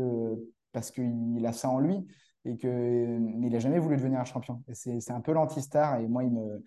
parce 0.72 0.92
qu'il 0.92 1.46
a 1.46 1.54
ça 1.54 1.70
en 1.70 1.80
lui 1.80 2.06
et 2.46 2.58
que 2.58 2.68
mais 2.68 3.48
il 3.48 3.54
n'a 3.54 3.60
jamais 3.60 3.80
voulu 3.80 3.98
devenir 3.98 4.20
un 4.20 4.26
champion. 4.26 4.64
C'est 4.74 5.12
un 5.12 5.22
peu 5.22 5.34
l'anti-star 5.34 6.00
et 6.00 6.08
moi, 6.08 6.24
il 6.24 6.32
me, 6.32 6.64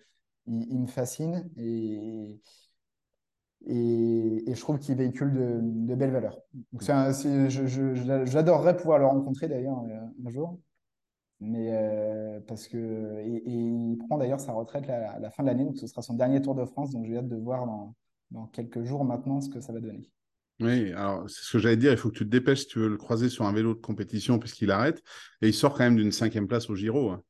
il, 0.47 0.79
me 0.79 0.87
fascine 0.87 1.49
et, 1.57 2.39
et, 3.65 4.49
et 4.49 4.55
je 4.55 4.59
trouve 4.59 4.79
qu'il 4.79 4.95
véhicule 4.95 5.33
de, 5.33 5.95
belles 5.95 6.11
valeurs. 6.11 6.39
J'adorerais 8.25 8.77
pouvoir 8.77 8.99
le 8.99 9.05
rencontrer 9.05 9.47
d'ailleurs 9.47 9.83
un 10.25 10.29
jour. 10.29 10.59
Mais 11.41 11.69
euh, 11.73 12.39
parce 12.47 12.67
que 12.67 12.77
et, 13.19 13.43
il 13.45 13.97
prend 14.07 14.17
d'ailleurs 14.17 14.39
sa 14.39 14.53
retraite 14.53 14.89
à 14.89 15.19
la 15.19 15.29
fin 15.31 15.43
de 15.43 15.49
l'année, 15.49 15.65
donc 15.65 15.77
ce 15.77 15.85
sera 15.85 16.01
son 16.01 16.13
dernier 16.13 16.41
Tour 16.41 16.55
de 16.55 16.63
France, 16.65 16.91
donc 16.91 17.05
j'ai 17.05 17.17
hâte 17.17 17.27
de 17.27 17.35
voir 17.35 17.65
dans, 17.65 17.93
dans 18.31 18.45
quelques 18.47 18.83
jours 18.83 19.03
maintenant 19.03 19.41
ce 19.41 19.49
que 19.49 19.59
ça 19.59 19.73
va 19.73 19.81
donner. 19.81 20.09
Oui, 20.61 20.93
alors 20.93 21.29
c'est 21.29 21.43
ce 21.43 21.51
que 21.51 21.59
j'allais 21.59 21.77
dire, 21.77 21.91
il 21.91 21.97
faut 21.97 22.09
que 22.09 22.17
tu 22.17 22.23
te 22.23 22.29
dépêches 22.29 22.61
si 22.61 22.67
tu 22.67 22.79
veux 22.79 22.87
le 22.87 22.97
croiser 22.97 23.29
sur 23.29 23.45
un 23.45 23.51
vélo 23.51 23.73
de 23.73 23.81
compétition 23.81 24.39
puisqu'il 24.39 24.71
arrête. 24.71 25.01
Et 25.41 25.49
il 25.49 25.53
sort 25.53 25.73
quand 25.73 25.83
même 25.83 25.97
d'une 25.97 26.11
cinquième 26.11 26.47
place 26.47 26.69
au 26.69 26.75
Giro. 26.75 27.09
Hein. 27.09 27.21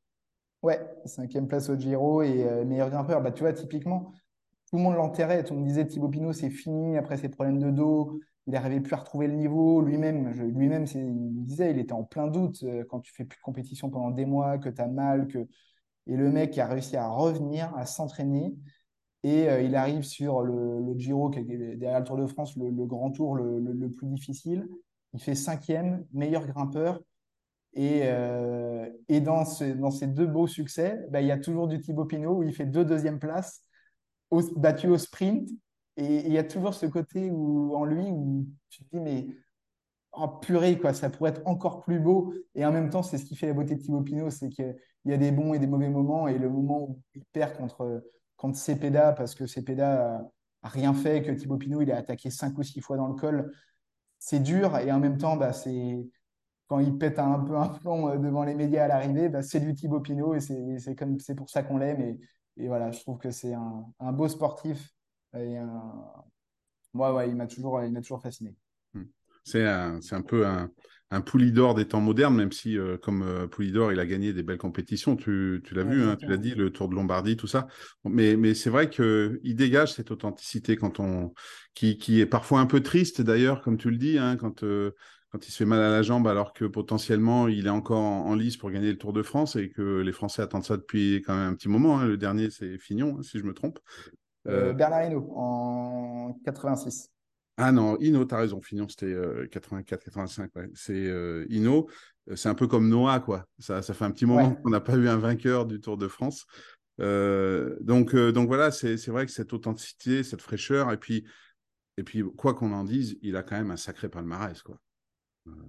Ouais, 0.61 0.79
cinquième 1.05 1.47
place 1.47 1.69
au 1.69 1.75
Giro 1.75 2.21
et 2.21 2.43
euh, 2.43 2.65
meilleur 2.65 2.89
grimpeur. 2.89 3.21
Bah, 3.21 3.31
tu 3.31 3.41
vois, 3.41 3.53
typiquement, 3.53 4.13
tout 4.69 4.77
le 4.77 4.83
monde 4.83 4.95
l'enterrait. 4.95 5.43
Le 5.49 5.55
monde 5.55 5.65
disait 5.65 5.87
Thibaut 5.87 6.09
Pinot, 6.09 6.33
c'est 6.33 6.49
fini 6.49 6.97
après 6.97 7.17
ses 7.17 7.29
problèmes 7.29 7.59
de 7.59 7.71
dos. 7.71 8.19
Il 8.47 8.53
n'arrivait 8.53 8.79
plus 8.79 8.93
à 8.93 8.97
retrouver 8.97 9.27
le 9.27 9.33
niveau. 9.33 9.81
Lui-même, 9.81 10.29
lui-même, 10.55 10.85
il 10.93 11.43
disait, 11.43 11.71
il 11.71 11.79
était 11.79 11.93
en 11.93 12.03
plein 12.03 12.27
doute 12.27 12.61
euh, 12.63 12.83
quand 12.87 12.99
tu 12.99 13.11
fais 13.11 13.25
plus 13.25 13.37
de 13.37 13.41
compétition 13.41 13.89
pendant 13.89 14.11
des 14.11 14.25
mois, 14.25 14.59
que 14.59 14.69
tu 14.69 14.81
as 14.81 14.87
mal, 14.87 15.27
que 15.27 15.47
et 16.07 16.15
le 16.15 16.31
mec 16.31 16.57
a 16.57 16.67
réussi 16.67 16.97
à 16.97 17.07
revenir, 17.07 17.73
à 17.75 17.85
s'entraîner. 17.85 18.55
Et 19.25 19.49
euh, 19.49 19.59
il 19.63 19.75
arrive 19.75 20.03
sur 20.03 20.43
le, 20.43 20.93
Giro, 20.99 21.31
derrière 21.31 21.99
le 21.99 22.05
Tour 22.05 22.17
de 22.17 22.27
France, 22.27 22.55
le, 22.57 22.85
grand 22.85 23.09
tour 23.09 23.35
le, 23.35 23.89
plus 23.89 24.05
difficile. 24.05 24.69
Il 25.15 25.19
fait 25.19 25.33
cinquième, 25.33 26.05
meilleur 26.13 26.45
grimpeur. 26.45 27.01
Et, 27.73 28.01
euh, 28.03 28.87
dans, 29.09 29.43
ces 29.43 30.05
deux 30.05 30.27
beaux 30.27 30.45
succès, 30.45 30.99
bah, 31.09 31.21
il 31.21 31.27
y 31.27 31.31
a 31.31 31.39
toujours 31.39 31.67
du 31.67 31.81
Thibaut 31.81 32.05
Pinot 32.05 32.35
où 32.35 32.43
il 32.43 32.53
fait 32.53 32.67
deux 32.67 32.85
deuxièmes 32.85 33.17
places, 33.17 33.63
battu 34.57 34.89
au 34.89 34.99
sprint. 34.99 35.49
Et 35.97 36.27
il 36.27 36.31
y 36.31 36.37
a 36.37 36.43
toujours 36.43 36.75
ce 36.75 36.85
côté 36.85 37.31
en 37.31 37.83
lui 37.83 38.05
où 38.11 38.45
tu 38.69 38.83
te 38.83 38.95
dis, 38.95 39.01
mais 39.01 39.25
oh, 40.11 40.27
purée, 40.39 40.77
quoi, 40.77 40.93
ça 40.93 41.09
pourrait 41.09 41.31
être 41.31 41.41
encore 41.45 41.81
plus 41.81 41.99
beau. 41.99 42.31
Et 42.53 42.63
en 42.63 42.71
même 42.71 42.91
temps, 42.91 43.01
c'est 43.01 43.17
ce 43.17 43.25
qui 43.25 43.35
fait 43.35 43.47
la 43.47 43.53
beauté 43.53 43.73
de 43.73 43.81
Thibaut 43.81 44.01
Pinot, 44.01 44.29
c'est 44.29 44.49
qu'il 44.49 44.75
y 45.05 45.13
a 45.13 45.17
des 45.17 45.31
bons 45.31 45.55
et 45.55 45.59
des 45.59 45.65
mauvais 45.65 45.89
moments. 45.89 46.27
Et 46.27 46.37
le 46.37 46.47
moment 46.47 46.89
où 46.89 46.99
il 47.15 47.23
perd 47.33 47.57
contre 47.57 48.03
contre 48.37 48.57
Cepeda, 48.57 49.13
parce 49.13 49.35
que 49.35 49.45
Cepeda 49.45 50.21
a, 50.63 50.69
rien 50.69 50.93
fait, 50.93 51.23
que 51.23 51.31
Thibaut 51.31 51.57
Pinot, 51.57 51.81
il 51.81 51.91
a 51.91 51.97
attaqué 51.97 52.29
cinq 52.29 52.57
ou 52.57 52.63
six 52.63 52.81
fois 52.81 52.97
dans 52.97 53.07
le 53.07 53.15
col, 53.15 53.51
c'est 54.19 54.39
dur. 54.39 54.77
Et 54.79 54.91
en 54.91 54.99
même 54.99 55.17
temps, 55.17 55.37
bah, 55.37 55.53
c'est 55.53 56.07
quand 56.67 56.79
il 56.79 56.97
pète 56.97 57.19
un 57.19 57.39
peu 57.39 57.55
un 57.55 57.69
plomb 57.69 58.09
euh, 58.09 58.17
devant 58.17 58.43
les 58.43 58.55
médias 58.55 58.85
à 58.85 58.87
l'arrivée, 58.87 59.29
bah, 59.29 59.43
c'est 59.43 59.59
du 59.59 59.73
Thibaut 59.73 60.01
Pinot 60.01 60.35
et 60.35 60.39
c'est 60.39 60.95
comme 60.95 61.19
c'est 61.19 61.35
pour 61.35 61.49
ça 61.49 61.63
qu'on 61.63 61.77
l'aime. 61.77 62.01
Et, 62.01 62.19
et, 62.57 62.67
voilà, 62.67 62.91
je 62.91 62.99
trouve 63.01 63.17
que 63.17 63.31
c'est 63.31 63.53
un, 63.53 63.85
un, 63.99 64.11
beau 64.11 64.27
sportif. 64.27 64.93
Et. 65.37 65.57
Moi, 66.95 67.13
ouais, 67.13 67.27
il 67.29 67.35
m'a 67.35 67.45
toujours, 67.45 67.83
il 67.83 67.93
toujours 67.95 68.21
fasciné. 68.21 68.55
Hmm. 68.93 69.03
C'est 69.43 69.65
un, 69.65 70.21
peu 70.25 70.47
un, 70.47 70.71
un 71.11 71.21
Poulidor 71.21 71.75
des 71.75 71.87
temps 71.87 72.01
modernes, 72.01 72.35
même 72.35 72.51
si, 72.51 72.77
euh, 72.77 72.97
comme 72.97 73.21
euh, 73.21 73.47
Poulidor, 73.47 73.91
il 73.91 73.99
a 73.99 74.05
gagné 74.05 74.33
des 74.33 74.43
belles 74.43 74.57
compétitions. 74.57 75.15
Tu, 75.15 75.61
tu 75.63 75.75
l'as 75.75 75.83
vu, 75.83 76.03
hein, 76.03 76.15
tu 76.19 76.25
l'as 76.25 76.37
dit, 76.37 76.55
le 76.55 76.71
Tour 76.71 76.89
de 76.89 76.95
Lombardie, 76.95 77.37
tout 77.37 77.47
ça. 77.47 77.67
Mais, 78.03 78.35
mais 78.35 78.53
c'est 78.53 78.69
vrai 78.69 78.89
qu'il 78.89 79.55
dégage 79.55 79.93
cette 79.93 80.11
authenticité 80.11 80.75
quand 80.75 80.99
on, 80.99 81.33
qui, 81.73 81.97
qui 81.97 82.19
est 82.21 82.25
parfois 82.25 82.59
un 82.59 82.65
peu 82.65 82.81
triste, 82.81 83.21
d'ailleurs, 83.21 83.61
comme 83.61 83.77
tu 83.77 83.91
le 83.91 83.97
dis, 83.97 84.17
hein, 84.17 84.35
quand, 84.35 84.63
euh, 84.63 84.91
quand 85.29 85.47
il 85.47 85.51
se 85.51 85.57
fait 85.57 85.65
mal 85.65 85.81
à 85.81 85.91
la 85.91 86.01
jambe, 86.01 86.27
alors 86.27 86.53
que 86.53 86.65
potentiellement, 86.65 87.47
il 87.47 87.67
est 87.67 87.71
encore 87.71 88.01
en, 88.01 88.35
lice 88.35 88.57
pour 88.57 88.71
gagner 88.71 88.91
le 88.91 88.97
Tour 88.97 89.13
de 89.13 89.21
France 89.21 89.55
et 89.55 89.69
que 89.69 89.99
les 90.01 90.11
Français 90.11 90.41
attendent 90.41 90.65
ça 90.65 90.77
depuis 90.77 91.21
quand 91.25 91.35
même 91.35 91.51
un 91.51 91.55
petit 91.55 91.69
moment. 91.69 91.99
Hein. 91.99 92.07
Le 92.07 92.17
dernier, 92.17 92.49
c'est 92.49 92.79
Fignon, 92.79 93.21
si 93.21 93.37
je 93.37 93.43
me 93.43 93.53
trompe. 93.53 93.79
Bernard 94.45 95.05
Hinault, 95.05 95.33
en 95.35 96.39
86. 96.45 97.14
Ah 97.57 97.71
non, 97.71 97.97
Ino, 97.99 98.25
as 98.29 98.35
raison, 98.35 98.61
Fignon, 98.61 98.87
c'était 98.89 99.15
84, 99.49 100.03
85. 100.03 100.51
C'est 100.73 100.93
euh, 100.93 101.45
Ino, 101.49 101.87
euh, 102.29 102.35
c'est 102.35 102.49
un 102.49 102.55
peu 102.55 102.67
comme 102.67 102.89
Noah, 102.89 103.21
quoi. 103.21 103.45
Ça, 103.59 103.81
ça 103.81 103.93
fait 103.93 104.03
un 104.03 104.11
petit 104.11 104.25
moment 104.25 104.55
qu'on 104.55 104.69
n'a 104.69 104.81
pas 104.81 104.95
eu 104.95 105.07
un 105.07 105.17
vainqueur 105.17 105.65
du 105.65 105.79
Tour 105.79 105.97
de 105.97 106.07
France. 106.07 106.45
Euh, 106.99 107.77
donc, 107.81 108.15
donc 108.15 108.47
voilà, 108.47 108.71
c'est 108.71 109.07
vrai 109.07 109.25
que 109.25 109.31
cette 109.31 109.53
authenticité, 109.53 110.23
cette 110.23 110.41
fraîcheur, 110.41 110.91
et 110.91 110.97
puis, 110.97 111.25
et 111.97 112.03
puis 112.03 112.23
quoi 112.35 112.53
qu'on 112.53 112.73
en 112.73 112.83
dise, 112.83 113.17
il 113.21 113.37
a 113.37 113.43
quand 113.43 113.55
même 113.55 113.71
un 113.71 113.77
sacré 113.77 114.09
palmarès, 114.09 114.61
quoi. 114.61 114.77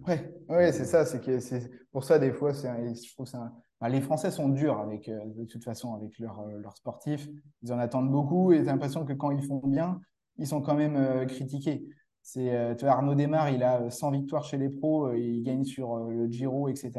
Ouais, 0.08 0.34
ouais 0.48 0.72
c'est 0.72 0.86
ça. 0.86 1.04
C'est 1.04 1.20
que 1.20 1.38
pour 1.92 2.02
ça 2.02 2.18
des 2.18 2.32
fois, 2.32 2.52
je 2.52 3.12
trouve 3.14 3.26
ça. 3.26 3.52
les 3.88 4.00
Français 4.00 4.30
sont 4.30 4.48
durs 4.48 4.80
avec, 4.80 5.08
de 5.08 5.44
toute 5.44 5.62
façon, 5.62 5.94
avec 5.94 6.18
leurs 6.18 6.76
sportifs. 6.76 7.28
Ils 7.62 7.72
en 7.72 7.78
attendent 7.78 8.10
beaucoup 8.10 8.52
et 8.52 8.58
as 8.58 8.64
l'impression 8.64 9.04
que 9.04 9.12
quand 9.12 9.30
ils 9.30 9.44
font 9.44 9.60
bien, 9.64 10.00
ils 10.38 10.46
sont 10.46 10.60
quand 10.60 10.74
même 10.74 10.96
euh, 10.96 11.24
critiqués. 11.26 11.86
C'est, 12.22 12.54
euh, 12.54 12.74
Arnaud 12.82 13.14
Desmar, 13.14 13.50
il 13.50 13.62
a 13.62 13.88
100 13.90 14.08
euh, 14.08 14.18
victoires 14.18 14.44
chez 14.44 14.58
les 14.58 14.68
pros, 14.68 15.12
il 15.12 15.42
gagne 15.42 15.64
sur 15.64 15.96
le 15.96 16.30
Giro, 16.30 16.68
etc. 16.68 16.92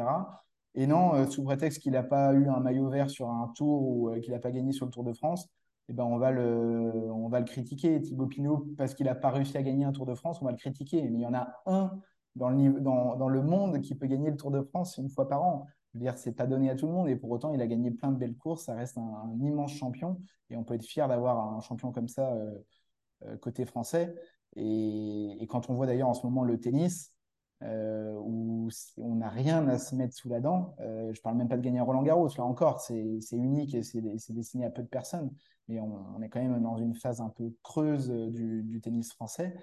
Et 0.74 0.86
non, 0.86 1.28
sous 1.30 1.42
prétexte 1.42 1.80
qu'il 1.82 1.92
n'a 1.92 2.02
pas 2.02 2.32
eu 2.32 2.48
un 2.48 2.60
maillot 2.60 2.88
vert 2.88 3.10
sur 3.10 3.28
un 3.28 3.48
tour 3.54 3.82
ou 3.82 4.12
qu'il 4.20 4.32
n'a 4.32 4.38
pas 4.38 4.50
gagné 4.50 4.72
sur 4.72 4.86
le 4.86 4.92
Tour 4.92 5.02
de 5.02 5.12
France, 5.12 5.48
eh 5.88 5.92
ben 5.92 6.04
on, 6.04 6.18
va 6.18 6.30
le, 6.30 7.10
on 7.12 7.28
va 7.28 7.40
le 7.40 7.46
critiquer. 7.46 8.00
Thibaut 8.00 8.26
Pinot, 8.26 8.68
parce 8.76 8.94
qu'il 8.94 9.06
n'a 9.06 9.14
pas 9.14 9.30
réussi 9.30 9.56
à 9.56 9.62
gagner 9.62 9.84
un 9.84 9.92
Tour 9.92 10.06
de 10.06 10.14
France, 10.14 10.40
on 10.40 10.44
va 10.44 10.52
le 10.52 10.56
critiquer. 10.56 11.02
Mais 11.02 11.18
il 11.18 11.22
y 11.22 11.26
en 11.26 11.34
a 11.34 11.48
un 11.66 11.98
dans 12.36 12.50
le, 12.50 12.80
dans, 12.80 13.16
dans 13.16 13.28
le 13.28 13.42
monde 13.42 13.80
qui 13.80 13.94
peut 13.96 14.06
gagner 14.06 14.30
le 14.30 14.36
Tour 14.36 14.50
de 14.50 14.62
France 14.62 14.98
une 14.98 15.08
fois 15.08 15.28
par 15.28 15.42
an. 15.42 15.66
Je 15.92 15.98
veux 15.98 16.04
dire, 16.04 16.16
c'est 16.18 16.32
pas 16.32 16.46
donné 16.46 16.70
à 16.70 16.76
tout 16.76 16.86
le 16.86 16.92
monde 16.92 17.08
et 17.08 17.16
pour 17.16 17.30
autant, 17.30 17.52
il 17.54 17.62
a 17.62 17.66
gagné 17.66 17.90
plein 17.90 18.12
de 18.12 18.18
belles 18.18 18.36
courses. 18.36 18.66
Ça 18.66 18.74
reste 18.74 18.98
un, 18.98 19.36
immense 19.40 19.72
champion 19.72 20.20
et 20.50 20.56
on 20.56 20.62
peut 20.62 20.74
être 20.74 20.84
fier 20.84 21.08
d'avoir 21.08 21.54
un 21.54 21.60
champion 21.60 21.90
comme 21.92 22.08
ça 22.08 22.36
côté 23.40 23.64
français. 23.64 24.14
Et, 24.56 25.46
quand 25.48 25.70
on 25.70 25.74
voit 25.74 25.86
d'ailleurs 25.86 26.08
en 26.08 26.14
ce 26.14 26.26
moment 26.26 26.44
le 26.44 26.58
tennis, 26.58 27.12
euh, 27.62 28.14
où 28.20 28.68
on 28.98 29.16
n'a 29.16 29.28
rien 29.28 29.66
à 29.66 29.78
se 29.78 29.96
mettre 29.96 30.14
sous 30.14 30.28
la 30.28 30.40
dent. 30.40 30.76
Euh, 30.80 31.12
je 31.12 31.20
parle 31.20 31.36
même 31.36 31.48
pas 31.48 31.56
de 31.56 31.62
gagner 31.62 31.80
Roland 31.80 32.04
Garros, 32.04 32.28
là 32.36 32.44
encore, 32.44 32.80
c'est 32.80 33.18
unique 33.32 33.74
et 33.74 33.82
c'est 33.82 34.32
destiné 34.32 34.64
à 34.64 34.70
peu 34.70 34.82
de 34.82 34.88
personnes, 34.88 35.30
mais 35.66 35.80
on, 35.80 36.22
est 36.22 36.28
quand 36.28 36.40
même 36.40 36.62
dans 36.62 36.76
une 36.76 36.94
phase 36.94 37.20
un 37.20 37.30
peu 37.30 37.52
creuse 37.64 38.10
du, 38.10 38.80
tennis 38.80 39.12
français. 39.12 39.56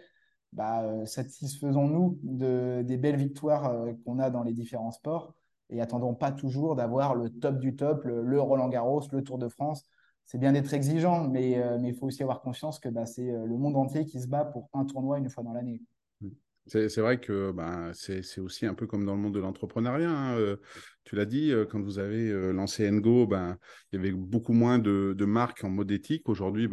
Bah, 0.52 1.06
satisfaisons-nous 1.06 2.20
de, 2.24 2.82
des 2.86 2.98
belles 2.98 3.18
victoires 3.18 3.74
qu'on 4.06 4.20
a 4.20 4.30
dans 4.30 4.44
les 4.44 4.54
différents 4.54 4.92
sports 4.92 5.34
et 5.70 5.82
attendons 5.82 6.14
pas 6.14 6.32
toujours 6.32 6.76
d'avoir 6.76 7.16
le 7.16 7.30
top 7.30 7.60
du 7.60 7.76
top, 7.76 8.04
le, 8.04 8.42
Roland 8.42 8.70
Garros, 8.70 9.02
le 9.12 9.24
Tour 9.24 9.38
de 9.38 9.48
France 9.48 9.86
c'est 10.26 10.40
bien 10.40 10.54
d'être 10.54 10.74
exigeant, 10.74 11.28
mais 11.28 11.58
euh, 11.58 11.78
il 11.84 11.94
faut 11.94 12.08
aussi 12.08 12.24
avoir 12.24 12.42
conscience 12.42 12.80
que 12.80 12.90
bah, 12.90 13.06
c'est 13.06 13.30
euh, 13.30 13.46
le 13.46 13.58
monde 13.58 13.76
entier 13.76 14.06
qui 14.06 14.20
se 14.20 14.28
bat 14.28 14.44
pour 14.44 14.70
un 14.74 14.86
tournoi 14.86 15.20
une 15.20 15.30
fois 15.30 15.44
dans 15.44 15.54
l'année. 15.54 15.82
Mmh. 16.22 16.30
C'est 16.68 16.98
vrai 16.98 17.20
que 17.20 17.52
bah, 17.52 17.92
c'est 17.94 18.40
aussi 18.40 18.66
un 18.66 18.74
peu 18.74 18.88
comme 18.88 19.06
dans 19.06 19.14
le 19.14 19.22
monde 19.22 19.36
de 19.36 19.40
l'entrepreneuriat. 19.40 20.10
Hein, 20.10 20.36
euh, 20.36 20.58
tu 21.04 21.16
l'as 21.16 21.28
dit, 21.28 21.54
quand 21.70 21.80
vous 21.80 22.00
avez 22.00 22.32
lancé 22.52 22.90
Engo, 22.90 23.28
ben, 23.28 23.60
il 23.92 23.98
y 23.98 24.00
avait 24.00 24.12
beaucoup 24.12 24.54
moins 24.54 24.80
de, 24.80 25.26
marques 25.26 25.64
en 25.64 25.70
mode 25.70 25.92
éthique. 25.92 26.28
Aujourd'hui, 26.28 26.68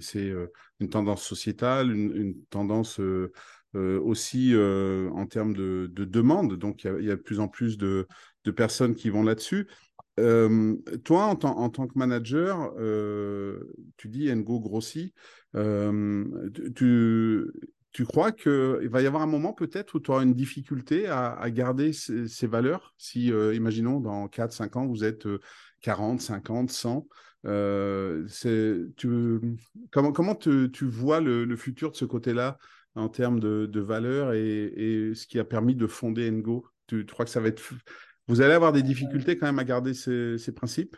c'est 0.00 0.32
une 0.80 0.88
tendance 0.88 1.22
sociétale, 1.22 1.92
une, 1.92 2.34
tendance 2.50 3.00
aussi 3.72 4.52
en 4.56 5.26
termes 5.26 5.54
de, 5.54 5.86
demande. 5.94 6.58
Donc, 6.58 6.82
il 6.82 7.04
y, 7.04 7.12
a, 7.12 7.14
de 7.14 7.22
plus 7.22 7.38
en 7.38 7.46
plus 7.46 7.78
de 7.78 8.08
personnes 8.50 8.96
qui 8.96 9.10
vont 9.10 9.22
là-dessus 9.22 9.68
toi, 10.16 11.24
en, 11.24 11.36
tant 11.36 11.86
que 11.86 11.98
manager, 11.98 12.72
tu 13.96 14.08
dis 14.08 14.34
Ngo 14.34 14.60
grossit. 14.60 15.14
tu, 16.74 17.44
tu 17.94 18.04
crois 18.04 18.32
qu'il 18.32 18.88
va 18.88 19.02
y 19.02 19.06
avoir 19.06 19.22
un 19.22 19.26
moment 19.26 19.52
peut-être 19.52 19.94
où 19.94 20.00
tu 20.00 20.10
auras 20.10 20.24
une 20.24 20.34
difficulté 20.34 21.06
à, 21.06 21.48
garder 21.50 21.92
ces, 21.92 22.46
valeurs? 22.46 22.92
Si, 22.98 23.28
imaginons, 23.28 24.00
dans 24.00 24.26
4, 24.28 24.52
5 24.52 24.76
ans, 24.76 24.86
vous 24.86 25.04
êtes 25.04 25.28
40, 25.80 26.20
50, 26.20 26.70
100, 26.70 27.06
tu, 28.96 29.40
comment, 29.92 30.34
tu 30.34 30.86
vois 30.86 31.20
le, 31.20 31.56
futur 31.56 31.92
de 31.92 31.96
ce 31.96 32.04
côté-là 32.04 32.58
en 32.96 33.08
termes 33.08 33.38
de, 33.38 33.80
valeurs 33.80 34.32
et, 34.32 35.12
ce 35.14 35.26
qui 35.28 35.38
a 35.38 35.44
permis 35.44 35.76
de 35.76 35.86
fonder 35.86 36.30
Ngo? 36.30 36.66
Tu, 36.88 37.06
crois 37.06 37.24
que 37.24 37.30
ça 37.30 37.40
va 37.40 37.48
être... 37.48 37.62
Vous 38.28 38.40
allez 38.40 38.54
avoir 38.54 38.72
des 38.72 38.82
difficultés 38.82 39.36
quand 39.36 39.46
même 39.46 39.58
à 39.58 39.64
garder 39.64 39.94
ces, 39.94 40.52
principes? 40.54 40.96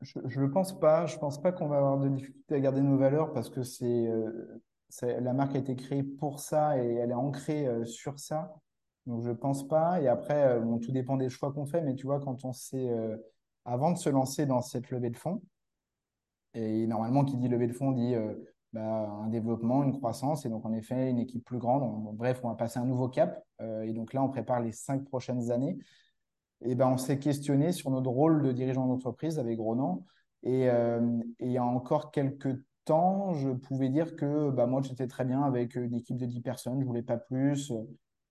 Je 0.00 0.40
ne 0.40 0.46
pense 0.46 0.78
pas. 0.78 1.06
Je 1.06 1.16
pense 1.16 1.40
pas 1.40 1.52
qu'on 1.52 1.68
va 1.68 1.78
avoir 1.78 1.98
de 1.98 2.08
difficultés 2.08 2.56
à 2.56 2.60
garder 2.60 2.80
nos 2.80 2.98
valeurs 2.98 3.32
parce 3.32 3.48
que 3.48 3.62
c'est 3.62 4.08
la 5.00 5.32
marque 5.32 5.54
a 5.54 5.58
été 5.58 5.76
créée 5.76 6.02
pour 6.02 6.40
ça 6.40 6.82
et 6.82 6.94
elle 6.94 7.10
est 7.10 7.14
ancrée 7.14 7.66
euh, 7.66 7.84
sur 7.84 8.18
ça. 8.18 8.54
Donc, 9.06 9.22
je 9.22 9.30
ne 9.30 9.34
pense 9.34 9.66
pas. 9.66 10.00
Et 10.00 10.08
après, 10.08 10.58
euh, 10.58 10.78
tout 10.78 10.92
dépend 10.92 11.16
des 11.16 11.28
choix 11.28 11.52
qu'on 11.52 11.66
fait. 11.66 11.82
Mais 11.82 11.94
tu 11.94 12.06
vois, 12.06 12.20
quand 12.20 12.44
on 12.44 12.52
sait, 12.52 12.90
euh, 12.90 13.16
avant 13.64 13.92
de 13.92 13.98
se 13.98 14.10
lancer 14.10 14.46
dans 14.46 14.60
cette 14.60 14.90
levée 14.90 15.10
de 15.10 15.16
fonds, 15.16 15.42
et 16.54 16.86
normalement, 16.86 17.24
qui 17.24 17.36
dit 17.36 17.48
levée 17.48 17.66
de 17.66 17.72
fonds 17.72 17.92
dit 17.92 18.14
bah, 18.74 19.08
un 19.24 19.28
développement, 19.28 19.82
une 19.84 19.92
croissance, 19.92 20.44
et 20.44 20.50
donc 20.50 20.66
en 20.66 20.72
effet, 20.74 21.08
une 21.08 21.18
équipe 21.18 21.44
plus 21.46 21.58
grande. 21.58 22.14
bref, 22.14 22.40
on 22.44 22.50
va 22.50 22.56
passer 22.56 22.78
un 22.78 22.84
nouveau 22.84 23.08
cap. 23.08 23.42
et 23.60 23.92
donc 23.94 24.12
là, 24.12 24.22
on 24.22 24.28
prépare 24.28 24.60
les 24.60 24.72
cinq 24.72 25.02
prochaines 25.06 25.50
années. 25.50 25.78
Et 26.64 26.74
ben, 26.74 26.88
on 26.88 26.96
s'est 26.96 27.18
questionné 27.18 27.72
sur 27.72 27.90
notre 27.90 28.10
rôle 28.10 28.42
de 28.42 28.52
dirigeant 28.52 28.86
d'entreprise 28.86 29.38
avec 29.38 29.58
Ronan. 29.58 30.04
Et, 30.44 30.64
et 30.64 31.46
il 31.46 31.52
y 31.52 31.58
a 31.58 31.64
encore 31.64 32.10
quelques 32.10 32.58
temps, 32.84 33.32
je 33.34 33.50
pouvais 33.50 33.88
dire 33.88 34.16
que 34.16 34.50
bah, 34.50 34.66
moi, 34.66 34.80
j'étais 34.82 35.06
très 35.06 35.24
bien 35.24 35.42
avec 35.42 35.76
une 35.76 35.94
équipe 35.94 36.16
de 36.16 36.26
10 36.26 36.40
personnes, 36.40 36.80
je 36.80 36.86
voulais 36.86 37.02
pas 37.02 37.16
plus. 37.16 37.72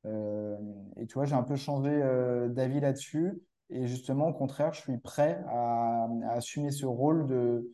Euh, 0.06 0.58
et 0.98 1.06
tu 1.08 1.14
vois, 1.14 1.26
j'ai 1.26 1.36
un 1.36 1.44
peu 1.44 1.56
changé 1.56 1.90
euh, 1.92 2.50
d'avis 2.50 2.80
là-dessus. 2.80 3.42
Et 3.70 3.88
justement, 3.88 4.28
au 4.30 4.34
contraire, 4.34 4.74
je 4.74 4.82
suis 4.82 4.98
prêt 4.98 5.44
à, 5.48 6.08
assumer 6.30 6.72
ce 6.72 6.86
rôle 6.86 7.26
de, 7.28 7.72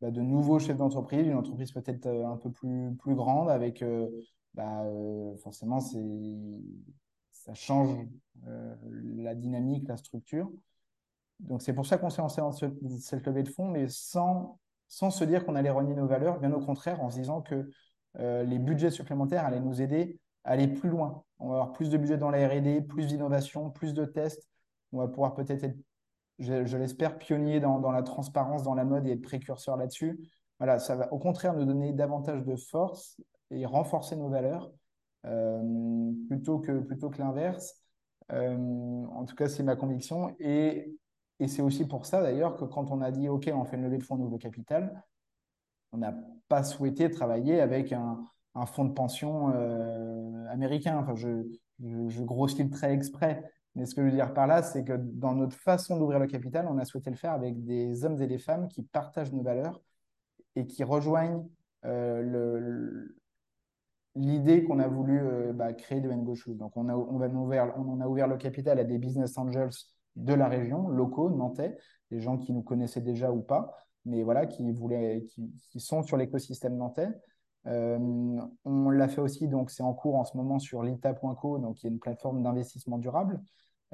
bah, 0.00 0.10
de 0.10 0.20
nouveau 0.20 0.58
chef 0.58 0.76
d'entreprise, 0.76 1.26
une 1.26 1.36
entreprise 1.36 1.72
peut-être 1.72 2.06
euh, 2.06 2.26
un 2.26 2.36
peu 2.36 2.50
plus, 2.50 2.94
plus 2.96 3.14
grande, 3.14 3.48
avec 3.48 3.84
bah, 4.54 4.84
forcément, 5.42 5.80
ça 7.48 7.54
change 7.54 8.06
la 8.44 9.34
dynamique, 9.34 9.88
la 9.88 9.96
structure. 9.96 10.50
Donc, 11.40 11.62
c'est 11.62 11.72
pour 11.72 11.86
ça 11.86 11.98
qu'on 11.98 12.10
s'est 12.10 12.20
lancé 12.20 12.40
dans 12.40 12.52
cette 12.52 13.26
levée 13.26 13.42
de 13.42 13.48
fonds, 13.48 13.68
mais 13.68 13.88
sans 13.88 14.58
sans 14.88 15.10
se 15.10 15.22
dire 15.22 15.44
qu'on 15.44 15.54
allait 15.54 15.70
renier 15.70 15.94
nos 15.94 16.06
valeurs, 16.06 16.40
bien 16.40 16.52
au 16.52 16.60
contraire, 16.60 17.02
en 17.02 17.10
se 17.10 17.18
disant 17.18 17.42
que 17.42 17.70
euh, 18.18 18.42
les 18.42 18.58
budgets 18.58 18.90
supplémentaires 18.90 19.44
allaient 19.44 19.60
nous 19.60 19.82
aider 19.82 20.18
à 20.44 20.52
aller 20.52 20.66
plus 20.66 20.88
loin. 20.88 21.22
On 21.38 21.48
va 21.48 21.54
avoir 21.54 21.72
plus 21.72 21.90
de 21.90 21.98
budget 21.98 22.16
dans 22.16 22.30
la 22.30 22.48
RD, 22.48 22.86
plus 22.86 23.06
d'innovation, 23.06 23.70
plus 23.70 23.92
de 23.92 24.06
tests. 24.06 24.48
On 24.92 24.98
va 24.98 25.08
pouvoir 25.08 25.34
peut-être 25.34 25.62
être, 25.62 25.76
je, 26.38 26.76
l'espère, 26.76 27.18
pionnier 27.18 27.60
dans, 27.60 27.92
la 27.92 28.02
transparence, 28.02 28.62
dans 28.62 28.74
la 28.74 28.84
mode 28.84 29.06
et 29.06 29.12
être 29.12 29.22
précurseur 29.22 29.76
là-dessus. 29.76 30.18
Voilà, 30.58 30.78
ça 30.78 30.96
va 30.96 31.12
au 31.12 31.18
contraire 31.18 31.54
nous 31.54 31.66
donner 31.66 31.92
davantage 31.92 32.42
de 32.44 32.56
force 32.56 33.20
et 33.50 33.66
renforcer 33.66 34.16
nos 34.16 34.28
valeurs 34.28 34.64
euh, 34.66 34.72
plutôt 36.28 36.58
que, 36.58 36.80
plutôt 36.80 37.10
que 37.10 37.18
l'inverse. 37.18 37.82
Euh, 38.32 39.04
en 39.06 39.24
tout 39.24 39.34
cas, 39.34 39.48
c'est 39.48 39.62
ma 39.62 39.76
conviction. 39.76 40.34
Et 40.40 40.96
c'est 41.46 41.62
aussi 41.62 41.86
pour 41.86 42.06
ça 42.06 42.22
d'ailleurs 42.22 42.56
que 42.56 42.64
quand 42.64 42.90
on 42.90 43.00
a 43.00 43.10
dit 43.10 43.28
OK, 43.28 43.50
on 43.52 43.64
fait 43.64 43.76
une 43.76 43.84
levée 43.84 43.98
de 43.98 44.02
fonds 44.02 44.16
nouveau 44.16 44.38
capital, 44.38 45.02
on 45.92 45.98
n'a 45.98 46.14
pas 46.48 46.64
souhaité 46.64 47.10
travailler 47.10 47.60
avec 47.60 47.92
un, 47.92 48.24
fonds 48.66 48.84
de 48.84 48.92
pension 48.92 49.52
euh, 49.54 50.46
américain. 50.48 50.98
Enfin, 50.98 51.14
je, 51.14 51.44
je, 51.80 52.22
grossis 52.22 52.62
le 52.62 52.70
trait 52.70 52.92
exprès. 52.92 53.52
Mais 53.74 53.86
ce 53.86 53.94
que 53.94 54.02
je 54.02 54.06
veux 54.06 54.12
dire 54.12 54.34
par 54.34 54.46
là, 54.48 54.62
c'est 54.62 54.84
que 54.84 54.94
dans 54.96 55.34
notre 55.34 55.56
façon 55.56 55.98
d'ouvrir 55.98 56.18
le 56.18 56.26
capital, 56.26 56.66
on 56.68 56.78
a 56.78 56.84
souhaité 56.84 57.10
le 57.10 57.16
faire 57.16 57.32
avec 57.32 57.64
des 57.64 58.04
hommes 58.04 58.20
et 58.20 58.26
des 58.26 58.38
femmes 58.38 58.66
qui 58.68 58.82
partagent 58.82 59.32
nos 59.32 59.42
valeurs 59.42 59.80
et 60.56 60.66
qui 60.66 60.82
rejoignent 60.82 61.46
euh, 61.84 63.08
l'idée 64.14 64.64
qu'on 64.64 64.78
a 64.78 64.88
voulu 64.88 65.20
euh, 65.20 65.52
bah, 65.52 65.72
créer 65.72 66.00
de 66.00 66.10
Ngo 66.10 66.34
Donc, 66.48 66.76
on, 66.76 66.88
a, 66.88 66.94
on, 66.94 67.18
va 67.18 67.28
ouvert, 67.28 67.74
on 67.78 68.00
a 68.00 68.08
ouvert 68.08 68.26
le 68.26 68.36
capital 68.36 68.78
à 68.78 68.84
des 68.84 68.98
business 68.98 69.38
angels 69.38 69.70
de 70.16 70.34
la 70.34 70.48
région, 70.48 70.88
locaux, 70.88 71.30
nantais, 71.30 71.76
des 72.10 72.20
gens 72.20 72.38
qui 72.38 72.52
nous 72.52 72.62
connaissaient 72.62 73.00
déjà 73.00 73.30
ou 73.30 73.40
pas, 73.40 73.72
mais 74.04 74.22
voilà, 74.22 74.46
qui, 74.46 74.70
voulaient, 74.72 75.24
qui, 75.28 75.80
sont 75.80 76.02
sur 76.02 76.16
l'écosystème 76.16 76.76
nantais. 76.76 77.08
Euh, 77.66 77.98
on 78.64 78.90
l'a 78.90 79.08
fait 79.08 79.20
aussi, 79.20 79.46
donc 79.48 79.70
c'est 79.70 79.82
en 79.82 79.94
cours 79.94 80.16
en 80.16 80.24
ce 80.24 80.36
moment 80.36 80.58
sur 80.58 80.82
lita.co, 80.82 81.58
donc 81.58 81.76
qui 81.76 81.86
est 81.86 81.90
une 81.90 81.98
plateforme 81.98 82.42
d'investissement 82.42 82.98
durable, 82.98 83.40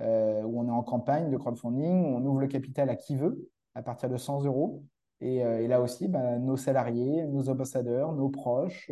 euh, 0.01 0.43
où 0.43 0.61
on 0.61 0.69
est 0.69 0.71
en 0.71 0.83
campagne 0.83 1.31
de 1.31 1.37
crowdfunding, 1.37 2.05
on 2.05 2.25
ouvre 2.25 2.41
le 2.41 2.47
capital 2.47 2.89
à 2.89 2.97
qui 2.97 3.17
veut, 3.17 3.49
à 3.75 3.83
partir 3.83 4.09
de 4.09 4.17
100 4.17 4.45
euros. 4.45 4.83
Et, 5.21 5.69
là 5.69 5.81
aussi, 5.81 6.07
bah, 6.09 6.39
nos 6.39 6.57
salariés, 6.57 7.27
nos 7.27 7.49
ambassadeurs, 7.49 8.12
nos 8.12 8.29
proches, 8.29 8.91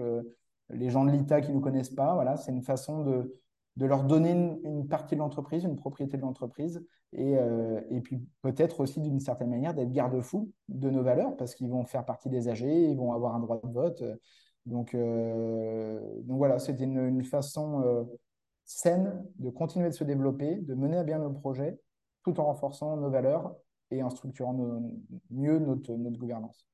les 0.72 0.90
gens 0.90 1.04
de 1.04 1.10
l'ITA 1.10 1.40
qui 1.40 1.50
ne 1.50 1.54
nous 1.56 1.60
connaissent 1.60 1.94
pas, 1.94 2.14
voilà, 2.14 2.36
c'est 2.36 2.52
une 2.52 2.62
façon 2.62 3.04
de, 3.04 3.38
leur 3.76 4.04
donner 4.04 4.30
une, 4.64 4.88
partie 4.88 5.14
de 5.14 5.20
l'entreprise, 5.20 5.64
une 5.64 5.76
propriété 5.76 6.16
de 6.16 6.22
l'entreprise, 6.22 6.84
et, 7.12 7.36
euh, 7.36 7.80
et, 7.90 8.00
puis 8.00 8.22
peut-être 8.42 8.80
aussi 8.80 9.00
d'une 9.00 9.20
certaine 9.20 9.50
manière 9.50 9.74
d'être 9.74 9.92
garde-fou 9.92 10.50
de 10.68 10.90
nos 10.90 11.02
valeurs, 11.02 11.36
parce 11.36 11.54
qu'ils 11.54 11.68
vont 11.68 11.84
faire 11.84 12.04
partie 12.04 12.28
des 12.28 12.48
AG, 12.48 12.62
ils 12.62 12.96
vont 12.96 13.12
avoir 13.12 13.34
un 13.34 13.40
droit 13.40 13.60
de 13.62 13.72
vote. 13.72 14.02
Donc, 14.66 14.94
euh, 14.94 16.00
voilà, 16.28 16.58
c'était 16.58 16.84
une, 16.84 17.24
façon 17.24 17.82
euh, 17.82 18.04
saine 18.64 19.24
de 19.38 19.50
continuer 19.50 19.88
de 19.88 19.94
se 19.94 20.04
développer, 20.04 20.56
de 20.56 20.74
mener 20.74 20.98
à 20.98 21.04
bien 21.04 21.18
nos 21.18 21.30
projets, 21.32 21.78
tout 22.24 22.38
en 22.40 22.44
renforçant 22.44 22.96
nos 22.96 23.10
valeurs 23.10 23.54
et 23.90 24.02
en 24.02 24.10
structurant 24.10 24.54
mieux 25.30 25.58
notre 25.58 25.94
gouvernance. 26.16 26.66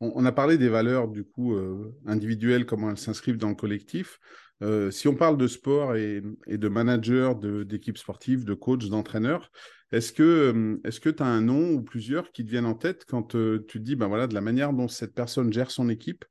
On, 0.00 0.24
a 0.24 0.32
parlé 0.32 0.58
des 0.58 0.68
valeurs 0.68 1.08
du 1.08 1.24
coup 1.24 1.56
individuelles, 2.04 2.66
comment 2.66 2.90
elles 2.90 2.98
s'inscrivent 2.98 3.38
dans 3.38 3.48
le 3.48 3.54
collectif. 3.54 4.18
Euh, 4.62 4.90
si 4.90 5.08
on 5.08 5.14
parle 5.14 5.36
de 5.36 5.46
sport 5.46 5.96
et, 5.96 6.22
de 6.46 6.68
manager 6.68 7.36
d'équipes 7.36 7.98
sportives, 7.98 8.44
de 8.44 8.54
coachs, 8.54 8.88
d'entraîneurs, 8.88 9.50
est-ce 9.92 10.12
que 10.12 10.80
euh, 10.84 11.12
tu 11.12 11.22
as 11.22 11.26
un 11.26 11.40
nom 11.40 11.72
ou 11.72 11.82
plusieurs 11.82 12.32
qui 12.32 12.44
te 12.44 12.50
viennent 12.50 12.66
en 12.66 12.74
tête 12.74 13.04
quand 13.06 13.34
euh, 13.34 13.64
tu 13.68 13.78
te 13.78 13.84
dis 13.84 13.96
ben 13.96 14.08
voilà, 14.08 14.26
de 14.26 14.34
la 14.34 14.40
manière 14.40 14.72
dont 14.72 14.88
cette 14.88 15.14
personne 15.14 15.52
gère 15.52 15.70
son 15.70 15.88
équipe, 15.88 16.24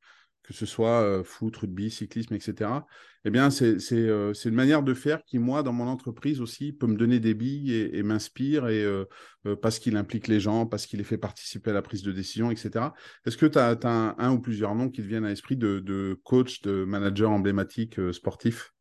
que 0.44 0.54
ce 0.54 0.66
soit 0.66 1.02
euh, 1.02 1.24
foot, 1.24 1.56
rugby, 1.56 1.90
cyclisme, 1.90 2.34
etc. 2.36 2.70
Eh 3.26 3.30
bien, 3.30 3.50
c'est 3.50 3.78
euh, 3.94 4.34
une 4.34 4.54
manière 4.54 4.84
de 4.84 4.94
faire 4.94 5.24
qui, 5.24 5.40
moi, 5.40 5.64
dans 5.64 5.72
mon 5.72 5.88
entreprise 5.88 6.42
aussi, 6.42 6.74
peut 6.74 6.88
me 6.88 6.98
donner 6.98 7.22
des 7.22 7.34
billes 7.34 7.74
et, 7.74 8.04
m'inspire, 8.04 8.66
euh, 8.66 9.06
parce 9.62 9.80
qu'il 9.80 9.96
implique 9.96 10.28
les 10.28 10.42
gens, 10.42 10.66
parce 10.66 10.86
qu'il 10.86 11.00
les 11.00 11.06
fait 11.06 11.18
participer 11.18 11.72
à 11.72 11.74
la 11.74 11.82
prise 11.82 12.04
de 12.04 12.12
décision, 12.12 12.52
etc. 12.52 12.94
Est-ce 13.26 13.38
que 13.38 13.46
tu 13.46 13.58
as, 13.58 13.78
un, 13.86 14.32
ou 14.34 14.40
plusieurs 14.40 14.76
noms 14.76 14.90
qui 14.90 15.02
te 15.02 15.08
viennent 15.08 15.26
à 15.26 15.30
l'esprit 15.30 15.56
de, 15.56 15.80
de 15.80 16.20
coach, 16.24 16.62
de 16.62 16.84
manager 16.84 17.32
emblématique 17.32 18.00
sportif? 18.12 18.74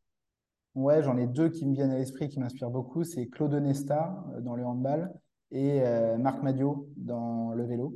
Ouais, 0.75 1.01
j'en 1.01 1.17
ai 1.17 1.27
deux 1.27 1.49
qui 1.49 1.65
me 1.65 1.73
viennent 1.73 1.91
à 1.91 1.97
l'esprit, 1.97 2.27
qui 2.27 2.39
m'inspirent 2.39 2.71
beaucoup. 2.71 3.05
C'est 3.05 3.27
Claude 3.27 3.53
Nesta 3.53 4.25
dans 4.41 4.55
le 4.55 4.65
handball 4.65 5.13
et 5.51 5.81
Marc 6.17 6.41
Madio 6.41 6.89
dans 6.97 7.53
le 7.53 7.65
vélo. 7.65 7.95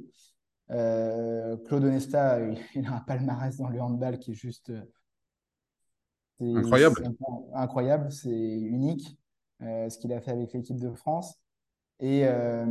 Euh, 0.72 1.58
Claude 1.66 1.86
Onesta, 1.86 2.40
il 2.76 2.86
a 2.86 2.96
un 2.96 3.00
palmarès 3.00 3.56
dans 3.58 3.70
le 3.70 3.82
handball 3.82 4.20
qui 4.20 4.32
est 4.32 4.36
juste 4.36 4.72
incroyable. 6.42 7.04
incroyable, 7.54 8.12
c'est 8.12 8.30
unique 8.30 9.18
euh, 9.62 9.90
ce 9.90 9.98
qu'il 9.98 10.14
a 10.14 10.22
fait 10.22 10.32
avec 10.32 10.54
l'équipe 10.54 10.80
de 10.80 10.92
France. 10.92 11.40
Et, 12.00 12.26
euh, 12.26 12.66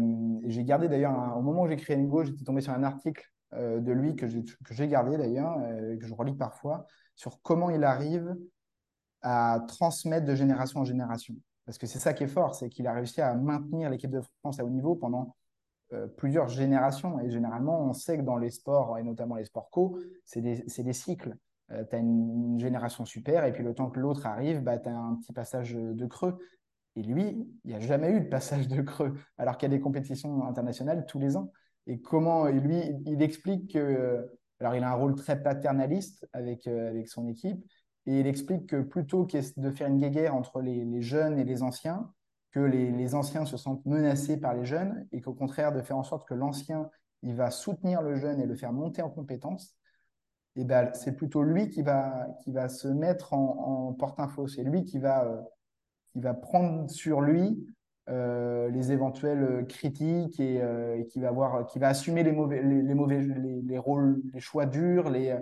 j'ai 0.45 0.65
gardé 0.65 0.89
d'ailleurs, 0.89 1.37
au 1.37 1.43
moment 1.43 1.63
où 1.63 1.69
j'ai 1.69 1.77
créé 1.77 1.97
Ngo, 1.97 2.25
j'étais 2.25 2.45
tombé 2.45 2.61
sur 2.61 2.73
un 2.73 2.83
article 2.83 3.25
de 3.53 3.93
lui 3.93 4.17
que 4.17 4.27
j'ai 4.27 4.89
gardé 4.89 5.17
d'ailleurs, 5.17 5.57
que 5.99 6.07
je 6.07 6.13
relis 6.13 6.35
parfois, 6.35 6.87
sur 7.15 7.41
comment 7.41 7.71
il 7.71 7.85
arrive 7.85 8.37
à 9.23 9.65
transmettre 9.67 10.27
de 10.27 10.35
génération 10.35 10.81
en 10.81 10.85
génération. 10.85 11.35
Parce 11.65 11.79
que 11.79 11.87
c'est 11.87 11.99
ça 11.99 12.13
qui 12.13 12.25
est 12.25 12.29
fort, 12.29 12.55
c'est 12.55 12.69
qu'il 12.69 12.87
a 12.87 12.93
réussi 12.93 13.21
à 13.21 13.35
maintenir 13.35 13.89
l'équipe 13.89 14.11
de 14.11 14.21
France 14.41 14.61
à 14.61 14.65
haut 14.65 14.71
niveau 14.71 14.95
pendant 14.95 15.35
euh, 15.93 16.09
plusieurs 16.09 16.49
générations. 16.49 17.21
Et 17.21 17.31
généralement, 17.31 17.81
on 17.81 17.93
sait 17.93 18.17
que 18.19 18.23
dans 18.23 18.37
les 18.37 18.51
sports, 18.51 18.99
et 18.99 19.05
notamment 19.05 19.37
les 19.37 19.45
sports 19.45 19.71
co, 19.71 19.99
c'est 20.25 20.41
des, 20.41 20.65
des, 20.65 20.93
cycles. 20.93 21.37
Euh, 21.71 21.85
tu 21.89 21.95
as 21.95 21.99
une, 22.01 22.59
génération 22.59 23.05
super, 23.05 23.45
et 23.45 23.53
puis 23.53 23.63
le 23.63 23.73
temps 23.73 23.91
que 23.91 24.01
l'autre 24.01 24.27
arrive, 24.27 24.63
bah, 24.63 24.79
tu 24.79 24.89
as 24.89 24.97
un 24.97 25.15
petit 25.15 25.33
passage 25.33 25.75
de 25.75 26.07
creux. 26.07 26.39
Et 26.97 27.03
lui, 27.03 27.49
il 27.65 27.69
n'y 27.71 27.75
a 27.75 27.81
jamais 27.81 28.11
eu 28.11 28.21
de 28.21 28.29
passage 28.29 28.67
de 28.67 28.83
creux, 28.83 29.15
alors 29.39 29.59
qu'il 29.59 29.71
y 29.71 29.73
a 29.73 29.77
des 29.77 29.83
compétitions 29.83 30.45
internationales 30.45 31.07
tous 31.07 31.21
les 31.21 31.37
ans. 31.37 31.53
Et 31.87 32.01
comment, 32.01 32.47
lui, 32.47 32.83
il 33.07 33.23
explique 33.23 33.73
que, 33.75 34.27
alors 34.59 34.75
il 34.75 34.83
a 34.83 34.91
un 34.91 34.95
rôle 34.95 35.15
très 35.15 35.41
paternaliste 35.41 36.29
avec, 36.33 36.67
euh, 36.67 36.89
avec 36.89 37.09
son 37.09 37.29
équipe, 37.29 37.65
et 38.07 38.19
il 38.21 38.27
explique 38.27 38.67
que 38.67 38.81
plutôt 38.83 39.25
que 39.25 39.39
de 39.61 39.71
faire 39.71 39.87
une 39.87 39.99
guéguerre 39.99 40.35
entre 40.35 40.61
les 40.61 41.03
jeunes 41.03 41.39
et 41.39 41.45
les 41.45 41.63
anciens, 41.63 42.13
que 42.57 42.61
les, 42.61 43.15
anciens 43.15 43.45
se 43.45 43.59
sentent 43.59 43.85
menacés 43.85 44.41
par 44.41 44.55
les 44.55 44.65
jeunes 44.65 45.07
et 45.13 45.21
qu'au 45.21 45.35
contraire, 45.35 45.75
de 45.75 45.83
faire 45.83 45.99
en 45.99 46.03
sorte 46.03 46.27
que 46.27 46.33
l'ancien, 46.33 46.89
il 47.23 47.35
va 47.35 47.51
soutenir 47.51 48.01
le 48.01 48.17
jeune 48.17 48.41
et 48.41 48.47
le 48.47 48.55
faire 48.55 48.73
monter 48.73 49.03
en 49.03 49.11
compétences. 49.11 49.77
et 50.57 50.65
ben, 50.65 50.91
c'est 50.95 51.15
plutôt 51.15 51.43
lui 51.43 51.69
qui 51.69 51.83
va, 51.83 52.27
qui 52.43 52.53
va 52.53 52.71
se 52.71 52.89
mettre 52.89 53.35
en, 53.35 53.93
porte-info. 53.93 54.47
C'est 54.49 54.63
lui 54.63 54.85
qui 54.85 54.99
va, 54.99 55.27
euh, 55.27 55.43
qui 56.13 56.21
va 56.21 56.33
prendre 56.33 56.89
sur 56.89 57.21
lui 57.21 57.63
euh, 58.09 58.71
les 58.71 58.91
éventuelles 58.91 59.67
critiques 59.69 60.41
et, 60.41 60.63
euh, 60.63 61.05
qui, 61.11 61.21
va 61.21 61.29
avoir, 61.29 61.67
qui 61.67 61.79
va 61.79 61.89
assumer 61.89 62.23
les 62.23 62.33
mauvais, 62.33 62.63
les, 62.63 62.95
mauvais 62.95 63.21
les, 63.21 63.79
rôles, 63.79 64.23
les 64.33 64.41
choix 64.41 64.65
durs, 64.65 65.11
les, 65.11 65.37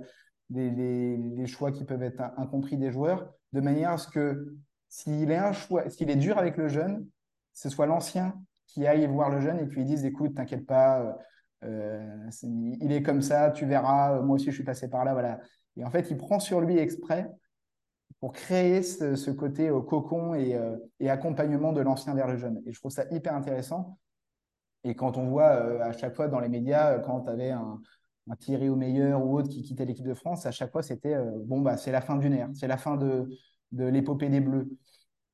les, 0.50 1.46
choix 1.46 1.70
qui 1.70 1.84
peuvent 1.84 2.02
être 2.02 2.22
incompris 2.38 2.76
des 2.76 2.90
joueurs, 2.90 3.32
de 3.52 3.60
manière 3.60 3.90
à 3.90 3.98
ce 3.98 4.08
que 4.08 4.56
s'il 4.95 5.32
est, 5.32 5.36
un 5.36 5.53
choix, 5.53 5.84
est 5.86 6.16
dur 6.16 6.38
avec 6.38 6.57
le 6.57 6.68
jeune, 6.68 7.05
ce 7.53 7.68
soit 7.68 7.86
l'ancien 7.86 8.40
qui 8.68 8.86
aille 8.86 9.05
voir 9.09 9.28
le 9.28 9.40
jeune 9.40 9.59
et 9.59 9.66
qui 9.66 9.74
lui 9.74 9.84
dise 9.84 10.05
écoute, 10.05 10.36
t'inquiète 10.36 10.66
pas 10.66 11.18
euh, 11.64 12.30
il 12.42 12.92
est 12.92 13.03
comme 13.03 13.20
ça, 13.20 13.51
tu 13.51 13.66
verras, 13.66 14.18
euh, 14.18 14.22
moi 14.22 14.36
aussi 14.36 14.47
je 14.47 14.53
suis 14.53 14.64
passé 14.64 14.88
par 14.88 15.05
là, 15.05 15.12
voilà. 15.12 15.40
Et 15.76 15.84
en 15.84 15.90
fait, 15.90 16.11
il 16.12 16.16
prend 16.16 16.38
sur 16.38 16.61
lui 16.61 16.78
exprès 16.78 17.28
pour 18.20 18.32
créer 18.32 18.82
ce, 18.82 19.30
côté 19.32 19.68
euh, 19.68 19.80
cocon 19.80 20.34
et, 20.34 20.57
accompagnement 21.09 21.72
de 21.72 21.80
l'ancien 21.80 22.14
vers 22.14 22.28
le 22.28 22.36
jeune. 22.36 22.62
Et 22.64 22.72
je 22.72 22.78
trouve 22.78 22.92
ça 22.92 23.05
hyper 23.11 23.34
intéressant. 23.34 23.99
Et 24.84 24.95
quand 24.95 25.16
on 25.16 25.26
voit 25.26 25.82
à 25.82 25.92
chaque 25.92 26.14
fois 26.14 26.28
dans 26.28 26.38
les 26.38 26.49
médias, 26.49 27.01
quand 27.01 27.22
tu 27.22 27.30
avais 27.30 27.51
un, 27.51 27.80
un 28.30 28.36
Thierry 28.36 28.68
au 28.68 28.76
meilleur 28.76 29.24
ou 29.24 29.36
autre 29.36 29.49
qui 29.49 29.62
quittait 29.62 29.86
l'équipe 29.86 30.07
de 30.07 30.14
France, 30.14 30.47
à 30.47 30.53
chaque 30.53 30.70
fois 30.70 30.82
c'était 30.82 31.16
bon, 31.47 31.62
bah, 31.62 31.78
c'est 31.78 31.90
la 31.90 32.03
fin 32.03 32.16
d'une 32.16 32.34
ère, 32.34 32.51
c'est 32.53 32.68
la 32.68 32.76
fin 32.76 32.97
de, 32.97 33.26
de 33.72 33.84
l'épopée 33.84 34.28
des 34.28 34.40
Bleus. 34.40 34.68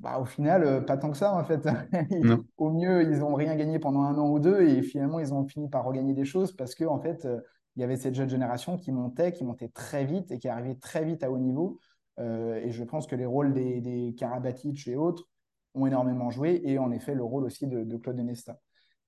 Bah, 0.01 0.19
au 0.19 0.25
final, 0.25 0.65
euh, 0.65 0.81
pas 0.81 0.97
tant 0.97 1.11
que 1.11 1.17
ça, 1.17 1.35
en 1.35 1.45
fait. 1.45 1.69
Au 2.57 2.71
mieux, 2.71 3.03
ils 3.03 3.19
n'ont 3.19 3.35
rien 3.35 3.55
gagné 3.55 3.79
pendant 3.79 4.01
un 4.03 4.17
an 4.17 4.31
ou 4.31 4.39
deux 4.39 4.63
et 4.63 4.83
finalement, 4.83 5.21
ils 5.21 5.35
ont 5.35 5.47
fini 5.47 5.69
par 5.69 5.85
regagner 5.85 6.15
des 6.15 6.25
choses 6.25 6.57
parce 6.57 6.75
qu'en 6.75 6.95
en 6.95 7.01
fait, 7.01 7.27
euh, 7.27 7.41
il 7.77 7.81
y 7.81 7.85
avait 7.85 7.97
cette 7.97 8.15
jeune 8.15 8.31
génération 8.31 8.79
qui 8.79 8.93
montait, 8.93 9.33
qui 9.33 9.45
montait 9.45 9.69
très 9.69 10.07
vite 10.07 10.31
et 10.31 10.39
qui 10.39 10.49
arrivait 10.49 10.77
très 10.77 11.05
vite 11.05 11.23
à 11.23 11.31
haut 11.31 11.39
niveau. 11.39 11.79
Euh, 12.19 12.55
et 12.57 12.71
je 12.71 12.83
pense 12.83 13.07
que 13.07 13.15
les 13.15 13.27
rôles 13.27 13.53
des, 13.53 13.83
des 13.83 14.15
Karabatic 14.19 14.89
et 14.89 14.97
autres 14.97 15.29
ont 15.75 15.87
énormément 15.87 16.31
joué 16.31 16.63
et 16.65 16.79
en 16.79 16.91
effet, 16.93 17.15
le 17.15 17.23
rôle 17.23 17.45
aussi 17.45 17.67
de, 17.67 17.97
Claude 17.99 18.17
Nesta. 18.17 18.59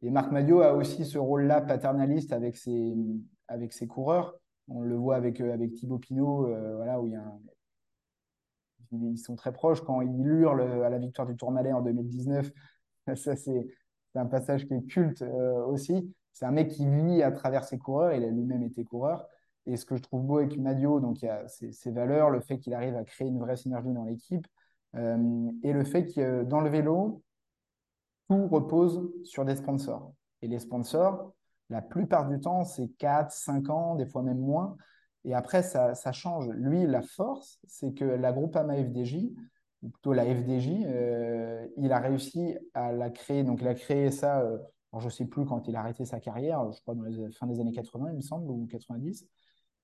Et 0.02 0.10
Marc 0.10 0.30
Madio 0.30 0.60
a 0.60 0.74
aussi 0.74 1.06
ce 1.06 1.16
rôle-là 1.16 1.62
paternaliste 1.62 2.32
avec 2.32 2.56
ses, 2.56 2.94
avec 3.48 3.72
ses 3.72 3.86
coureurs. 3.86 4.34
On 4.68 4.82
le 4.82 4.96
voit 4.96 5.16
avec, 5.16 5.40
avec 5.40 5.72
Thibaut 5.72 5.98
Pinot, 5.98 6.48
voilà, 6.76 7.00
où 7.00 7.06
il 7.06 7.12
y 7.12 7.16
a 7.16 7.22
un, 7.22 7.40
ils 8.92 9.18
sont 9.18 9.36
très 9.36 9.52
proches 9.52 9.80
quand 9.82 10.00
il 10.00 10.26
hurle 10.26 10.60
à 10.60 10.90
la 10.90 10.98
victoire 10.98 11.26
du 11.26 11.36
Tourmalet 11.36 11.72
en 11.72 11.82
2019. 11.82 12.50
Ça, 13.16 13.36
c'est 13.36 13.66
un 14.14 14.26
passage 14.26 14.66
qui 14.66 14.74
est 14.74 14.82
culte 14.82 15.22
euh, 15.22 15.64
aussi. 15.66 16.14
C'est 16.32 16.44
un 16.44 16.50
mec 16.50 16.68
qui 16.68 16.88
vit 16.88 17.22
à 17.22 17.32
travers 17.32 17.64
ses 17.64 17.78
coureurs. 17.78 18.12
Il 18.12 18.24
a 18.24 18.28
lui-même 18.28 18.62
été 18.62 18.84
coureur. 18.84 19.26
Et 19.66 19.76
ce 19.76 19.84
que 19.84 19.96
je 19.96 20.02
trouve 20.02 20.24
beau 20.24 20.38
avec 20.38 20.58
Madio, 20.58 21.00
donc 21.00 21.22
il 21.22 21.26
y 21.26 21.28
a 21.28 21.46
ses, 21.48 21.90
valeurs, 21.90 22.30
le 22.30 22.40
fait 22.40 22.58
qu'il 22.58 22.74
arrive 22.74 22.96
à 22.96 23.04
créer 23.04 23.28
une 23.28 23.38
vraie 23.38 23.56
synergie 23.56 23.92
dans 23.92 24.04
l'équipe, 24.04 24.46
euh, 24.96 25.50
et 25.62 25.72
le 25.72 25.84
fait 25.84 26.06
que 26.06 26.42
dans 26.42 26.60
le 26.60 26.68
vélo, 26.68 27.22
tout 28.28 28.48
repose 28.48 29.12
sur 29.24 29.44
des 29.44 29.56
sponsors. 29.56 30.12
Et 30.42 30.48
les 30.48 30.58
sponsors, 30.58 31.32
la 31.70 31.80
plupart 31.80 32.28
du 32.28 32.40
temps, 32.40 32.64
c'est 32.64 32.88
4, 32.98 33.30
5 33.30 33.70
ans, 33.70 33.94
des 33.94 34.06
fois 34.06 34.22
même 34.22 34.40
moins. 34.40 34.76
Et 35.24 35.34
après, 35.34 35.62
ça, 35.62 36.12
change. 36.12 36.48
Lui, 36.48 36.86
la 36.86 37.02
force, 37.02 37.58
c'est 37.66 37.94
que 37.94 38.04
la 38.04 38.32
Groupama 38.32 38.76
FDJ, 38.76 39.30
ou 39.82 39.88
plutôt 39.88 40.12
la 40.12 40.24
FDJ, 40.24 40.84
euh, 40.84 41.66
il 41.76 41.92
a 41.92 41.98
réussi 42.00 42.56
à 42.74 42.92
la 42.92 43.10
créer. 43.10 43.44
Donc, 43.44 43.60
il 43.60 43.68
a 43.68 43.74
créé 43.74 44.10
ça, 44.10 44.40
euh, 44.40 44.58
je 44.98 45.04
ne 45.04 45.10
sais 45.10 45.26
plus 45.26 45.44
quand 45.44 45.68
il 45.68 45.76
a 45.76 45.80
arrêté 45.80 46.04
sa 46.04 46.18
carrière, 46.18 46.70
je 46.72 46.80
crois 46.80 46.94
dans 46.94 47.02
les 47.02 47.30
fin 47.32 47.46
des 47.46 47.60
années 47.60 47.72
80, 47.72 48.10
il 48.10 48.16
me 48.16 48.20
semble, 48.20 48.50
ou 48.50 48.66
90. 48.66 49.26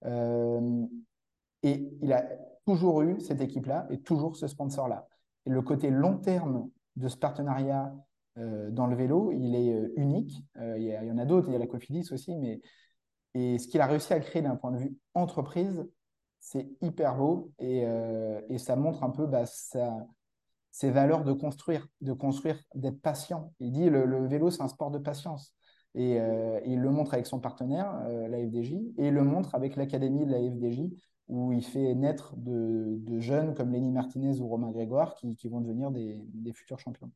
Euh, 0.05 0.87
et 1.63 1.89
il 2.03 2.13
a 2.13 2.25
toujours 2.67 3.03
eu 3.03 3.21
cette 3.21 3.41
équipe-là 3.41 3.87
et 3.91 4.01
toujours 4.01 4.37
ce 4.37 4.47
sponsor-là. 4.47 5.07
Et 5.47 5.51
le 5.51 5.63
côté 5.63 5.91
long 5.91 6.19
terme 6.19 6.69
de 6.97 7.09
ce 7.09 7.17
partenariat 7.17 7.95
dans 8.71 8.87
le 8.87 8.95
vélo, 8.95 9.33
il 9.33 9.57
est 9.57 9.91
unique. 9.97 10.45
il, 10.55 10.85
y, 10.85 11.11
en 11.11 11.19
a 11.19 11.25
d'autres, 11.25 11.49
il 11.49 11.55
y 11.55 11.57
a 11.57 11.59
la 11.59 11.67
Cofidis 11.67 12.13
aussi, 12.13 12.37
mais 12.37 12.61
et 13.39 13.59
ce 13.59 13.69
qu'il 13.69 13.81
a 13.81 13.87
réussi 13.87 14.13
à 14.13 14.19
créer 14.19 14.43
d'un 14.43 14.57
point 14.57 14.73
de 14.73 14.79
vue 14.79 14.97
entreprise, 15.15 15.89
c'est 16.41 16.69
hyper 16.81 17.17
beau 17.17 17.53
et, 17.61 17.85
euh, 17.85 18.41
ça 18.59 18.75
montre 18.75 19.05
un 19.05 19.11
peu 19.11 19.27
bah, 19.27 19.45
ses 19.47 20.91
valeurs 20.91 21.23
de 21.25 21.33
construire, 21.33 21.87
de 22.01 22.13
construire, 22.13 22.59
d'être 22.75 23.01
patient. 23.01 23.53
Il 23.61 23.71
dit 23.73 23.91
le, 23.91 24.07
le 24.07 24.27
vélo, 24.27 24.51
c'est 24.51 24.63
un 24.63 24.69
sport 24.69 24.91
de 24.91 24.99
patience. 24.99 25.55
Et, 25.95 26.21
euh, 26.21 26.61
il 26.67 26.81
le 26.81 26.91
montre 26.91 27.15
avec 27.15 27.27
son 27.27 27.39
partenaire, 27.39 28.03
euh, 28.09 28.27
la 28.27 28.39
FDJ, 28.39 28.73
et 28.99 29.09
il 29.09 29.15
le 29.15 29.23
montre 29.23 29.55
avec 29.55 29.77
l'académie 29.77 30.27
de 30.27 30.33
la 30.33 30.39
FDJ, 30.39 30.91
où 31.29 31.53
il 31.53 31.65
fait 31.65 31.95
naître 31.95 32.35
de, 32.37 32.99
jeunes 33.21 33.55
comme 33.55 33.73
Lenny 33.73 33.93
Martinez 33.93 34.41
ou 34.41 34.49
Romain 34.49 34.71
Grégoire 34.71 35.15
qui, 35.15 35.49
vont 35.49 35.61
devenir 35.61 35.91
des 35.93 36.53
futurs 36.53 36.81
champions. 36.81 37.11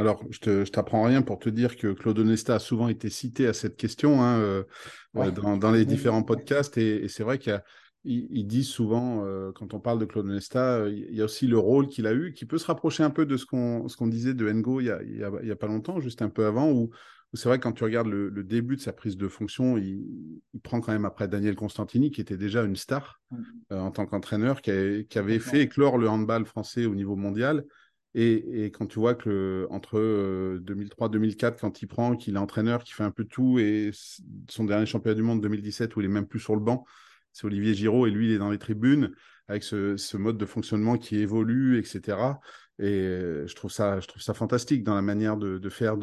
Alors, 0.00 0.24
je 0.30 0.50
ne 0.50 0.64
t'apprends 0.64 1.02
rien 1.02 1.20
pour 1.20 1.38
te 1.38 1.50
dire 1.50 1.76
que 1.76 1.92
Claude 1.92 2.18
Onesta 2.18 2.54
a 2.54 2.58
souvent 2.58 2.88
été 2.88 3.10
cité 3.10 3.46
à 3.46 3.52
cette 3.52 3.76
question 3.76 4.22
hein, 4.22 4.38
euh, 4.38 4.62
euh, 5.16 5.30
dans, 5.30 5.70
les 5.70 5.84
différents 5.84 6.22
podcasts. 6.22 6.78
Et, 6.78 7.06
c'est 7.08 7.22
vrai 7.22 7.38
qu'il 7.38 7.62
il, 8.04 8.46
dit 8.46 8.64
souvent, 8.64 9.26
euh, 9.26 9.52
quand 9.52 9.74
on 9.74 9.78
parle 9.78 9.98
de 9.98 10.06
Claude 10.06 10.24
Onesta, 10.24 10.88
il 10.88 11.14
y 11.14 11.20
a 11.20 11.26
aussi 11.26 11.46
le 11.46 11.58
rôle 11.58 11.86
qu'il 11.86 12.06
a 12.06 12.14
eu, 12.14 12.32
qui 12.32 12.46
peut 12.46 12.56
se 12.56 12.66
rapprocher 12.66 13.02
un 13.02 13.10
peu 13.10 13.26
de 13.26 13.36
ce 13.36 13.44
qu'on 13.44 14.06
disait 14.06 14.32
de 14.32 14.50
Ngo 14.50 14.80
il 14.80 14.96
n'y 15.42 15.50
a, 15.50 15.56
pas 15.56 15.66
longtemps, 15.66 16.00
juste 16.00 16.22
un 16.22 16.30
peu 16.30 16.46
avant, 16.46 16.72
où, 16.72 16.88
c'est 17.34 17.50
vrai 17.50 17.60
quand 17.60 17.72
tu 17.72 17.84
regardes 17.84 18.08
le, 18.08 18.30
début 18.42 18.76
de 18.76 18.80
sa 18.80 18.94
prise 18.94 19.18
de 19.18 19.28
fonction, 19.28 19.76
il, 19.76 20.40
prend 20.62 20.80
quand 20.80 20.92
même 20.92 21.04
après 21.04 21.28
Daniel 21.28 21.56
Constantini, 21.56 22.10
qui 22.10 22.22
était 22.22 22.38
déjà 22.38 22.62
une 22.62 22.74
star 22.74 23.20
en 23.68 23.90
tant 23.90 24.06
qu'entraîneur, 24.06 24.62
qui, 24.62 25.06
qui, 25.10 25.18
avait 25.18 25.40
fait 25.40 25.60
éclore 25.60 25.98
le 25.98 26.08
handball 26.08 26.46
français 26.46 26.86
au 26.86 26.94
niveau 26.94 27.16
mondial. 27.16 27.66
Et, 28.14 28.72
quand 28.72 28.86
tu 28.86 28.98
vois 28.98 29.14
que 29.14 29.68
entre 29.70 29.98
2003-2004, 30.58 31.44
euh, 31.44 31.50
quand 31.60 31.82
il 31.82 31.86
prend, 31.86 32.16
qu'il 32.16 32.34
est 32.34 32.38
entraîneur, 32.38 32.82
qu'il 32.82 32.94
fait 32.94 33.04
un 33.04 33.12
peu 33.12 33.24
tout, 33.24 33.58
et 33.58 33.90
son 34.48 34.64
dernier 34.64 34.86
championnat 34.86 35.14
du 35.14 35.22
monde 35.22 35.40
2017 35.40 35.94
où 35.94 36.00
il 36.00 36.06
est 36.06 36.08
même 36.08 36.26
plus 36.26 36.40
sur 36.40 36.54
le 36.56 36.60
banc, 36.60 36.84
c'est 37.32 37.44
Olivier 37.44 37.74
Giraud 37.74 38.06
et 38.06 38.10
lui 38.10 38.26
il 38.26 38.32
est 38.32 38.38
dans 38.38 38.50
les 38.50 38.58
tribunes 38.58 39.12
avec 39.46 39.62
ce, 39.62 40.16
mode 40.16 40.38
de 40.38 40.46
fonctionnement 40.46 40.96
qui 40.96 41.18
évolue, 41.18 41.78
etc. 41.78 42.18
Et 42.80 42.86
euh, 42.86 43.46
je 43.46 43.54
trouve 43.54 43.70
ça, 43.70 44.00
fantastique 44.34 44.82
dans 44.82 44.94
la 44.94 45.02
manière 45.02 45.36
de, 45.36 45.68
faire 45.68 45.96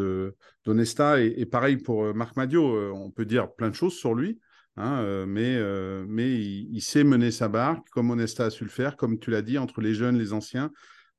d'Onesta. 0.66 1.22
Et, 1.22 1.45
pareil 1.45 1.78
pour 1.78 2.05
euh, 2.05 2.14
Marc 2.14 2.38
Madio, 2.38 2.93
on 2.93 3.12
peut 3.12 3.26
dire 3.26 3.51
plein 3.53 3.70
de 3.70 3.76
choses 3.76 3.95
sur 3.95 4.16
lui. 4.16 4.39
Hein, 4.80 5.26
mais 5.26 5.60
mais 6.08 6.36
il, 6.36 6.70
il, 6.72 6.82
sait 6.82 7.03
mener 7.03 7.32
sa 7.32 7.47
barque 7.47 7.89
comme 7.89 8.12
Onesta 8.12 8.45
a 8.45 8.49
su 8.51 8.64
le 8.64 8.70
faire, 8.70 8.95
comme 8.95 9.18
tu 9.18 9.32
l'as 9.32 9.41
dit, 9.41 9.58
entre 9.58 9.82
les 9.82 9.95
jeunes, 9.95 10.20
les 10.20 10.34
anciens. 10.34 10.72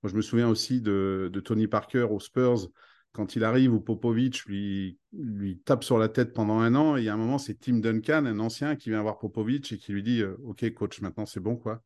Moi, 0.03 0.11
je 0.11 0.17
me 0.17 0.23
souviens 0.23 0.49
aussi 0.49 0.81
de, 0.81 1.31
Tony 1.45 1.67
Parker 1.67 2.07
aux 2.11 2.21
Spurs, 2.21 2.69
quand 3.13 3.35
il 3.35 3.43
arrive, 3.43 3.73
où 3.73 3.81
Popovic 3.81 4.45
lui, 4.45 4.99
lui 5.13 5.59
tape 5.59 5.83
sur 5.83 5.99
la 5.99 6.09
tête 6.09 6.33
pendant 6.33 6.61
un 6.61 6.75
an. 6.75 6.97
Et 6.97 7.01
il 7.01 7.05
y 7.05 7.09
a 7.09 7.15
un 7.15 7.19
moment, 7.19 7.39
c'est 7.39 7.55
Tim 7.55 7.79
Duncan, 7.79 8.27
un 8.27 8.39
ancien, 8.39 8.77
qui 8.77 8.91
vient 8.91 9.03
voir 9.03 9.19
Popovic 9.19 9.73
et 9.73 9.79
qui 9.79 9.93
lui 9.93 10.03
dit 10.03 10.23
euh, 10.23 10.37
Ok, 10.45 10.69
coach, 10.75 11.01
maintenant 11.01 11.27
c'est 11.27 11.41
bon, 11.41 11.57
quoi. 11.57 11.83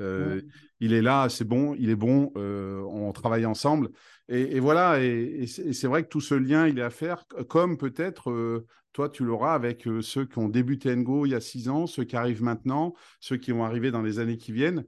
Euh, 0.00 0.42
il 0.80 0.92
est 0.92 1.02
là, 1.02 1.28
c'est 1.28 1.44
bon, 1.44 1.74
il 1.78 1.88
est 1.88 1.96
bon, 1.96 2.32
euh, 2.36 2.80
on 2.80 3.12
travaille 3.12 3.46
ensemble. 3.46 3.90
Et, 4.28 4.58
voilà, 4.58 5.00
et, 5.00 5.46
c'est 5.46 5.86
vrai 5.86 6.02
que 6.02 6.08
tout 6.08 6.20
ce 6.20 6.34
lien, 6.34 6.66
il 6.66 6.80
est 6.80 6.82
à 6.82 6.90
faire, 6.90 7.24
comme 7.48 7.78
peut-être 7.78 8.64
toi, 8.92 9.08
tu 9.08 9.24
l'auras 9.24 9.54
avec 9.54 9.86
ceux 10.00 10.24
qui 10.24 10.38
ont 10.38 10.48
débuté 10.48 10.96
Ngo 10.96 11.26
il 11.26 11.30
y 11.30 11.34
a 11.34 11.40
six 11.40 11.68
ans, 11.68 11.86
ceux 11.86 12.04
qui 12.04 12.16
arrivent 12.16 12.42
maintenant, 12.42 12.94
ceux 13.20 13.36
qui 13.36 13.52
vont 13.52 13.64
arriver 13.64 13.90
dans 13.90 14.02
les 14.02 14.18
années 14.18 14.36
qui 14.36 14.50
viennent 14.50 14.84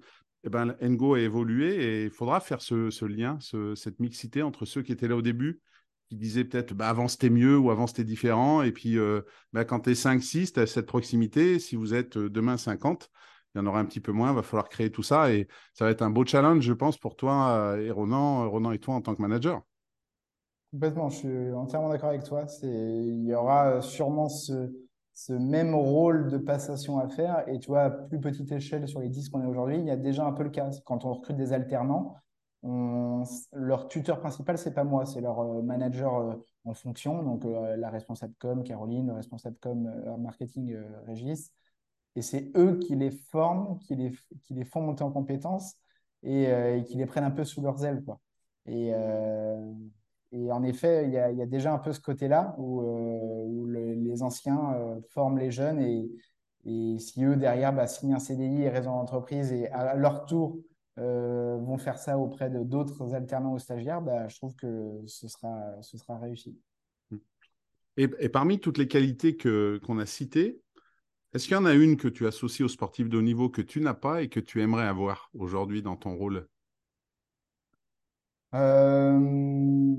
eh 0.46 0.50
ben, 0.50 0.76
Ngo 0.80 1.14
a 1.14 1.20
évolué 1.20 1.74
et 1.74 2.04
il 2.04 2.10
faudra 2.10 2.38
faire 2.38 2.62
ce, 2.62 3.04
lien, 3.04 3.38
cette 3.74 3.98
mixité 3.98 4.42
entre 4.42 4.64
ceux 4.64 4.82
qui 4.82 4.92
étaient 4.92 5.08
là 5.08 5.16
au 5.16 5.22
début, 5.22 5.60
qui 6.08 6.14
disaient 6.14 6.44
peut-être 6.44 6.72
bah, 6.72 6.88
avant 6.88 7.08
c'était 7.08 7.30
mieux 7.30 7.58
ou 7.58 7.70
avant 7.70 7.88
c'était 7.88 8.04
différent. 8.04 8.62
Et 8.62 8.70
puis 8.70 8.96
euh, 8.96 9.22
bah, 9.52 9.64
quand 9.64 9.80
tu 9.80 9.90
es 9.90 9.94
5-6, 9.94 10.52
tu 10.52 10.60
as 10.60 10.66
cette 10.68 10.86
proximité. 10.86 11.58
Si 11.58 11.74
vous 11.74 11.94
êtes 11.94 12.16
euh, 12.16 12.30
demain 12.30 12.56
50, 12.56 13.10
il 13.54 13.58
y 13.58 13.60
en 13.60 13.66
aura 13.66 13.80
un 13.80 13.84
petit 13.84 13.98
peu 13.98 14.12
moins. 14.12 14.30
Il 14.30 14.36
va 14.36 14.42
falloir 14.42 14.68
créer 14.68 14.92
tout 14.92 15.02
ça. 15.02 15.32
Et 15.32 15.48
ça 15.74 15.84
va 15.84 15.90
être 15.90 16.02
un 16.02 16.10
beau 16.10 16.24
challenge, 16.24 16.62
je 16.62 16.72
pense, 16.72 16.96
pour 16.96 17.16
toi 17.16 17.50
euh, 17.50 17.84
et 17.84 17.90
Ronan, 17.90 18.48
Ronan 18.48 18.70
et 18.70 18.78
toi 18.78 18.94
en 18.94 19.00
tant 19.00 19.16
que 19.16 19.22
manager. 19.22 19.62
Complètement, 20.70 21.08
je 21.08 21.16
suis 21.16 21.52
entièrement 21.54 21.88
d'accord 21.88 22.10
avec 22.10 22.22
toi. 22.22 22.46
Il 22.62 23.24
y 23.24 23.34
aura 23.34 23.82
sûrement 23.82 24.28
ce, 24.28 24.70
ce 25.16 25.32
même 25.32 25.74
rôle 25.74 26.28
de 26.28 26.36
passation 26.36 26.98
à 26.98 27.08
faire. 27.08 27.48
Et 27.48 27.58
tu 27.58 27.68
vois, 27.68 27.84
à 27.84 27.90
plus 27.90 28.20
petite 28.20 28.52
échelle 28.52 28.86
sur 28.86 29.00
les 29.00 29.08
10 29.08 29.30
qu'on 29.30 29.42
est 29.42 29.46
aujourd'hui, 29.46 29.78
il 29.78 29.86
y 29.86 29.90
a 29.90 29.96
déjà 29.96 30.26
un 30.26 30.32
peu 30.32 30.42
le 30.42 30.50
cas. 30.50 30.68
Quand 30.84 31.06
on 31.06 31.14
recrute 31.14 31.38
des 31.38 31.54
alternants, 31.54 32.16
leur 33.52 33.88
tuteur 33.88 34.20
principal, 34.20 34.58
c'est 34.58 34.74
pas 34.74 34.84
moi, 34.84 35.06
c'est 35.06 35.22
leur 35.22 35.40
euh, 35.40 35.62
manager 35.62 36.16
euh, 36.16 36.34
en 36.64 36.74
fonction, 36.74 37.22
donc 37.22 37.46
euh, 37.46 37.76
la 37.76 37.88
responsable 37.88 38.34
com, 38.38 38.62
Caroline, 38.62 39.06
le 39.06 39.14
responsable 39.14 39.56
com 39.58 39.90
marketing, 40.18 40.76
Régis. 41.06 41.50
Et 42.14 42.20
c'est 42.20 42.52
eux 42.54 42.78
qui 42.78 42.94
les 42.94 43.10
forment, 43.10 43.78
qui 43.78 43.94
les, 43.94 44.12
qui 44.42 44.52
les 44.52 44.64
font 44.64 44.82
monter 44.82 45.02
en 45.02 45.12
compétences 45.12 45.76
et, 46.22 46.82
qui 46.86 46.96
les 46.96 47.06
prennent 47.06 47.24
un 47.24 47.30
peu 47.30 47.44
sous 47.44 47.62
leurs 47.62 47.84
ailes. 47.84 48.02
Quoi. 48.04 48.20
Et, 48.66 48.92
et 50.32 50.50
en 50.50 50.62
effet, 50.64 51.04
il 51.06 51.12
y, 51.12 51.18
a, 51.18 51.46
déjà 51.46 51.72
un 51.72 51.78
peu 51.78 51.92
ce 51.92 52.00
côté-là 52.00 52.54
où, 52.58 52.82
euh, 52.82 53.94
les 53.96 54.22
anciens 54.22 54.74
euh, 54.74 55.00
forment 55.10 55.38
les 55.38 55.50
jeunes 55.50 55.80
et, 55.80 56.10
si 56.98 57.24
eux, 57.24 57.36
derrière, 57.36 57.72
bah, 57.72 57.86
signent 57.86 58.14
un 58.14 58.18
CDI 58.18 58.62
et 58.62 58.68
raison 58.68 58.90
d'entreprise 58.96 59.52
et 59.52 59.68
à 59.68 59.94
leur 59.94 60.26
tour 60.26 60.58
euh, 60.98 61.58
vont 61.58 61.78
faire 61.78 61.96
ça 61.96 62.18
auprès 62.18 62.50
de 62.50 62.64
d'autres 62.64 63.14
alternants 63.14 63.52
ou 63.54 63.58
stagiaires, 63.60 64.02
bah, 64.02 64.26
je 64.26 64.36
trouve 64.36 64.56
que 64.56 65.00
ce 65.06 65.28
sera, 65.28 66.18
réussi. 66.18 66.58
Et, 67.96 68.28
parmi 68.28 68.58
toutes 68.58 68.78
les 68.78 68.88
qualités 68.88 69.36
qu'on 69.36 69.98
a 69.98 70.06
citées, 70.06 70.60
est-ce 71.32 71.44
qu'il 71.44 71.54
y 71.54 71.60
en 71.60 71.66
a 71.66 71.74
une 71.74 71.96
que 71.96 72.08
tu 72.08 72.26
associes 72.26 72.64
aux 72.64 72.68
sportifs 72.68 73.08
de 73.08 73.16
haut 73.16 73.22
niveau 73.22 73.48
que 73.48 73.62
tu 73.62 73.80
n'as 73.80 73.94
pas 73.94 74.22
et 74.22 74.28
que 74.28 74.40
tu 74.40 74.60
aimerais 74.60 74.86
avoir 74.86 75.30
aujourd'hui 75.34 75.82
dans 75.82 75.96
ton 75.96 76.16
rôle? 76.16 76.48
Euh, 78.56 79.96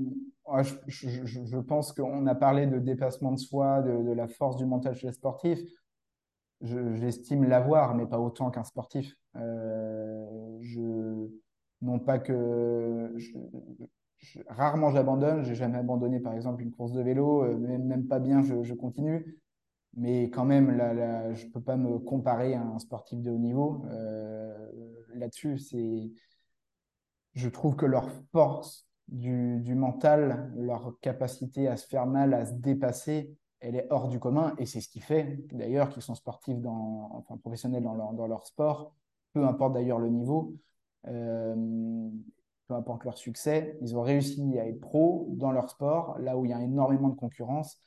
je, 0.86 1.58
pense 1.58 1.92
qu'on 1.92 2.26
a 2.26 2.34
parlé 2.34 2.66
de 2.66 2.78
dépassement 2.78 3.32
de 3.32 3.38
soi, 3.38 3.82
de, 3.82 4.12
la 4.12 4.28
force 4.28 4.56
du 4.56 4.66
mental 4.66 4.94
chez 4.94 5.08
les 5.08 5.12
sportifs. 5.12 5.60
J'estime 6.60 7.44
l'avoir, 7.44 7.94
mais 7.94 8.06
pas 8.06 8.18
autant 8.18 8.50
qu'un 8.50 8.64
sportif. 8.64 9.14
Euh, 9.36 10.58
je, 10.60 11.28
non 11.82 11.98
pas 11.98 12.18
que 12.18 13.14
rarement 14.48 14.90
j'abandonne, 14.90 15.44
j'ai 15.44 15.54
jamais 15.54 15.78
abandonné 15.78 16.18
par 16.18 16.32
exemple 16.32 16.62
une 16.62 16.72
course 16.72 16.92
de 16.92 17.02
vélo, 17.02 17.44
euh, 17.44 17.56
même, 17.56 18.08
pas 18.08 18.18
bien, 18.18 18.42
je, 18.42 18.74
continue. 18.74 19.38
Mais 19.94 20.30
quand 20.30 20.44
même, 20.44 20.76
je 21.34 21.46
ne 21.46 21.50
peux 21.52 21.60
pas 21.60 21.76
me 21.76 21.98
comparer 21.98 22.54
à 22.54 22.62
un 22.62 22.78
sportif 22.78 23.20
de 23.20 23.30
haut 23.30 23.38
niveau. 23.38 23.84
Là-dessus, 25.14 25.58
c'est, 25.58 26.10
je 27.38 27.48
trouve 27.48 27.76
que 27.76 27.86
leur 27.86 28.10
force 28.32 28.86
du, 29.06 29.74
mental, 29.74 30.52
leur 30.56 30.98
capacité 31.00 31.68
à 31.68 31.76
se 31.76 31.86
faire 31.86 32.06
mal, 32.06 32.34
à 32.34 32.44
se 32.44 32.52
dépasser, 32.52 33.34
elle 33.60 33.76
est 33.76 33.86
hors 33.90 34.08
du 34.08 34.18
commun. 34.18 34.54
Et 34.58 34.66
c'est 34.66 34.80
ce 34.80 34.88
qui 34.88 35.00
fait 35.00 35.38
d'ailleurs 35.52 35.88
qu'ils 35.90 36.02
sont 36.02 36.14
sportifs, 36.14 36.58
dans, 36.58 37.10
enfin 37.12 37.36
professionnels 37.38 37.84
dans 37.84 38.26
leur, 38.26 38.46
sport, 38.46 38.92
peu 39.32 39.44
importe 39.46 39.74
d'ailleurs 39.74 39.98
le 39.98 40.08
niveau. 40.08 40.54
Euh, 41.06 41.54
peu 42.66 42.74
importe 42.74 43.04
leur 43.04 43.16
succès, 43.16 43.78
ils 43.80 43.96
ont 43.96 44.02
réussi 44.02 44.58
à 44.58 44.66
être 44.66 44.80
pros 44.80 45.28
dans 45.30 45.52
leur 45.52 45.70
sport, 45.70 46.18
là 46.18 46.36
où 46.36 46.44
il 46.44 46.50
y 46.50 46.54
a 46.54 46.60
énormément 46.60 47.08
de 47.08 47.14
concurrence. 47.14 47.80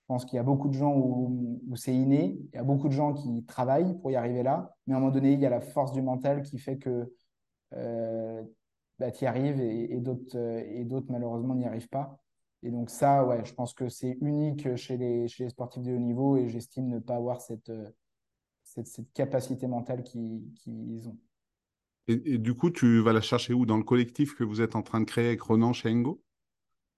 Je 0.00 0.06
pense 0.06 0.24
qu'il 0.24 0.36
y 0.36 0.40
a 0.40 0.42
beaucoup 0.44 0.68
de 0.68 0.74
gens 0.74 0.94
où, 0.96 1.60
c'est 1.76 1.94
inné, 1.94 2.38
il 2.52 2.56
y 2.56 2.58
a 2.58 2.62
beaucoup 2.62 2.88
de 2.88 2.92
gens 2.94 3.12
qui 3.12 3.44
travaillent 3.44 3.98
pour 4.00 4.10
y 4.10 4.16
arriver 4.16 4.42
là, 4.42 4.74
mais 4.86 4.94
à 4.94 4.96
un 4.96 5.00
moment 5.00 5.12
donné, 5.12 5.32
il 5.32 5.40
y 5.40 5.46
a 5.46 5.50
la 5.50 5.60
force 5.60 5.92
du 5.92 6.00
mental 6.00 6.42
qui 6.42 6.58
fait 6.58 6.78
que 6.78 7.12
euh, 7.74 8.42
bah, 8.98 9.10
tu 9.10 9.24
y 9.24 9.26
arrives 9.26 9.60
et, 9.60 9.92
euh, 9.94 10.62
et 10.66 10.84
d'autres 10.84 11.10
malheureusement 11.10 11.54
n'y 11.54 11.66
arrivent 11.66 11.88
pas. 11.88 12.18
Et 12.62 12.70
donc 12.70 12.90
ça, 12.90 13.26
ouais, 13.26 13.44
je 13.44 13.52
pense 13.52 13.74
que 13.74 13.88
c'est 13.88 14.16
unique 14.20 14.74
chez 14.76 14.96
les, 14.96 15.28
chez 15.28 15.44
les 15.44 15.50
sportifs 15.50 15.82
de 15.82 15.92
haut 15.92 15.98
niveau 15.98 16.36
et 16.36 16.48
j'estime 16.48 16.88
ne 16.88 16.98
pas 16.98 17.16
avoir 17.16 17.40
cette, 17.40 17.68
euh, 17.68 17.90
cette, 18.62 18.86
cette 18.86 19.12
capacité 19.12 19.66
mentale 19.66 20.02
qu'ils 20.02 21.08
ont. 21.08 21.18
Et, 22.06 22.38
du 22.38 22.54
coup, 22.54 22.70
tu 22.70 23.00
vas 23.00 23.12
la 23.12 23.22
chercher 23.22 23.54
où? 23.54 23.64
Dans 23.64 23.78
le 23.78 23.82
collectif 23.82 24.34
que 24.34 24.44
vous 24.44 24.60
êtes 24.60 24.76
en 24.76 24.82
train 24.82 25.00
de 25.00 25.06
créer 25.06 25.28
avec 25.28 25.40
Ronan 25.40 25.72
chez 25.72 25.90
Engo? 25.90 26.22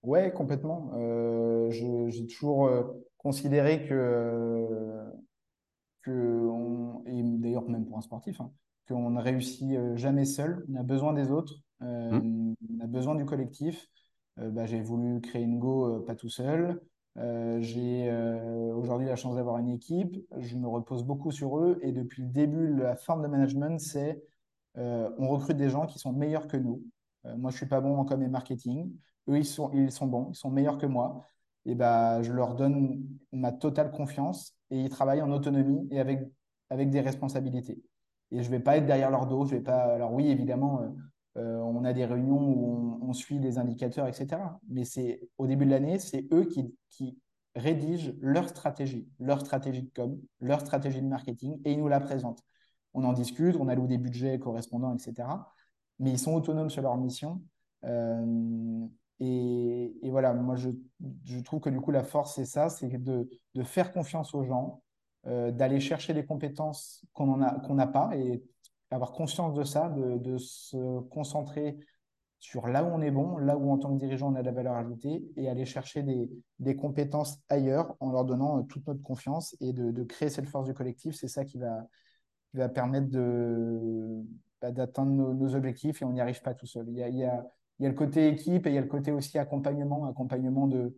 Ouais, 0.03 0.33
complètement. 0.33 0.91
Euh, 0.95 1.71
j'ai 1.71 2.27
toujours 2.27 2.67
euh, 2.67 2.83
considéré 3.17 3.87
que, 3.87 4.67
que 6.03 6.51
et 7.07 7.23
d'ailleurs 7.23 7.69
même 7.69 7.87
pour 7.87 7.99
un 7.99 8.01
sportif, 8.03 8.41
hein, 8.41 8.53
qu'on 8.89 9.11
ne 9.11 9.21
réussit 9.21 9.77
jamais 9.95 10.25
seul. 10.25 10.65
On 10.69 10.77
a 10.77 10.83
besoin 10.83 11.13
des 11.13 11.31
autres, 11.31 11.55
mmh. 11.81 12.55
on 12.71 12.81
a 12.81 12.87
besoin 12.87 13.15
du 13.15 13.25
collectif. 13.25 13.89
Bah, 14.37 14.67
j'ai 14.67 14.83
voulu 14.83 15.21
créer 15.23 15.47
Engo 15.47 16.01
pas 16.01 16.15
tout 16.15 16.29
seul. 16.29 16.81
j'ai 17.17 18.13
aujourd'hui 18.75 19.07
la 19.09 19.17
chance 19.17 19.37
d'avoir 19.37 19.59
une 19.59 19.71
équipe. 19.71 20.17
Je 20.39 20.57
me 20.57 20.69
repose 20.69 21.05
beaucoup 21.05 21.31
sur 21.31 21.59
eux 21.59 21.79
et 21.83 21.93
depuis 21.93 22.23
le 22.23 22.29
début, 22.29 22.75
la 22.77 22.97
forme 22.97 23.23
de 23.23 23.29
management, 23.29 23.81
c'est 23.81 24.23
euh, 24.79 25.11
on 25.19 25.29
recrute 25.29 25.57
des 25.57 25.71
gens 25.71 25.87
qui 25.87 25.99
sont 25.99 26.13
meilleurs 26.13 26.49
que 26.49 26.57
nous. 26.57 26.83
Euh, 27.27 27.37
moi, 27.37 27.51
je 27.51 27.57
suis 27.57 27.67
pas 27.67 27.81
bon 27.81 27.97
en 27.97 28.05
com 28.05 28.23
et 28.23 28.29
marketing. 28.29 28.93
Eux, 29.29 29.39
ils 29.39 29.45
sont, 29.45 29.71
ils 29.73 29.91
sont 29.91 30.07
bons, 30.07 30.31
ils 30.31 30.37
sont 30.37 30.51
meilleurs 30.51 30.79
que 30.79 30.87
moi. 30.87 31.25
Et 31.65 31.75
bah, 31.75 32.23
je 32.23 32.33
leur 32.33 32.55
donne 32.55 33.05
ma 33.33 33.53
totale 33.53 33.91
confiance 33.91 34.55
et 34.71 34.81
ils 34.81 34.91
travaillent 34.91 35.23
en 35.23 35.33
autonomie 35.33 35.89
et 35.91 35.99
avec, 35.99 36.21
avec 36.71 36.91
des 36.91 37.01
responsabilités. 37.01 37.83
Et 38.31 38.43
je 38.43 38.51
vais 38.51 38.61
pas 38.61 38.77
être 38.77 38.87
derrière 38.87 39.11
leur 39.11 39.27
dos. 39.27 39.45
Je 39.47 39.57
vais 39.57 39.63
pas. 39.63 39.95
Alors 39.95 40.13
oui, 40.13 40.29
évidemment, 40.29 40.81
euh, 41.37 41.59
on 41.59 41.85
a 41.85 41.93
des 41.93 42.05
réunions 42.05 42.41
où 42.41 42.99
on, 43.03 43.13
suit 43.13 43.39
les 43.39 43.59
indicateurs, 43.59 44.07
etc. 44.09 44.59
Mais 44.69 44.85
c'est 44.85 45.29
au 45.39 45.47
début 45.47 45.67
de 45.67 45.71
l'année, 45.71 45.99
c'est 45.99 46.27
eux 46.33 46.45
qui, 46.45 46.75
rédigent 47.55 48.13
leur 48.21 48.51
stratégie, 48.51 49.09
leur 49.19 49.41
stratégie 49.41 49.83
de 49.83 49.91
com, 49.95 50.21
leur 50.41 50.61
stratégie 50.61 51.01
de 51.01 51.07
marketing 51.07 51.59
et 51.65 51.73
ils 51.73 51.79
nous 51.79 51.89
la 51.89 52.01
présentent 52.01 52.43
on 52.97 53.05
en 53.05 53.13
discute, 53.13 53.57
on 53.57 53.69
alloue 53.69 53.87
des 53.87 53.99
budgets 53.99 54.39
correspondants, 54.39 54.95
etc. 54.95 55.29
Mais 55.99 56.11
ils 56.11 56.19
sont 56.19 56.35
autonomes 56.35 56.71
sur 56.71 56.83
leur 56.83 56.97
mission. 56.97 57.43
Euh, 57.85 58.87
et, 59.21 59.93
voilà, 60.05 60.33
moi, 60.33 60.57
je, 60.57 60.71
trouve 61.41 61.61
que 61.61 61.69
du 61.69 61.79
coup, 61.79 61.91
la 61.91 62.03
force, 62.03 62.35
c'est 62.35 62.47
ça, 62.47 62.71
c'est 62.71 62.89
de, 62.89 63.29
faire 63.65 63.93
confiance 63.93 64.35
aux 64.35 64.45
gens, 64.45 64.83
euh, 65.27 65.51
d'aller 65.51 65.79
chercher 65.79 66.15
des 66.15 66.25
compétences 66.25 67.05
qu'on 67.13 67.37
n'a 67.37 67.87
pas 67.87 68.11
avoir 68.91 69.13
conscience 69.13 69.55
de 69.55 69.65
ça, 69.65 69.89
de, 69.89 70.39
se 70.39 71.01
concentrer 71.09 71.77
sur 72.39 72.69
là 72.69 72.85
où 72.85 72.89
on 72.89 73.01
est 73.01 73.11
bon, 73.11 73.39
là 73.39 73.57
où 73.57 73.71
en 73.71 73.79
tant 73.79 73.93
que 73.93 73.99
dirigeant 73.99 74.33
on 74.33 74.37
a 74.37 74.41
de 74.41 74.47
la 74.47 74.53
valeur 74.53 74.75
ajoutée 74.75 75.25
et 75.37 75.49
aller 75.49 75.65
chercher 75.65 76.05
des, 76.59 76.77
compétences 76.77 77.39
ailleurs 77.49 77.97
en 78.01 78.13
leur 78.13 78.25
donnant 78.25 78.59
euh, 78.59 78.63
toute 78.63 78.87
notre 78.87 79.03
confiance 79.03 79.57
et 79.61 79.73
de, 79.73 80.03
créer 80.05 80.29
cette 80.29 80.49
force 80.49 80.67
du 80.67 80.75
collectif. 80.75 81.15
C'est 81.17 81.29
ça 81.29 81.45
qui 81.45 81.59
va, 81.59 81.89
permettre 82.69 83.09
bah, 84.61 84.71
d'atteindre 84.71 85.33
nos, 85.35 85.55
objectifs 85.55 86.03
et 86.03 86.05
on 86.05 86.13
n'y 86.13 86.21
arrive 86.21 86.43
pas 86.43 86.55
tout 86.55 86.67
seul. 86.67 86.87
Il 86.89 86.97
y 86.99 87.25
a 87.25 87.45
le 87.81 87.93
côté 87.93 88.29
équipe 88.29 88.67
et 88.67 88.71
il 88.71 88.75
y 88.75 88.79
a 88.79 88.83
le 88.83 88.87
côté 88.87 89.13
aussi 89.13 89.39
accompagnement, 89.39 90.07
accompagnement 90.07 90.67
de... 90.67 90.97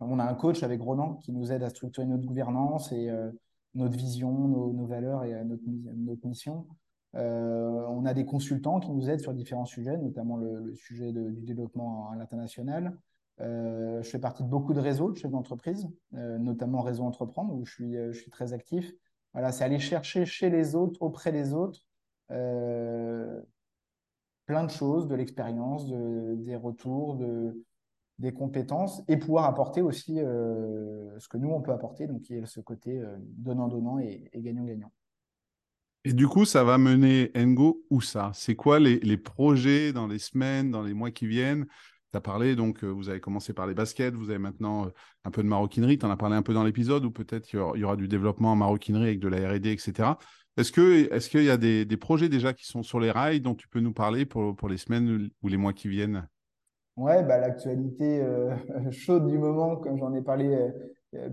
On 0.00 0.18
a 0.18 0.24
un 0.24 0.34
coach 0.34 0.62
avec 0.62 0.80
Ronan 0.82 1.14
qui 1.16 1.32
nous 1.32 1.52
aide 1.52 1.62
à 1.62 1.70
structurer 1.70 2.06
notre 2.06 2.26
gouvernance 2.26 2.92
et 2.92 3.08
euh, 3.08 3.30
notre 3.76 3.96
vision, 3.96 4.32
nos, 4.48 4.86
valeurs 4.86 5.24
et 5.24 5.34
euh, 5.34 5.44
notre, 5.44 6.26
mission. 6.26 6.66
Euh, 7.14 7.86
on 7.88 8.04
a 8.04 8.14
des 8.14 8.24
consultants 8.24 8.80
qui 8.80 8.90
nous 8.90 9.08
aident 9.08 9.20
sur 9.20 9.32
différents 9.32 9.64
sujets, 9.64 9.96
notamment 9.96 10.36
le, 10.36 10.74
sujet 10.74 11.12
du 11.12 11.42
développement 11.42 12.10
à 12.10 12.16
l'international. 12.16 12.98
je 13.38 14.02
fais 14.02 14.18
partie 14.18 14.42
de 14.42 14.48
beaucoup 14.48 14.74
de 14.74 14.80
réseaux 14.80 15.12
de 15.12 15.16
chefs 15.16 15.30
d'entreprise, 15.30 15.88
notamment 16.12 16.82
Réseau 16.82 17.04
Entreprendre, 17.04 17.54
où 17.54 17.64
je 17.64 18.12
suis, 18.12 18.30
très 18.30 18.52
actif. 18.52 18.92
Voilà, 19.32 19.52
c'est 19.52 19.64
aller 19.64 19.78
chercher 19.78 20.24
chez 20.24 20.50
les 20.50 20.74
autres, 20.74 21.00
auprès 21.02 21.30
des 21.30 21.54
autres, 21.54 21.86
euh, 22.30 23.40
plein 24.46 24.64
de 24.64 24.70
choses, 24.70 25.08
de 25.08 25.14
l'expérience, 25.14 25.86
de, 25.88 26.36
des 26.36 26.56
retours, 26.56 27.16
de, 27.16 27.64
des 28.18 28.32
compétences, 28.32 29.02
et 29.08 29.16
pouvoir 29.16 29.44
apporter 29.44 29.82
aussi 29.82 30.18
euh, 30.20 31.18
ce 31.18 31.28
que 31.28 31.36
nous, 31.36 31.50
on 31.50 31.60
peut 31.60 31.72
apporter, 31.72 32.06
donc 32.06 32.28
il 32.30 32.38
y 32.38 32.42
a 32.42 32.46
ce 32.46 32.60
côté 32.60 32.98
euh, 32.98 33.16
donnant-donnant 33.20 33.98
et 33.98 34.30
gagnant-gagnant. 34.34 34.90
Et 36.04 36.12
du 36.12 36.28
coup, 36.28 36.44
ça 36.44 36.62
va 36.62 36.78
mener 36.78 37.32
Engo 37.36 37.84
où 37.90 38.00
ça? 38.00 38.30
C'est 38.32 38.54
quoi 38.54 38.78
les, 38.78 39.00
les, 39.00 39.16
projets 39.16 39.92
dans 39.92 40.06
les 40.06 40.20
semaines, 40.20 40.70
dans 40.70 40.82
les 40.82 40.94
mois 40.94 41.10
qui 41.10 41.26
viennent? 41.26 41.66
Tu 42.12 42.16
as 42.16 42.20
parlé, 42.20 42.54
donc 42.54 42.84
euh, 42.84 42.86
vous 42.86 43.08
avez 43.08 43.18
commencé 43.18 43.52
par 43.52 43.66
les 43.66 43.74
baskets, 43.74 44.14
vous 44.14 44.30
avez 44.30 44.38
maintenant 44.38 44.88
un 45.24 45.30
peu 45.30 45.42
de 45.42 45.48
maroquinerie, 45.48 45.98
tu 45.98 46.06
en 46.06 46.10
as 46.10 46.16
parlé 46.16 46.36
un 46.36 46.42
peu 46.42 46.54
dans 46.54 46.62
l'épisode, 46.62 47.04
ou 47.04 47.10
peut-être 47.10 47.52
il 47.52 47.80
y, 47.80 47.84
aura 47.84 47.96
du 47.96 48.06
développement 48.06 48.52
en 48.52 48.56
maroquinerie 48.56 49.08
avec 49.08 49.18
de 49.18 49.28
la 49.28 49.52
RD, 49.52 49.66
etc. 49.66 50.16
Est-ce 50.56 50.72
qu'il 50.72 51.08
est 51.12 51.28
qu'il 51.28 51.42
y 51.42 51.50
a 51.50 51.56
des, 51.56 51.84
des, 51.84 51.96
projets 51.96 52.28
déjà 52.28 52.54
qui 52.54 52.66
sont 52.66 52.82
sur 52.82 53.00
les 53.00 53.10
rails 53.10 53.40
dont 53.40 53.56
tu 53.56 53.68
peux 53.68 53.80
nous 53.80 53.92
parler 53.92 54.24
pour, 54.24 54.56
pour 54.56 54.68
les 54.68 54.78
semaines 54.78 55.28
ou 55.42 55.48
les 55.48 55.56
mois 55.56 55.72
qui 55.72 55.88
viennent? 55.88 56.26
Ouais, 56.96 57.22
bah, 57.22 57.38
l'actualité 57.38 58.20
euh, 58.22 58.54
chaude 58.90 59.26
du 59.26 59.38
moment, 59.38 59.76
comme 59.76 59.98
j'en 59.98 60.14
ai 60.14 60.22
parlé 60.22 60.72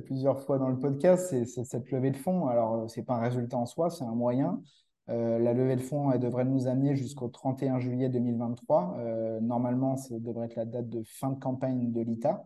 plusieurs 0.05 0.41
fois 0.41 0.59
dans 0.59 0.69
le 0.69 0.79
podcast, 0.79 1.27
c'est 1.45 1.63
cette 1.65 1.91
levée 1.91 2.11
de 2.11 2.17
fonds. 2.17 2.47
Alors, 2.47 2.89
ce 2.89 2.99
n'est 2.99 3.05
pas 3.05 3.15
un 3.15 3.21
résultat 3.21 3.57
en 3.57 3.65
soi, 3.65 3.89
c'est 3.89 4.03
un 4.05 4.15
moyen. 4.15 4.61
Euh, 5.09 5.37
la 5.37 5.53
levée 5.53 5.75
de 5.75 5.81
fonds, 5.81 6.11
elle 6.11 6.19
devrait 6.19 6.45
nous 6.45 6.67
amener 6.67 6.95
jusqu'au 6.95 7.27
31 7.27 7.79
juillet 7.79 8.09
2023. 8.09 8.95
Euh, 8.99 9.39
normalement, 9.41 9.97
ça 9.97 10.17
devrait 10.19 10.45
être 10.45 10.55
la 10.55 10.65
date 10.65 10.89
de 10.89 11.03
fin 11.03 11.31
de 11.31 11.39
campagne 11.39 11.91
de 11.91 12.01
l'ITA. 12.01 12.45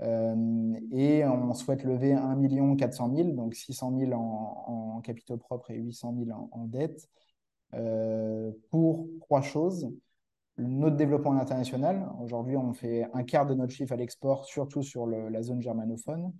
Euh, 0.00 0.74
et 0.92 1.24
on 1.24 1.54
souhaite 1.54 1.84
lever 1.84 2.12
1 2.12 2.76
400 2.76 3.14
000, 3.14 3.28
donc 3.30 3.54
600 3.54 3.96
000 3.98 4.12
en, 4.12 5.00
capitaux 5.02 5.36
propres 5.36 5.70
et 5.70 5.76
800 5.78 6.14
000 6.26 6.48
en, 6.52 6.64
dette, 6.66 7.08
pour 8.70 9.08
trois 9.20 9.42
choses. 9.42 9.88
Notre 10.56 10.96
développement 10.96 11.32
international. 11.32 12.08
Aujourd'hui, 12.20 12.56
on 12.56 12.72
fait 12.72 13.08
un 13.12 13.24
quart 13.24 13.46
de 13.46 13.54
notre 13.54 13.72
chiffre 13.72 13.92
à 13.92 13.96
l'export, 13.96 14.44
surtout 14.44 14.82
sur 14.82 15.06
la 15.06 15.42
zone 15.42 15.60
germanophone. 15.60 16.32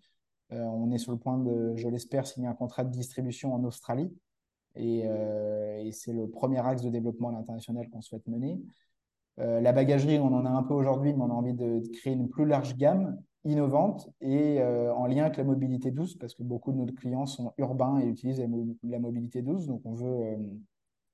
on 0.50 0.90
est 0.92 0.98
sur 0.98 1.10
le 1.10 1.18
point 1.18 1.38
de, 1.38 1.74
je 1.74 1.88
l'espère, 1.88 2.26
signer 2.26 2.46
un 2.46 2.54
contrat 2.54 2.84
de 2.84 2.90
distribution 2.90 3.52
en 3.54 3.64
Australie. 3.64 4.12
Euh, 4.76 5.78
et, 5.78 5.92
c'est 5.92 6.12
le 6.12 6.28
premier 6.28 6.64
axe 6.66 6.82
de 6.82 6.90
développement 6.90 7.28
à 7.28 7.32
l'international 7.32 7.88
qu'on 7.90 8.00
souhaite 8.00 8.26
mener. 8.26 8.60
Euh, 9.40 9.60
la 9.60 9.72
bagagerie, 9.72 10.18
on 10.18 10.32
en 10.32 10.44
a 10.44 10.50
un 10.50 10.62
peu 10.62 10.74
aujourd'hui, 10.74 11.12
mais 11.12 11.22
on 11.22 11.30
a 11.30 11.34
envie 11.34 11.54
de, 11.54 11.82
créer 11.92 12.14
une 12.14 12.28
plus 12.28 12.46
large 12.46 12.76
gamme 12.76 13.20
innovante 13.44 14.08
et 14.22 14.62
en 14.62 15.06
lien 15.06 15.24
avec 15.24 15.36
la 15.36 15.44
mobilité 15.44 15.90
douce, 15.90 16.16
parce 16.16 16.34
que 16.34 16.42
beaucoup 16.42 16.72
de 16.72 16.78
nos 16.78 16.86
clients 16.86 17.26
sont 17.26 17.52
urbains 17.58 18.00
et 18.00 18.06
utilisent 18.06 18.42
la, 18.82 18.98
mobilité 18.98 19.42
douce. 19.42 19.66
Donc, 19.66 19.82
on 19.84 19.92
veut, 19.92 20.38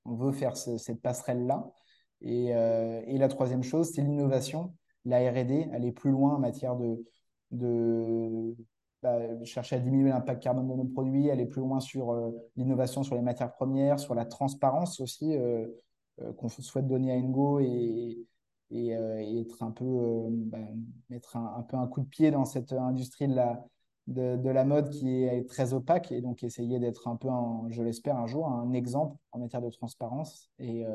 on 0.05 0.13
veut 0.15 0.31
faire 0.31 0.55
cette 0.55 1.01
passerelle-là. 1.01 1.69
Et, 2.21 2.49
et, 2.49 3.17
la 3.17 3.27
troisième 3.27 3.63
chose, 3.63 3.91
c'est 3.93 4.01
l'innovation, 4.01 4.73
la 5.05 5.17
R&D, 5.31 5.69
aller 5.73 5.91
plus 5.91 6.11
loin 6.11 6.35
en 6.35 6.39
matière 6.39 6.75
de, 6.75 8.55
bah, 9.01 9.43
chercher 9.45 9.77
à 9.77 9.79
diminuer 9.79 10.09
l'impact 10.09 10.43
carbone 10.43 10.67
de 10.67 10.75
nos 10.75 10.85
produits, 10.85 11.31
aller 11.31 11.47
plus 11.47 11.61
loin 11.61 11.79
sur 11.79 12.11
euh, 12.11 12.31
l'innovation 12.55 13.01
sur 13.03 13.15
les 13.15 13.21
matières 13.21 13.51
premières, 13.51 13.99
sur 13.99 14.13
la 14.13 14.25
transparence 14.25 14.99
aussi 14.99 15.35
euh, 15.35 15.65
euh, 16.21 16.33
qu'on 16.33 16.49
souhaite 16.49 16.87
donner 16.87 17.11
à 17.11 17.15
Engo 17.15 17.59
et, 17.59 18.27
être 18.71 19.63
un 19.63 19.71
peu, 19.71 20.27
bah, 20.29 20.59
mettre 21.09 21.35
un, 21.35 21.63
peu 21.63 21.77
un 21.77 21.87
coup 21.87 22.01
de 22.01 22.05
pied 22.05 22.31
dans 22.31 22.45
cette 22.45 22.71
industrie 22.71 23.27
de 23.27 23.33
la, 23.33 23.65
de, 24.07 24.49
la 24.49 24.63
mode 24.63 24.89
qui 24.91 25.23
est 25.23 25.49
très 25.49 25.73
opaque 25.73 26.11
et 26.11 26.21
donc 26.21 26.43
essayer 26.43 26.79
d'être 26.79 27.07
un 27.07 27.15
peu, 27.15 27.27
je 27.69 27.81
l'espère 27.83 28.17
un 28.17 28.27
jour, 28.27 28.47
un 28.47 28.71
exemple 28.73 29.17
en 29.31 29.39
matière 29.39 29.61
de 29.61 29.69
transparence. 29.69 30.49
Et 30.59 30.85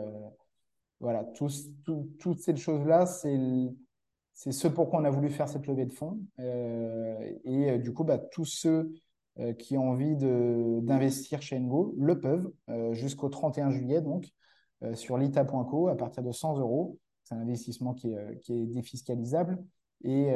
voilà, 1.01 1.25
toutes 1.35 2.41
ces 2.41 2.57
choses-là, 2.57 3.07
c'est 3.07 4.53
ce 4.53 4.69
pourquoi 4.69 5.01
on 5.01 5.05
a 5.05 5.11
voulu 5.11 5.31
faire 5.31 5.49
cette 5.49 5.67
levée 5.67 5.87
de 5.87 5.93
fonds. 5.93 6.21
Euh, 6.41 7.33
et 7.45 7.71
euh, 7.71 7.79
du 7.79 7.93
coup, 7.93 8.05
bah, 8.05 8.19
tous 8.19 8.45
ceux 8.45 8.93
euh, 9.39 9.53
qui 9.55 9.77
ont 9.77 9.91
envie 9.91 10.17
d'investir 10.17 11.43
chez 11.43 11.59
Engo 11.59 11.95
le 11.99 12.21
peuvent 12.21 12.51
jusqu'au 12.93 13.29
31 13.29 13.71
juillet, 13.71 14.01
donc 14.01 14.29
sur 14.95 15.17
lita.co 15.17 15.89
à 15.89 15.97
partir 15.97 16.23
de 16.23 16.33
100 16.33 16.59
euros. 16.59 16.99
C'est 17.25 17.35
un 17.35 17.41
investissement 17.41 17.95
qui 17.95 18.13
est, 18.13 18.41
qui 18.41 18.53
est 18.53 18.67
défiscalisable 18.67 19.59
et, 20.05 20.33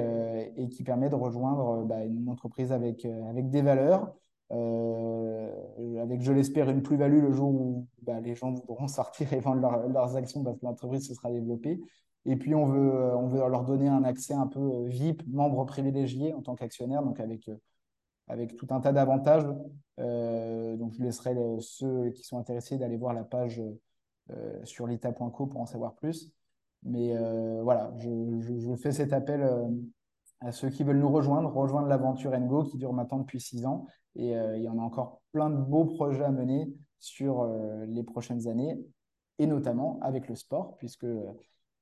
qui 0.70 0.82
permet 0.82 1.08
de 1.08 1.14
rejoindre 1.14 1.84
bah, 1.84 2.04
une 2.04 2.28
entreprise 2.28 2.72
avec 2.72 3.06
des 3.06 3.62
valeurs, 3.62 4.14
avec, 4.50 6.22
je 6.22 6.32
l'espère, 6.32 6.70
une 6.70 6.82
plus-value 6.82 7.20
le 7.22 7.32
jour 7.32 7.50
où 7.50 7.86
bah, 8.02 8.20
les 8.20 8.34
gens 8.34 8.52
voudront 8.52 8.88
sortir 8.88 9.32
et 9.32 9.40
vendre 9.40 9.60
leurs 9.88 10.16
actions 10.16 10.42
parce 10.42 10.58
que 10.58 10.64
l'entreprise 10.64 11.06
se 11.06 11.14
sera 11.14 11.30
développée. 11.30 11.80
Et 12.26 12.36
puis, 12.36 12.54
on 12.54 12.66
veut, 12.66 12.92
euh, 12.92 13.48
leur 13.48 13.64
donner 13.64 13.88
un 13.88 14.04
accès 14.04 14.34
un 14.34 14.46
peu 14.46 14.60
euh, 14.60 14.88
VIP, 14.88 15.22
membre 15.26 15.64
privilégié 15.64 16.34
en 16.34 16.42
tant 16.42 16.54
qu'actionnaire, 16.54 17.02
donc 17.02 17.18
avec, 17.18 17.48
euh, 17.48 18.46
tout 18.58 18.66
un 18.70 18.80
tas 18.80 18.92
d'avantages. 18.92 19.44
donc, 19.98 20.92
je 20.94 21.02
laisserai 21.02 21.34
ceux 21.60 22.10
qui 22.10 22.22
sont 22.22 22.38
intéressés 22.38 22.78
d'aller 22.78 22.96
voir 22.96 23.12
la 23.12 23.24
page 23.24 23.60
sur 24.62 24.86
lita.co 24.86 25.46
pour 25.46 25.60
en 25.60 25.66
savoir 25.66 25.94
plus. 25.96 26.32
Mais 26.84 27.12
voilà, 27.62 27.92
je, 27.98 28.08
je, 28.40 28.74
fais 28.76 28.92
cet 28.92 29.12
appel 29.12 29.42
à 30.40 30.52
ceux 30.52 30.70
qui 30.70 30.84
veulent 30.84 30.98
nous 30.98 31.10
rejoindre, 31.10 31.52
rejoindre 31.52 31.88
l'aventure 31.88 32.32
Engo 32.32 32.64
qui 32.64 32.78
dure 32.78 32.92
maintenant 32.92 33.18
depuis 33.18 33.40
six 33.40 33.66
ans. 33.66 33.86
Et 34.16 34.32
il 34.32 34.62
y 34.62 34.68
en 34.68 34.78
a 34.78 34.82
encore 34.82 35.20
plein 35.32 35.50
de 35.50 35.56
beaux 35.56 35.84
projets 35.84 36.24
à 36.24 36.30
mener 36.30 36.72
sur 36.98 37.48
les 37.86 38.02
prochaines 38.02 38.48
années, 38.48 38.80
et 39.38 39.46
notamment 39.46 39.98
avec 40.02 40.28
le 40.28 40.34
sport, 40.34 40.76
puisque 40.78 41.06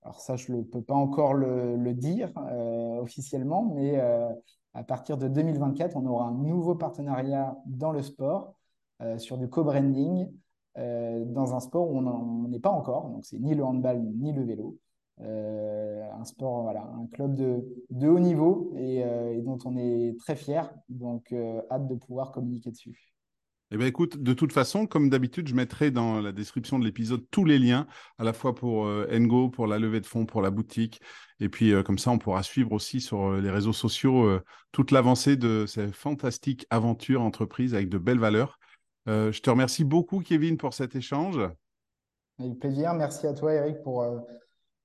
alors 0.03 0.21
ça, 0.21 0.37
je 0.37 0.53
ne 0.53 0.63
peux 0.63 0.83
pas 0.83 0.95
encore 0.95 1.35
le, 1.35 1.93
dire 1.95 2.31
euh, 2.37 3.01
officiellement, 3.01 3.73
mais 3.75 3.99
euh, 3.99 4.33
à 4.75 4.85
partir 4.85 5.19
de 5.19 5.29
2024, 5.29 5.97
on 5.97 6.07
aura 6.07 6.27
un 6.27 6.35
nouveau 6.35 6.75
partenariat 6.75 7.57
dans 7.67 7.93
le 7.93 8.03
sport 8.03 8.55
euh, 9.03 9.19
sur 9.19 9.39
du 9.39 9.49
co-branding 9.49 10.31
dans 10.77 11.57
un 11.57 11.61
sport 11.61 11.91
où 11.91 11.99
on 11.99 12.49
n'est 12.49 12.61
pas 12.61 12.71
encore. 12.71 13.09
Donc 13.09 13.25
c'est 13.25 13.41
ni 13.41 13.57
le 13.57 13.65
handball 13.65 14.01
ni 14.01 14.33
le 14.33 14.45
vélo. 14.45 14.79
Un 15.21 16.25
sport, 16.25 16.63
voilà, 16.63 16.83
un 16.83 17.07
club 17.07 17.35
de, 17.35 17.65
de 17.91 18.09
haut 18.09 18.21
niveau 18.21 18.73
et, 18.77 18.99
et, 18.99 19.43
dont 19.43 19.59
on 19.65 19.77
est 19.77 20.17
très 20.19 20.37
fier. 20.37 20.73
Donc 20.89 21.35
hâte 21.71 21.89
de 21.89 21.95
pouvoir 21.95 22.33
communiquer 22.33 22.71
dessus. 22.71 23.15
Eh 23.71 23.77
bien, 23.77 23.87
écoute, 23.87 24.17
de 24.17 24.33
toute 24.33 24.53
façon, 24.53 24.87
comme 24.87 25.11
d'habitude, 25.11 25.47
je 25.47 25.55
mettrai 25.55 25.91
dans 25.91 26.23
la 26.23 26.33
description 26.33 26.79
de 26.79 26.87
l'épisode 26.87 27.27
tous 27.31 27.45
les 27.45 27.59
liens, 27.59 27.87
à 28.17 28.25
la 28.25 28.33
fois 28.33 28.55
pour 28.55 28.87
euh, 28.87 29.07
Engo, 29.13 29.51
pour 29.51 29.67
la 29.67 29.79
levée 29.79 30.01
de 30.01 30.07
fonds, 30.07 30.25
pour 30.25 30.41
la 30.41 30.51
boutique. 30.51 31.03
Et 31.39 31.51
puis, 31.51 31.75
euh, 31.75 31.83
comme 31.83 31.99
ça, 31.99 32.11
on 32.11 32.17
pourra 32.17 32.43
suivre 32.43 32.73
aussi 32.73 33.03
sur 33.03 33.27
euh, 33.27 33.41
les 33.43 33.51
réseaux 33.51 33.75
sociaux 33.75 34.41
toute 34.73 34.91
l'avancée 34.91 35.37
de 35.37 35.67
ces 35.67 35.93
fantastiques 35.93 36.67
aventures 36.71 37.21
entreprises 37.21 37.75
avec 37.75 37.91
de 37.91 37.99
belles 37.99 38.19
valeurs. 38.19 38.59
je 39.07 39.39
te 39.41 39.51
remercie 39.51 39.85
beaucoup, 39.85 40.21
Kevin, 40.21 40.57
pour 40.57 40.73
cet 40.73 40.97
échange. 40.97 41.39
Avec 42.39 42.59
plaisir. 42.59 42.95
Merci 42.95 43.27
à 43.27 43.35
toi, 43.35 43.53
Eric, 43.53 43.83
pour, 43.83 44.05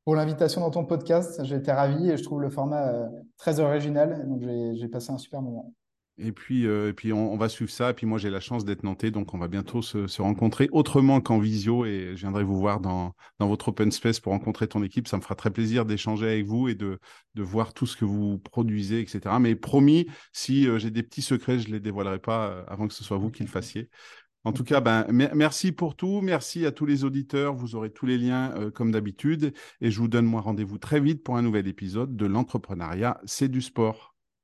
pour 0.05 0.15
l'invitation 0.15 0.61
dans 0.61 0.71
ton 0.71 0.85
podcast. 0.85 1.43
J'ai 1.43 1.55
été 1.55 1.71
ravi 1.71 2.09
et 2.09 2.17
je 2.17 2.23
trouve 2.23 2.41
le 2.41 2.49
format 2.49 3.09
très 3.37 3.59
original. 3.59 4.27
Donc, 4.27 4.41
j'ai 4.41 4.87
passé 4.87 5.11
un 5.11 5.17
super 5.17 5.41
moment. 5.41 5.73
Et 6.19 6.31
puis, 6.31 6.67
euh, 6.67 6.93
puis 6.93 7.11
on, 7.11 7.35
va 7.37 7.49
suivre 7.49 7.71
ça. 7.71 7.89
Et 7.89 7.93
puis 7.93 8.05
moi, 8.05 8.19
j'ai 8.19 8.29
la 8.29 8.39
chance 8.39 8.65
d'être 8.65 8.83
nantais, 8.83 9.09
donc 9.09 9.33
on 9.33 9.39
va 9.39 9.47
bientôt 9.47 9.81
se, 9.81 10.21
rencontrer 10.21 10.69
autrement 10.71 11.21
qu'en 11.21 11.39
visio. 11.39 11.85
Et 11.85 12.11
je 12.15 12.21
viendrai 12.21 12.43
vous 12.43 12.57
voir 12.57 12.79
dans, 12.79 13.15
votre 13.39 13.69
open 13.69 13.91
space 13.91 14.19
pour 14.19 14.31
rencontrer 14.31 14.67
ton 14.67 14.83
équipe. 14.83 15.07
Ça 15.07 15.17
me 15.17 15.21
fera 15.23 15.33
très 15.35 15.49
plaisir 15.49 15.85
d'échanger 15.85 16.27
avec 16.27 16.45
vous 16.45 16.67
et 16.67 16.75
de, 16.75 16.99
voir 17.35 17.73
tout 17.73 17.87
ce 17.87 17.97
que 17.97 18.05
vous 18.05 18.37
produisez, 18.37 19.01
etc. 19.01 19.21
Mais 19.39 19.55
promis, 19.55 20.07
si 20.33 20.67
euh, 20.67 20.77
j'ai 20.77 20.91
des 20.91 21.03
petits 21.03 21.23
secrets, 21.23 21.57
je 21.57 21.69
ne 21.69 21.73
les 21.73 21.79
dévoilerai 21.79 22.19
pas 22.19 22.47
euh, 22.47 22.63
avant 22.67 22.87
que 22.87 22.93
ce 22.93 23.03
soit 23.03 23.17
vous 23.17 23.31
qui 23.31 23.41
le 23.41 23.49
fassiez. 23.49 23.89
En 24.45 24.51
tout 24.51 24.63
cas, 24.63 24.81
ben, 24.81 25.05
merci 25.09 25.71
pour 25.71 25.95
tout. 25.95 26.21
Merci 26.21 26.65
à 26.65 26.71
tous 26.71 26.85
les 26.85 27.03
auditeurs. 27.05 27.55
Vous 27.55 27.75
aurez 27.75 27.91
tous 27.91 28.05
les 28.05 28.17
liens 28.17 28.71
comme 28.75 28.91
d'habitude. 28.91 29.53
Et 29.81 29.89
je 29.89 29.99
vous 29.99 30.09
donne 30.09 30.25
moi 30.25 30.41
rendez-vous 30.41 30.77
très 30.77 30.99
vite 30.99 31.23
pour 31.23 31.37
un 31.37 31.41
nouvel 31.41 31.67
épisode 31.67 32.15
de 32.17 32.25
l'entrepreneuriat, 32.25 33.21
c'est 33.25 33.47
du 33.47 33.61
sport. 33.61 34.12